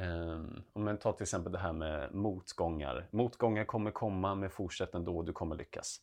eh, 0.04 0.42
om 0.74 0.84
man 0.84 0.98
tar 0.98 1.14
till 1.14 1.24
exempel 1.24 1.52
det 1.52 1.60
här 1.60 1.74
med 1.74 2.14
motgångar. 2.14 3.08
Motgångar 3.12 3.66
kommer 3.66 3.92
komma, 3.92 4.36
men 4.36 4.50
fortsätt 4.50 4.96
ändå, 4.96 5.22
du 5.22 5.34
kommer 5.34 5.56
lyckas. 5.56 6.02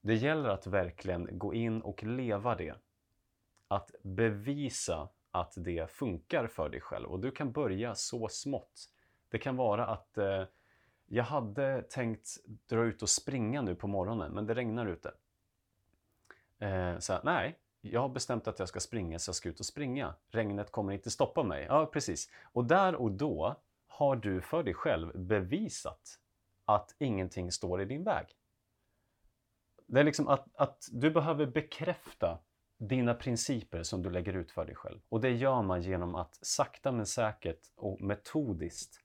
Det 0.00 0.14
gäller 0.14 0.48
att 0.48 0.66
verkligen 0.66 1.38
gå 1.38 1.54
in 1.54 1.82
och 1.82 2.02
leva 2.02 2.54
det. 2.54 2.74
Att 3.68 3.90
bevisa 4.02 5.08
att 5.30 5.54
det 5.56 5.90
funkar 5.90 6.46
för 6.46 6.68
dig 6.68 6.80
själv. 6.80 7.08
Och 7.08 7.20
du 7.20 7.30
kan 7.30 7.52
börja 7.52 7.94
så 7.94 8.28
smått. 8.28 8.90
Det 9.30 9.38
kan 9.38 9.56
vara 9.56 9.86
att 9.86 10.18
eh, 10.18 10.44
jag 11.06 11.24
hade 11.24 11.82
tänkt 11.82 12.28
dra 12.66 12.84
ut 12.84 13.02
och 13.02 13.08
springa 13.08 13.62
nu 13.62 13.74
på 13.74 13.86
morgonen, 13.86 14.32
men 14.32 14.46
det 14.46 14.54
regnar 14.54 14.86
ute. 14.86 15.12
Eh, 16.58 16.98
så 16.98 17.12
här, 17.12 17.20
nej, 17.24 17.58
jag 17.80 18.00
har 18.00 18.08
bestämt 18.08 18.48
att 18.48 18.58
jag 18.58 18.68
ska 18.68 18.80
springa, 18.80 19.18
så 19.18 19.28
jag 19.28 19.36
ska 19.36 19.48
ut 19.48 19.60
och 19.60 19.66
springa. 19.66 20.14
Regnet 20.28 20.72
kommer 20.72 20.92
inte 20.92 21.10
stoppa 21.10 21.42
mig. 21.42 21.66
Ja, 21.68 21.86
precis. 21.86 22.30
Och 22.52 22.64
där 22.64 22.94
och 22.94 23.10
då 23.10 23.56
har 23.86 24.16
du 24.16 24.40
för 24.40 24.62
dig 24.62 24.74
själv 24.74 25.18
bevisat 25.18 26.18
att 26.64 26.94
ingenting 26.98 27.52
står 27.52 27.82
i 27.82 27.84
din 27.84 28.04
väg. 28.04 28.26
Det 29.86 30.00
är 30.00 30.04
liksom 30.04 30.28
att, 30.28 30.46
att 30.54 30.88
du 30.92 31.10
behöver 31.10 31.46
bekräfta 31.46 32.38
dina 32.78 33.14
principer 33.14 33.82
som 33.82 34.02
du 34.02 34.10
lägger 34.10 34.32
ut 34.32 34.50
för 34.50 34.64
dig 34.64 34.74
själv. 34.74 35.00
Och 35.08 35.20
det 35.20 35.30
gör 35.30 35.62
man 35.62 35.82
genom 35.82 36.14
att 36.14 36.38
sakta 36.42 36.92
men 36.92 37.06
säkert 37.06 37.60
och 37.76 38.00
metodiskt 38.00 38.99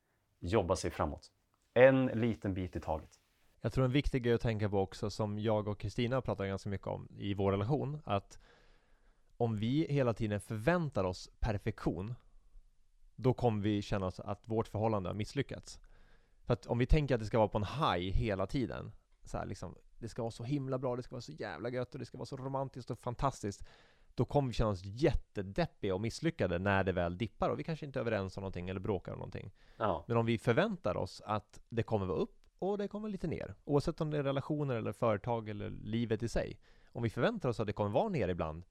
jobba 0.48 0.76
sig 0.76 0.92
framåt. 0.92 1.32
En 1.74 2.06
liten 2.06 2.54
bit 2.54 2.76
i 2.76 2.80
taget. 2.80 3.10
Jag 3.62 3.74
tror 3.74 3.86
en 3.86 3.92
viktig 3.92 4.24
grej 4.24 4.34
att 4.34 4.42
tänka 4.42 4.70
på 4.70 4.80
också, 4.80 5.10
som 5.10 5.40
jag 5.40 5.68
och 5.68 5.80
Kristina 5.80 6.22
pratar 6.22 6.46
ganska 6.46 6.70
mycket 6.70 6.88
om 6.88 7.08
i 7.18 7.34
vår 7.34 7.52
relation, 7.52 8.02
att 8.06 8.40
om 9.38 9.58
vi 9.58 9.88
hela 9.90 10.14
tiden 10.14 10.40
förväntar 10.40 11.04
oss 11.04 11.30
perfektion, 11.40 12.16
då 13.16 13.34
kommer 13.34 13.64
vi 13.64 13.82
känna 13.82 14.06
oss 14.06 14.20
att 14.20 14.48
vårt 14.48 14.68
förhållande 14.68 15.10
har 15.10 15.14
misslyckats. 15.14 15.80
För 16.44 16.54
att 16.54 16.66
om 16.66 16.78
vi 16.78 16.86
tänker 16.86 17.16
att 17.16 17.22
det 17.22 17.28
ska 17.28 17.38
vara 17.38 17.48
på 17.48 17.58
en 17.58 17.64
high 17.64 18.16
hela 18.16 18.48
tiden, 18.48 18.92
så 19.24 19.38
här 19.38 19.46
liksom, 19.46 19.76
det 20.00 20.10
ska 20.10 20.22
vara 20.22 20.32
så 20.32 20.44
himla 20.44 20.78
bra, 20.78 20.96
det 20.96 21.04
ska 21.04 21.16
vara 21.16 21.22
så 21.22 21.32
jävla 21.32 21.70
gött 21.70 21.94
och 21.94 22.00
det 22.00 22.06
ska 22.06 22.18
vara 22.18 22.26
så 22.26 22.38
romantiskt 22.38 22.92
och 22.92 23.00
fantastiskt. 23.00 23.66
Då 24.16 24.26
kommer 24.26 24.48
vi 24.48 24.54
känna 24.54 24.70
oss 24.70 24.82
jättedeppiga 24.84 25.96
och 25.96 26.02
misslyckade 26.02 26.60
när 26.60 26.84
det 26.84 26.92
väl 26.92 27.18
dippar 27.18 27.50
och 27.50 27.60
vi 27.60 27.64
kanske 27.64 27.86
inte 27.86 28.00
är 28.00 28.02
överens 28.02 28.38
om 28.38 28.42
någonting 28.42 28.70
eller 28.70 28.80
bråkar 28.80 29.12
om 29.12 29.18
någonting. 29.18 29.52
Ja. 29.78 30.06
Men 30.08 30.18
om 30.18 30.26
vi 30.26 30.38
förväntar 30.38 30.98
oss 30.98 31.22
att 31.26 31.60
det 31.70 31.84
kommer 31.84 32.06
vara 32.06 32.18
upp 32.18 32.36
och 32.60 32.78
det 32.78 32.88
kommer 32.88 33.10
lite 33.10 33.28
ner, 33.28 33.56
oavsett 33.64 34.02
om 34.02 34.12
det 34.12 34.18
är 34.18 34.24
relationer 34.24 34.76
eller 34.76 34.92
företag 34.92 35.50
eller 35.50 35.70
livet 35.70 36.24
i 36.24 36.30
sig. 36.30 36.60
Om 36.92 37.04
vi 37.04 37.10
förväntar 37.10 37.50
oss 37.50 37.60
att 37.60 37.68
det 37.68 37.74
kommer 37.74 37.92
vara 37.92 38.10
ner 38.10 38.28
ibland, 38.28 38.66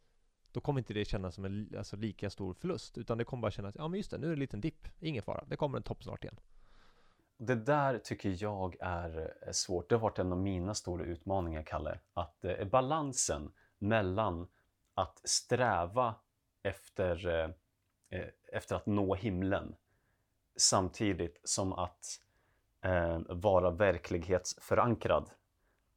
då 0.52 0.60
kommer 0.60 0.80
inte 0.80 0.94
det 0.94 1.04
kännas 1.04 1.34
som 1.34 1.44
en 1.44 1.74
alltså, 1.78 1.96
lika 1.96 2.30
stor 2.30 2.54
förlust, 2.54 2.98
utan 2.98 3.18
det 3.18 3.24
kommer 3.24 3.40
bara 3.40 3.50
kännas, 3.50 3.74
ja 3.78 3.88
men 3.88 3.98
just 3.98 4.10
det, 4.10 4.18
nu 4.18 4.26
är 4.26 4.30
det 4.30 4.34
en 4.34 4.40
liten 4.40 4.60
dipp, 4.60 4.88
ingen 5.00 5.22
fara, 5.22 5.44
det 5.46 5.56
kommer 5.56 5.76
en 5.76 5.82
topp 5.82 6.02
snart 6.02 6.24
igen. 6.24 6.40
Det 7.38 7.54
där 7.54 7.98
tycker 7.98 8.42
jag 8.42 8.76
är 8.80 9.32
svårt. 9.52 9.88
Det 9.88 9.94
har 9.94 10.00
varit 10.00 10.18
en 10.18 10.32
av 10.32 10.38
mina 10.38 10.74
stora 10.74 11.04
utmaningar, 11.04 11.62
Kalle. 11.62 11.98
Att 12.14 12.44
eh, 12.44 12.64
balansen 12.64 13.52
mellan 13.78 14.46
att 14.94 15.20
sträva 15.24 16.14
efter, 16.62 17.26
eh, 17.28 17.50
eh, 18.20 18.28
efter 18.52 18.76
att 18.76 18.86
nå 18.86 19.14
himlen 19.14 19.74
samtidigt 20.56 21.40
som 21.44 21.72
att 21.72 22.20
eh, 22.84 23.18
vara 23.28 23.70
verklighetsförankrad 23.70 25.30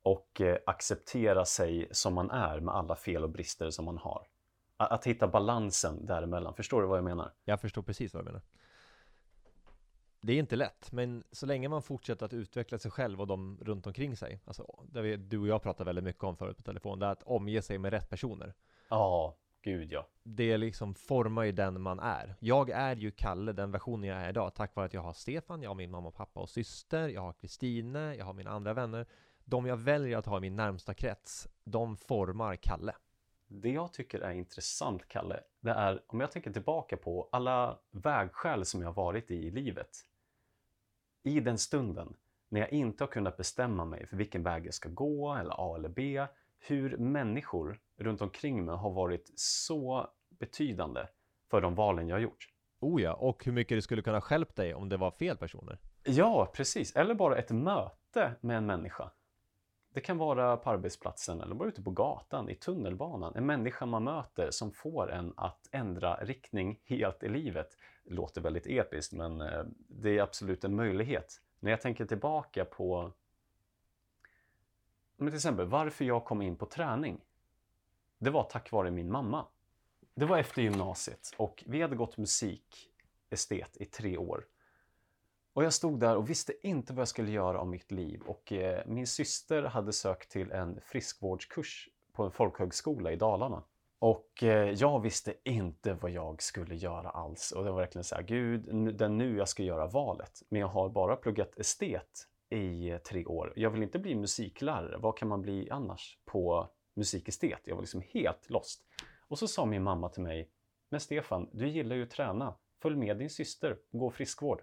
och 0.01 0.41
eh, 0.41 0.57
acceptera 0.65 1.45
sig 1.45 1.87
som 1.91 2.13
man 2.13 2.31
är 2.31 2.59
med 2.59 2.75
alla 2.75 2.95
fel 2.95 3.23
och 3.23 3.29
brister 3.29 3.69
som 3.69 3.85
man 3.85 3.97
har. 3.97 4.27
Att, 4.77 4.91
att 4.91 5.07
hitta 5.07 5.27
balansen 5.27 6.05
däremellan. 6.05 6.53
Förstår 6.53 6.81
du 6.81 6.87
vad 6.87 6.97
jag 6.97 7.05
menar? 7.05 7.33
Jag 7.43 7.61
förstår 7.61 7.81
precis 7.81 8.13
vad 8.13 8.23
du 8.23 8.25
menar. 8.25 8.41
Det 10.21 10.33
är 10.33 10.39
inte 10.39 10.55
lätt, 10.55 10.91
men 10.91 11.23
så 11.31 11.45
länge 11.45 11.69
man 11.69 11.81
fortsätter 11.81 12.25
att 12.25 12.33
utveckla 12.33 12.79
sig 12.79 12.91
själv 12.91 13.21
och 13.21 13.27
de 13.27 13.59
runt 13.61 13.87
omkring 13.87 14.17
sig, 14.17 14.39
alltså 14.45 14.85
det 14.91 15.01
vi, 15.01 15.17
du 15.17 15.39
och 15.39 15.47
jag 15.47 15.61
pratar 15.63 15.85
väldigt 15.85 16.03
mycket 16.03 16.23
om 16.23 16.37
förut 16.37 16.57
på 16.57 16.63
telefon, 16.63 16.99
det 16.99 17.05
är 17.05 17.09
att 17.09 17.23
omge 17.23 17.61
sig 17.61 17.77
med 17.77 17.93
rätt 17.93 18.09
personer. 18.09 18.53
Ja, 18.89 19.37
gud 19.61 19.91
ja. 19.91 20.07
Det 20.23 20.57
liksom 20.57 20.95
formar 20.95 21.43
ju 21.43 21.51
den 21.51 21.81
man 21.81 21.99
är. 21.99 22.35
Jag 22.39 22.69
är 22.69 22.95
ju 22.95 23.11
Kalle, 23.11 23.53
den 23.53 23.71
versionen 23.71 24.09
jag 24.09 24.21
är 24.21 24.29
idag, 24.29 24.55
tack 24.55 24.75
vare 24.75 24.85
att 24.85 24.93
jag 24.93 25.01
har 25.01 25.13
Stefan, 25.13 25.61
jag 25.61 25.69
har 25.69 25.75
min 25.75 25.91
mamma, 25.91 26.11
pappa 26.11 26.39
och 26.39 26.49
syster, 26.49 27.07
jag 27.07 27.21
har 27.21 27.33
Kristine, 27.33 28.15
jag 28.15 28.25
har 28.25 28.33
mina 28.33 28.49
andra 28.49 28.73
vänner. 28.73 29.05
De 29.45 29.65
jag 29.65 29.77
väljer 29.77 30.17
att 30.17 30.25
ha 30.25 30.37
i 30.37 30.41
min 30.41 30.55
närmsta 30.55 30.93
krets, 30.93 31.47
de 31.63 31.97
formar 31.97 32.55
Kalle. 32.55 32.93
Det 33.47 33.69
jag 33.69 33.93
tycker 33.93 34.19
är 34.19 34.31
intressant, 34.31 35.07
Kalle, 35.07 35.39
det 35.59 35.71
är 35.71 36.01
om 36.07 36.19
jag 36.19 36.31
tänker 36.31 36.51
tillbaka 36.51 36.97
på 36.97 37.29
alla 37.31 37.79
vägskäl 37.91 38.65
som 38.65 38.81
jag 38.81 38.93
varit 38.93 39.31
i 39.31 39.35
i 39.35 39.51
livet. 39.51 39.97
I 41.23 41.39
den 41.39 41.57
stunden 41.57 42.15
när 42.49 42.59
jag 42.59 42.73
inte 42.73 43.03
har 43.03 43.09
kunnat 43.09 43.37
bestämma 43.37 43.85
mig 43.85 44.05
för 44.05 44.17
vilken 44.17 44.43
väg 44.43 44.65
jag 44.65 44.73
ska 44.73 44.89
gå, 44.89 45.33
eller 45.33 45.55
A 45.57 45.75
eller 45.75 45.89
B, 45.89 46.25
hur 46.59 46.97
människor 46.97 47.79
runt 47.97 48.21
omkring 48.21 48.65
mig 48.65 48.75
har 48.75 48.91
varit 48.91 49.31
så 49.35 50.07
betydande 50.29 51.07
för 51.49 51.61
de 51.61 51.75
valen 51.75 52.07
jag 52.07 52.15
har 52.15 52.21
gjort. 52.21 52.49
Oh 52.79 53.01
ja, 53.01 53.13
och 53.13 53.45
hur 53.45 53.51
mycket 53.51 53.77
det 53.77 53.81
skulle 53.81 54.01
kunna 54.01 54.21
hjälpt 54.31 54.55
dig 54.55 54.73
om 54.73 54.89
det 54.89 54.97
var 54.97 55.11
fel 55.11 55.37
personer. 55.37 55.79
Ja, 56.03 56.51
precis. 56.53 56.95
Eller 56.95 57.15
bara 57.15 57.37
ett 57.37 57.51
möte 57.51 58.35
med 58.41 58.57
en 58.57 58.65
människa. 58.65 59.11
Det 59.93 60.01
kan 60.01 60.17
vara 60.17 60.57
på 60.57 60.69
arbetsplatsen 60.69 61.41
eller 61.41 61.55
bara 61.55 61.69
ute 61.69 61.83
på 61.83 61.91
gatan, 61.91 62.49
i 62.49 62.55
tunnelbanan. 62.55 63.35
En 63.35 63.45
människa 63.45 63.85
man 63.85 64.03
möter 64.03 64.51
som 64.51 64.71
får 64.71 65.11
en 65.11 65.33
att 65.37 65.69
ändra 65.71 66.15
riktning 66.15 66.79
helt 66.83 67.23
i 67.23 67.29
livet. 67.29 67.67
Det 68.03 68.13
låter 68.13 68.41
väldigt 68.41 68.67
episkt, 68.67 69.13
men 69.13 69.41
eh, 69.41 69.63
det 69.77 70.17
är 70.17 70.21
absolut 70.21 70.63
en 70.63 70.75
möjlighet. 70.75 71.41
När 71.59 71.71
jag 71.71 71.81
tänker 71.81 72.05
tillbaka 72.05 72.65
på 72.65 73.11
men 75.17 75.27
till 75.27 75.35
exempel 75.35 75.67
varför 75.67 76.05
jag 76.05 76.25
kom 76.25 76.41
in 76.41 76.55
på 76.55 76.65
träning. 76.65 77.21
Det 78.17 78.29
var 78.29 78.43
tack 78.43 78.71
vare 78.71 78.91
min 78.91 79.11
mamma. 79.11 79.45
Det 80.15 80.25
var 80.25 80.37
efter 80.37 80.61
gymnasiet 80.61 81.33
och 81.37 81.63
vi 81.67 81.81
hade 81.81 81.95
gått 81.95 82.17
musik 82.17 82.89
estet 83.29 83.77
i 83.77 83.85
tre 83.85 84.17
år. 84.17 84.45
Och 85.53 85.63
jag 85.63 85.73
stod 85.73 85.99
där 85.99 86.15
och 86.15 86.29
visste 86.29 86.67
inte 86.67 86.93
vad 86.93 87.01
jag 87.01 87.07
skulle 87.07 87.31
göra 87.31 87.59
av 87.59 87.67
mitt 87.67 87.91
liv 87.91 88.21
och 88.25 88.53
eh, 88.53 88.83
min 88.85 89.07
syster 89.07 89.63
hade 89.63 89.93
sökt 89.93 90.31
till 90.31 90.51
en 90.51 90.81
friskvårdskurs 90.81 91.89
på 92.13 92.23
en 92.23 92.31
folkhögskola 92.31 93.11
i 93.11 93.15
Dalarna. 93.15 93.63
Och 93.99 94.43
eh, 94.43 94.71
jag 94.71 94.99
visste 94.99 95.33
inte 95.43 95.93
vad 95.93 96.11
jag 96.11 96.41
skulle 96.41 96.75
göra 96.75 97.09
alls. 97.09 97.51
Och 97.51 97.63
det 97.63 97.71
var 97.71 97.79
verkligen 97.79 98.03
så 98.03 98.15
här, 98.15 98.23
gud, 98.23 98.61
det 98.95 99.05
är 99.05 99.09
nu 99.09 99.37
jag 99.37 99.49
ska 99.49 99.63
göra 99.63 99.87
valet. 99.87 100.43
Men 100.49 100.61
jag 100.61 100.67
har 100.67 100.89
bara 100.89 101.15
pluggat 101.15 101.59
estet 101.59 102.27
i 102.49 102.89
eh, 102.89 102.97
tre 102.97 103.25
år. 103.25 103.53
Jag 103.55 103.69
vill 103.69 103.83
inte 103.83 103.99
bli 103.99 104.15
musiklärare. 104.15 104.97
Vad 104.97 105.17
kan 105.17 105.27
man 105.27 105.41
bli 105.41 105.69
annars 105.69 106.17
på 106.25 106.69
musikestet? 106.93 107.59
Jag 107.63 107.75
var 107.75 107.81
liksom 107.81 108.01
helt 108.09 108.49
lost. 108.49 108.81
Och 109.27 109.39
så 109.39 109.47
sa 109.47 109.65
min 109.65 109.83
mamma 109.83 110.09
till 110.09 110.23
mig, 110.23 110.49
men 110.89 110.99
Stefan, 110.99 111.49
du 111.53 111.67
gillar 111.67 111.95
ju 111.95 112.03
att 112.03 112.09
träna. 112.09 112.55
Följ 112.81 112.95
med 112.95 113.17
din 113.17 113.29
syster, 113.29 113.77
gå 113.91 114.11
friskvård. 114.11 114.61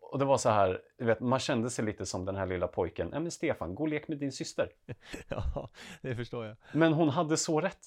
Och 0.00 0.18
det 0.18 0.24
var 0.24 0.38
så 0.38 0.48
här, 0.48 0.82
du 0.98 1.04
vet, 1.04 1.20
man 1.20 1.38
kände 1.38 1.70
sig 1.70 1.84
lite 1.84 2.06
som 2.06 2.24
den 2.24 2.36
här 2.36 2.46
lilla 2.46 2.68
pojken. 2.68 3.08
Nej 3.08 3.20
men 3.20 3.30
Stefan, 3.30 3.74
gå 3.74 3.82
och 3.82 3.88
lek 3.88 4.08
med 4.08 4.18
din 4.18 4.32
syster. 4.32 4.72
Ja, 5.28 5.70
det 6.02 6.16
förstår 6.16 6.46
jag. 6.46 6.56
Men 6.72 6.92
hon 6.92 7.08
hade 7.08 7.36
så 7.36 7.60
rätt. 7.60 7.80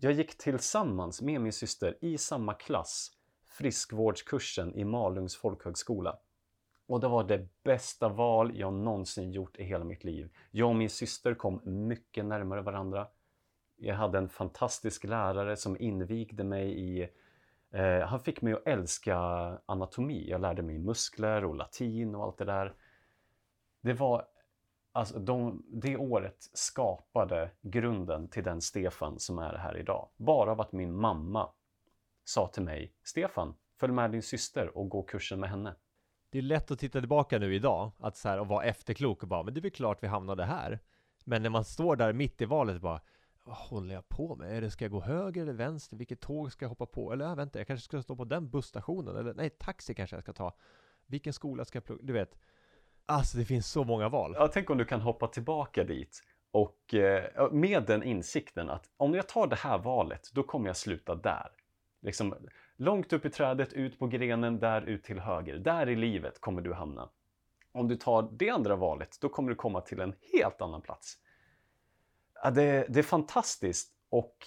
Jag 0.00 0.12
gick 0.12 0.38
tillsammans 0.38 1.22
med 1.22 1.40
min 1.40 1.52
syster 1.52 1.98
i 2.00 2.18
samma 2.18 2.54
klass 2.54 3.10
friskvårdskursen 3.50 4.74
i 4.74 4.84
Malungs 4.84 5.36
folkhögskola. 5.36 6.18
Och 6.90 7.00
det 7.00 7.08
var 7.08 7.24
det 7.24 7.48
bästa 7.62 8.08
val 8.08 8.58
jag 8.58 8.72
någonsin 8.72 9.32
gjort 9.32 9.56
i 9.56 9.64
hela 9.64 9.84
mitt 9.84 10.04
liv. 10.04 10.30
Jag 10.50 10.68
och 10.68 10.76
min 10.76 10.90
syster 10.90 11.34
kom 11.34 11.60
mycket 11.64 12.24
närmare 12.24 12.62
varandra. 12.62 13.06
Jag 13.76 13.94
hade 13.94 14.18
en 14.18 14.28
fantastisk 14.28 15.04
lärare 15.04 15.56
som 15.56 15.80
invigde 15.80 16.44
mig 16.44 16.80
i... 16.80 17.08
Eh, 17.70 18.00
han 18.00 18.20
fick 18.20 18.42
mig 18.42 18.52
att 18.52 18.66
älska 18.66 19.16
anatomi. 19.66 20.30
Jag 20.30 20.40
lärde 20.40 20.62
mig 20.62 20.78
muskler 20.78 21.44
och 21.44 21.54
latin 21.54 22.14
och 22.14 22.24
allt 22.24 22.38
det 22.38 22.44
där. 22.44 22.74
Det 23.80 23.92
var 23.92 24.26
Alltså 24.92 25.18
de, 25.18 25.62
det 25.68 25.96
året 25.96 26.50
skapade 26.52 27.50
grunden 27.60 28.28
till 28.28 28.44
den 28.44 28.60
Stefan 28.60 29.18
som 29.18 29.38
är 29.38 29.54
här 29.54 29.76
idag. 29.76 30.08
Bara 30.16 30.52
av 30.52 30.60
att 30.60 30.72
min 30.72 30.96
mamma 30.96 31.52
sa 32.24 32.46
till 32.46 32.62
mig, 32.62 32.92
Stefan, 33.02 33.54
följ 33.80 33.92
med 33.92 34.10
din 34.10 34.22
syster 34.22 34.78
och 34.78 34.88
gå 34.88 35.02
kursen 35.02 35.40
med 35.40 35.50
henne. 35.50 35.74
Det 36.30 36.38
är 36.38 36.42
lätt 36.42 36.70
att 36.70 36.78
titta 36.78 37.00
tillbaka 37.00 37.38
nu 37.38 37.54
idag, 37.54 37.92
att 37.98 38.16
så 38.16 38.28
här, 38.28 38.40
och 38.40 38.48
vara 38.48 38.64
efterklok 38.64 39.22
och 39.22 39.28
bara, 39.28 39.42
men 39.42 39.54
det 39.54 39.60
är 39.60 39.62
väl 39.62 39.70
klart 39.70 40.02
vi 40.02 40.06
hamnade 40.06 40.44
här. 40.44 40.78
Men 41.24 41.42
när 41.42 41.50
man 41.50 41.64
står 41.64 41.96
där 41.96 42.12
mitt 42.12 42.40
i 42.40 42.44
valet 42.44 42.80
bara, 42.80 43.00
vad 43.44 43.56
håller 43.56 43.94
jag 43.94 44.08
på 44.08 44.36
med? 44.36 44.56
Är 44.56 44.60
det, 44.60 44.70
ska 44.70 44.84
jag 44.84 44.92
gå 44.92 45.00
höger 45.00 45.42
eller 45.42 45.52
vänster? 45.52 45.96
Vilket 45.96 46.20
tåg 46.20 46.52
ska 46.52 46.64
jag 46.64 46.68
hoppa 46.68 46.86
på? 46.86 47.12
Eller 47.12 47.24
ja, 47.24 47.34
vänta, 47.34 47.58
jag 47.58 47.66
kanske 47.66 47.84
ska 47.84 48.02
stå 48.02 48.16
på 48.16 48.24
den 48.24 48.50
busstationen? 48.50 49.16
Eller 49.16 49.34
nej, 49.34 49.50
taxi 49.50 49.94
kanske 49.94 50.16
jag 50.16 50.22
ska 50.22 50.32
ta. 50.32 50.56
Vilken 51.06 51.32
skola 51.32 51.64
ska 51.64 51.76
jag 51.76 51.84
plugga? 51.84 52.02
Du 52.04 52.12
vet. 52.12 52.38
Alltså 53.06 53.38
det 53.38 53.44
finns 53.44 53.70
så 53.70 53.84
många 53.84 54.08
val. 54.08 54.34
Ja, 54.36 54.48
tänk 54.48 54.70
om 54.70 54.78
du 54.78 54.84
kan 54.84 55.00
hoppa 55.00 55.26
tillbaka 55.26 55.84
dit 55.84 56.22
och 56.50 56.94
eh, 56.94 57.52
med 57.52 57.86
den 57.86 58.02
insikten 58.02 58.70
att 58.70 58.90
om 58.96 59.14
jag 59.14 59.28
tar 59.28 59.46
det 59.46 59.56
här 59.56 59.78
valet, 59.78 60.30
då 60.32 60.42
kommer 60.42 60.66
jag 60.66 60.76
sluta 60.76 61.14
där. 61.14 61.48
Liksom, 62.02 62.34
långt 62.80 63.12
upp 63.12 63.24
i 63.24 63.30
trädet, 63.30 63.72
ut 63.72 63.98
på 63.98 64.06
grenen, 64.06 64.58
där 64.58 64.82
ut 64.82 65.04
till 65.04 65.20
höger. 65.20 65.58
Där 65.58 65.88
i 65.88 65.96
livet 65.96 66.40
kommer 66.40 66.62
du 66.62 66.72
hamna. 66.72 67.08
Om 67.72 67.88
du 67.88 67.96
tar 67.96 68.28
det 68.32 68.50
andra 68.50 68.76
valet, 68.76 69.18
då 69.20 69.28
kommer 69.28 69.50
du 69.50 69.54
komma 69.54 69.80
till 69.80 70.00
en 70.00 70.14
helt 70.32 70.60
annan 70.60 70.82
plats. 70.82 71.18
Ja, 72.42 72.50
det, 72.50 72.86
det 72.88 72.98
är 72.98 73.02
fantastiskt 73.02 73.92
och 74.08 74.46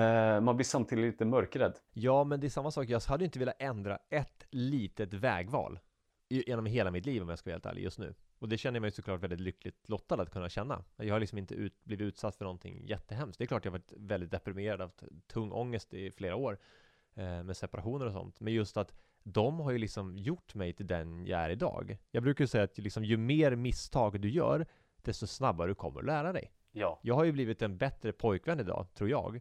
eh, 0.00 0.40
man 0.40 0.56
blir 0.56 0.64
samtidigt 0.64 1.04
lite 1.04 1.24
mörkrädd. 1.24 1.78
Ja, 1.92 2.24
men 2.24 2.40
det 2.40 2.46
är 2.46 2.48
samma 2.48 2.70
sak. 2.70 2.88
Jag 2.88 3.00
hade 3.00 3.24
inte 3.24 3.38
velat 3.38 3.56
ändra 3.58 3.98
ett 4.10 4.46
litet 4.50 5.14
vägval 5.14 5.78
genom 6.28 6.66
hela 6.66 6.90
mitt 6.90 7.06
liv 7.06 7.22
om 7.22 7.28
jag 7.28 7.38
ska 7.38 7.50
vara 7.50 7.54
helt 7.54 7.66
ärlig 7.66 7.82
just 7.82 7.98
nu. 7.98 8.14
Och 8.38 8.48
det 8.48 8.58
känner 8.58 8.76
jag 8.76 8.82
mig 8.82 8.90
såklart 8.90 9.22
väldigt 9.22 9.40
lyckligt 9.40 9.88
lottad 9.88 10.22
att 10.22 10.30
kunna 10.30 10.48
känna. 10.48 10.84
Jag 10.96 11.14
har 11.14 11.20
liksom 11.20 11.38
inte 11.38 11.54
ut, 11.54 11.84
blivit 11.84 12.04
utsatt 12.04 12.36
för 12.36 12.44
någonting 12.44 12.86
jättehemskt. 12.86 13.38
Det 13.38 13.44
är 13.44 13.46
klart 13.46 13.64
jag 13.64 13.72
har 13.72 13.78
varit 13.78 13.92
väldigt 13.96 14.30
deprimerad, 14.30 14.80
haft 14.80 15.02
tung 15.26 15.52
ångest 15.52 15.94
i 15.94 16.10
flera 16.10 16.36
år 16.36 16.58
med 17.14 17.56
separationer 17.56 18.06
och 18.06 18.12
sånt. 18.12 18.40
Men 18.40 18.52
just 18.52 18.76
att 18.76 18.94
de 19.22 19.60
har 19.60 19.70
ju 19.70 19.78
liksom 19.78 20.18
gjort 20.18 20.54
mig 20.54 20.72
till 20.72 20.86
den 20.86 21.26
jag 21.26 21.40
är 21.40 21.50
idag. 21.50 21.98
Jag 22.10 22.22
brukar 22.22 22.44
ju 22.44 22.48
säga 22.48 22.64
att 22.64 22.78
liksom, 22.78 23.04
ju 23.04 23.16
mer 23.16 23.56
misstag 23.56 24.20
du 24.20 24.30
gör, 24.30 24.66
desto 25.02 25.26
snabbare 25.26 25.68
du 25.68 25.74
kommer 25.74 26.00
att 26.00 26.06
lära 26.06 26.32
dig. 26.32 26.52
Ja, 26.72 27.00
Jag 27.02 27.14
har 27.14 27.24
ju 27.24 27.32
blivit 27.32 27.62
en 27.62 27.78
bättre 27.78 28.12
pojkvän 28.12 28.60
idag, 28.60 28.86
tror 28.94 29.10
jag. 29.10 29.40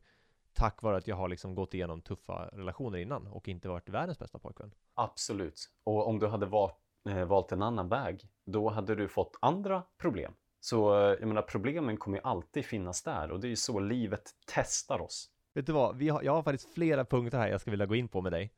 Tack 0.54 0.82
vare 0.82 0.98
att 0.98 1.08
jag 1.08 1.16
har 1.16 1.28
liksom 1.28 1.56
gått 1.56 1.74
igenom 1.74 2.02
tuffa 2.02 2.46
relationer 2.54 2.98
innan 2.98 3.28
och 3.28 3.48
inte 3.48 3.70
varit 3.70 3.90
världens 3.90 4.20
bästa 4.20 4.40
pojkvän. 4.40 4.74
absolut. 4.96 5.70
Och 5.84 6.08
om 6.08 6.20
du 6.20 6.28
hade 6.28 6.46
valt, 6.46 6.76
eh, 7.10 7.26
valt 7.26 7.52
en 7.52 7.62
annan 7.62 7.90
väg, 7.90 8.30
då 8.46 8.70
hade 8.70 8.96
du 8.96 9.08
fått 9.08 9.38
andra 9.42 9.84
problem. 9.98 10.34
Så 10.60 10.96
eh, 10.96 11.18
jag 11.20 11.28
menar, 11.28 11.42
problemen 11.42 11.98
kommer 11.98 12.18
ju 12.18 12.24
alltid 12.24 12.66
finnas 12.66 13.04
där 13.04 13.32
och 13.32 13.40
det 13.40 13.48
är 13.48 13.50
ju 13.50 13.56
så 13.56 13.80
livet 13.80 14.30
testar 14.46 15.02
oss. 15.02 15.30
Vet 15.54 15.66
du 15.66 15.72
vad? 15.72 15.96
Vi 15.98 16.10
har, 16.10 16.24
jag 16.24 16.34
har 16.34 16.44
faktiskt 16.44 16.74
flera 16.74 17.06
punkter 17.06 17.38
här 17.38 17.48
jag 17.48 17.62
ska 17.62 17.72
vilja 17.72 17.86
gå 17.86 17.96
in 17.96 18.08
på 18.08 18.22
med 18.22 18.32
dig. 18.32 18.54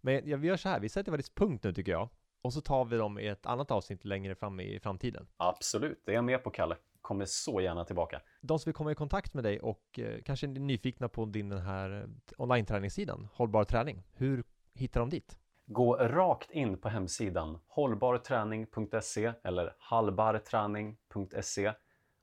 Men 0.00 0.28
jag, 0.28 0.38
vi 0.38 0.48
gör 0.48 0.56
så 0.56 0.68
här, 0.68 0.80
vi 0.80 0.88
sätter 0.88 1.12
faktiskt 1.12 1.34
punkt 1.34 1.64
nu 1.64 1.72
tycker 1.72 1.92
jag. 1.92 2.08
Och 2.42 2.52
så 2.52 2.60
tar 2.60 2.84
vi 2.84 2.96
dem 2.96 3.18
i 3.18 3.26
ett 3.26 3.46
annat 3.46 3.70
avsnitt 3.70 4.04
längre 4.04 4.34
fram 4.34 4.60
i 4.60 4.80
framtiden. 4.80 5.26
Absolut, 5.36 6.02
det 6.04 6.12
är 6.12 6.14
jag 6.14 6.24
med 6.24 6.44
på 6.44 6.50
Kalle. 6.50 6.76
Kommer 7.00 7.24
så 7.24 7.60
gärna 7.60 7.84
tillbaka. 7.84 8.20
De 8.40 8.58
som 8.58 8.70
vill 8.70 8.74
komma 8.74 8.92
i 8.92 8.94
kontakt 8.94 9.34
med 9.34 9.44
dig 9.44 9.60
och 9.60 9.98
eh, 9.98 10.22
kanske 10.24 10.46
är 10.46 10.48
nyfikna 10.48 11.08
på 11.08 11.24
din 11.24 11.48
den 11.48 11.60
här 11.60 12.02
eh, 12.02 12.08
online-träningssidan, 12.42 13.28
Hållbar 13.32 13.64
träning. 13.64 14.02
Hur 14.12 14.44
hittar 14.74 15.00
de 15.00 15.10
dit? 15.10 15.38
Gå 15.66 15.96
rakt 15.96 16.50
in 16.50 16.78
på 16.78 16.88
hemsidan 16.88 17.58
hållbarträning.se 17.68 19.32
eller 19.44 19.74
hallbarträning.se 19.78 21.72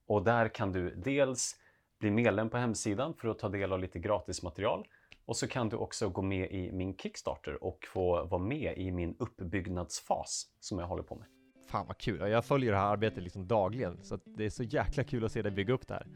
och 0.05 0.23
där 0.23 0.47
kan 0.47 0.71
du 0.71 0.95
dels 0.95 1.55
bli 1.99 2.11
medlem 2.11 2.49
på 2.49 2.57
hemsidan 2.57 3.13
för 3.13 3.27
att 3.27 3.39
ta 3.39 3.49
del 3.49 3.73
av 3.73 3.79
lite 3.79 3.99
gratis 3.99 4.43
material 4.43 4.87
och 5.25 5.35
så 5.35 5.47
kan 5.47 5.69
du 5.69 5.75
också 5.75 6.09
gå 6.09 6.21
med 6.21 6.51
i 6.51 6.71
min 6.71 6.97
Kickstarter 6.97 7.63
och 7.63 7.87
få 7.93 8.25
vara 8.25 8.41
med 8.41 8.77
i 8.77 8.91
min 8.91 9.15
uppbyggnadsfas 9.19 10.47
som 10.59 10.79
jag 10.79 10.87
håller 10.87 11.03
på 11.03 11.15
med. 11.15 11.27
Fan 11.69 11.87
vad 11.87 11.97
kul! 11.97 12.31
Jag 12.31 12.45
följer 12.45 12.71
det 12.71 12.77
här 12.77 12.91
arbetet 12.91 13.23
liksom 13.23 13.47
dagligen, 13.47 14.03
så 14.03 14.15
att 14.15 14.21
det 14.25 14.45
är 14.45 14.49
så 14.49 14.63
jäkla 14.63 15.03
kul 15.03 15.25
att 15.25 15.31
se 15.31 15.41
dig 15.41 15.51
bygga 15.51 15.73
upp 15.73 15.87
det 15.87 15.93
här. 15.93 16.07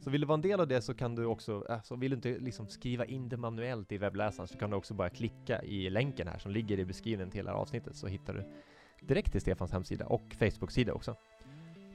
Så 0.00 0.10
vill 0.10 0.20
du 0.20 0.26
vara 0.26 0.34
en 0.34 0.40
del 0.40 0.60
av 0.60 0.68
det 0.68 0.82
så 0.82 0.94
kan 0.94 1.14
du 1.14 1.26
också, 1.26 1.66
alltså 1.68 1.96
vill 1.96 2.10
du 2.10 2.14
inte 2.14 2.28
liksom 2.28 2.68
skriva 2.68 3.04
in 3.04 3.28
det 3.28 3.36
manuellt 3.36 3.92
i 3.92 3.98
webbläsaren 3.98 4.48
så 4.48 4.58
kan 4.58 4.70
du 4.70 4.76
också 4.76 4.94
bara 4.94 5.10
klicka 5.10 5.62
i 5.62 5.90
länken 5.90 6.28
här 6.28 6.38
som 6.38 6.52
ligger 6.52 6.78
i 6.78 6.84
beskrivningen 6.84 7.30
till 7.30 7.44
det 7.44 7.50
här 7.50 7.58
avsnittet 7.58 7.96
så 7.96 8.06
hittar 8.06 8.34
du 8.34 8.52
direkt 9.06 9.32
till 9.32 9.40
Stefans 9.40 9.72
hemsida 9.72 10.06
och 10.06 10.34
Facebook-sida 10.38 10.92
också. 10.92 11.16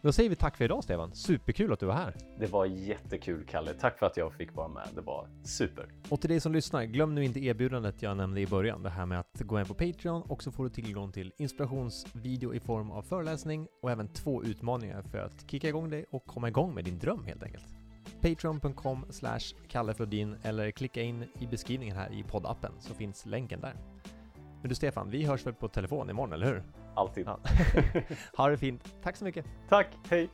Då 0.02 0.12
säger 0.12 0.30
vi 0.30 0.36
tack 0.36 0.58
för 0.58 0.66
idag 0.66 0.84
Stefan, 0.84 1.16
superkul 1.16 1.74
att 1.74 1.80
du 1.80 1.86
var 1.86 1.94
här! 1.94 2.16
Det 2.40 2.48
var 2.48 2.66
jättekul 2.66 3.46
Kalle, 3.46 3.74
tack 3.74 4.00
för 4.00 4.06
att 4.06 4.18
jag 4.18 4.34
fick 4.34 4.56
vara 4.56 4.68
med. 4.68 4.88
Det 4.96 5.02
var 5.02 5.28
super. 5.44 5.88
Och 6.10 6.22
till 6.22 6.30
dig 6.30 6.40
som 6.40 6.54
lyssnar, 6.54 6.84
glöm 6.84 7.16
nu 7.16 7.26
inte 7.26 7.40
erbjudandet 7.40 8.02
jag 8.02 8.18
nämnde 8.18 8.42
i 8.42 8.48
början, 8.48 8.84
det 8.84 8.90
här 8.90 9.06
med 9.06 9.20
att 9.20 9.42
gå 9.42 9.60
in 9.60 9.66
på 9.66 9.74
Patreon 9.74 10.22
och 10.22 10.44
så 10.44 10.52
får 10.52 10.64
du 10.64 10.70
tillgång 10.70 11.12
till 11.12 11.34
inspirationsvideo 11.38 12.54
i 12.54 12.60
form 12.60 12.92
av 12.92 13.02
föreläsning 13.02 13.68
och 13.82 13.92
även 13.92 14.08
två 14.08 14.44
utmaningar 14.44 15.02
för 15.02 15.18
att 15.18 15.52
kicka 15.52 15.68
igång 15.68 15.90
dig 15.90 16.06
och 16.12 16.26
komma 16.26 16.48
igång 16.48 16.74
med 16.74 16.86
din 16.86 17.00
dröm 17.00 17.24
helt 17.24 17.44
enkelt. 17.44 17.66
Patreon.com 18.22 19.06
slash 19.10 19.56
kalleflodin 19.68 20.36
eller 20.44 20.72
klicka 20.72 21.02
in 21.02 21.26
i 21.40 21.48
beskrivningen 21.48 21.98
här 21.98 22.14
i 22.14 22.24
poddappen 22.24 22.72
så 22.80 22.94
finns 22.94 23.26
länken 23.26 23.62
där. 23.62 23.74
Men 24.62 24.70
du 24.70 24.76
Stefan, 24.76 25.10
vi 25.10 25.26
hörs 25.26 25.46
väl 25.46 25.54
på 25.54 25.68
telefon 25.68 26.10
imorgon, 26.10 26.34
eller 26.34 26.48
hur? 26.48 26.64
Alltid. 27.00 27.28
Ja. 27.28 27.40
Ha 28.38 28.50
det 28.50 28.58
fint, 28.58 28.96
tack 29.04 29.16
så 29.16 29.26
mycket! 29.26 29.46
Tack, 29.70 29.88
hej! 30.10 30.30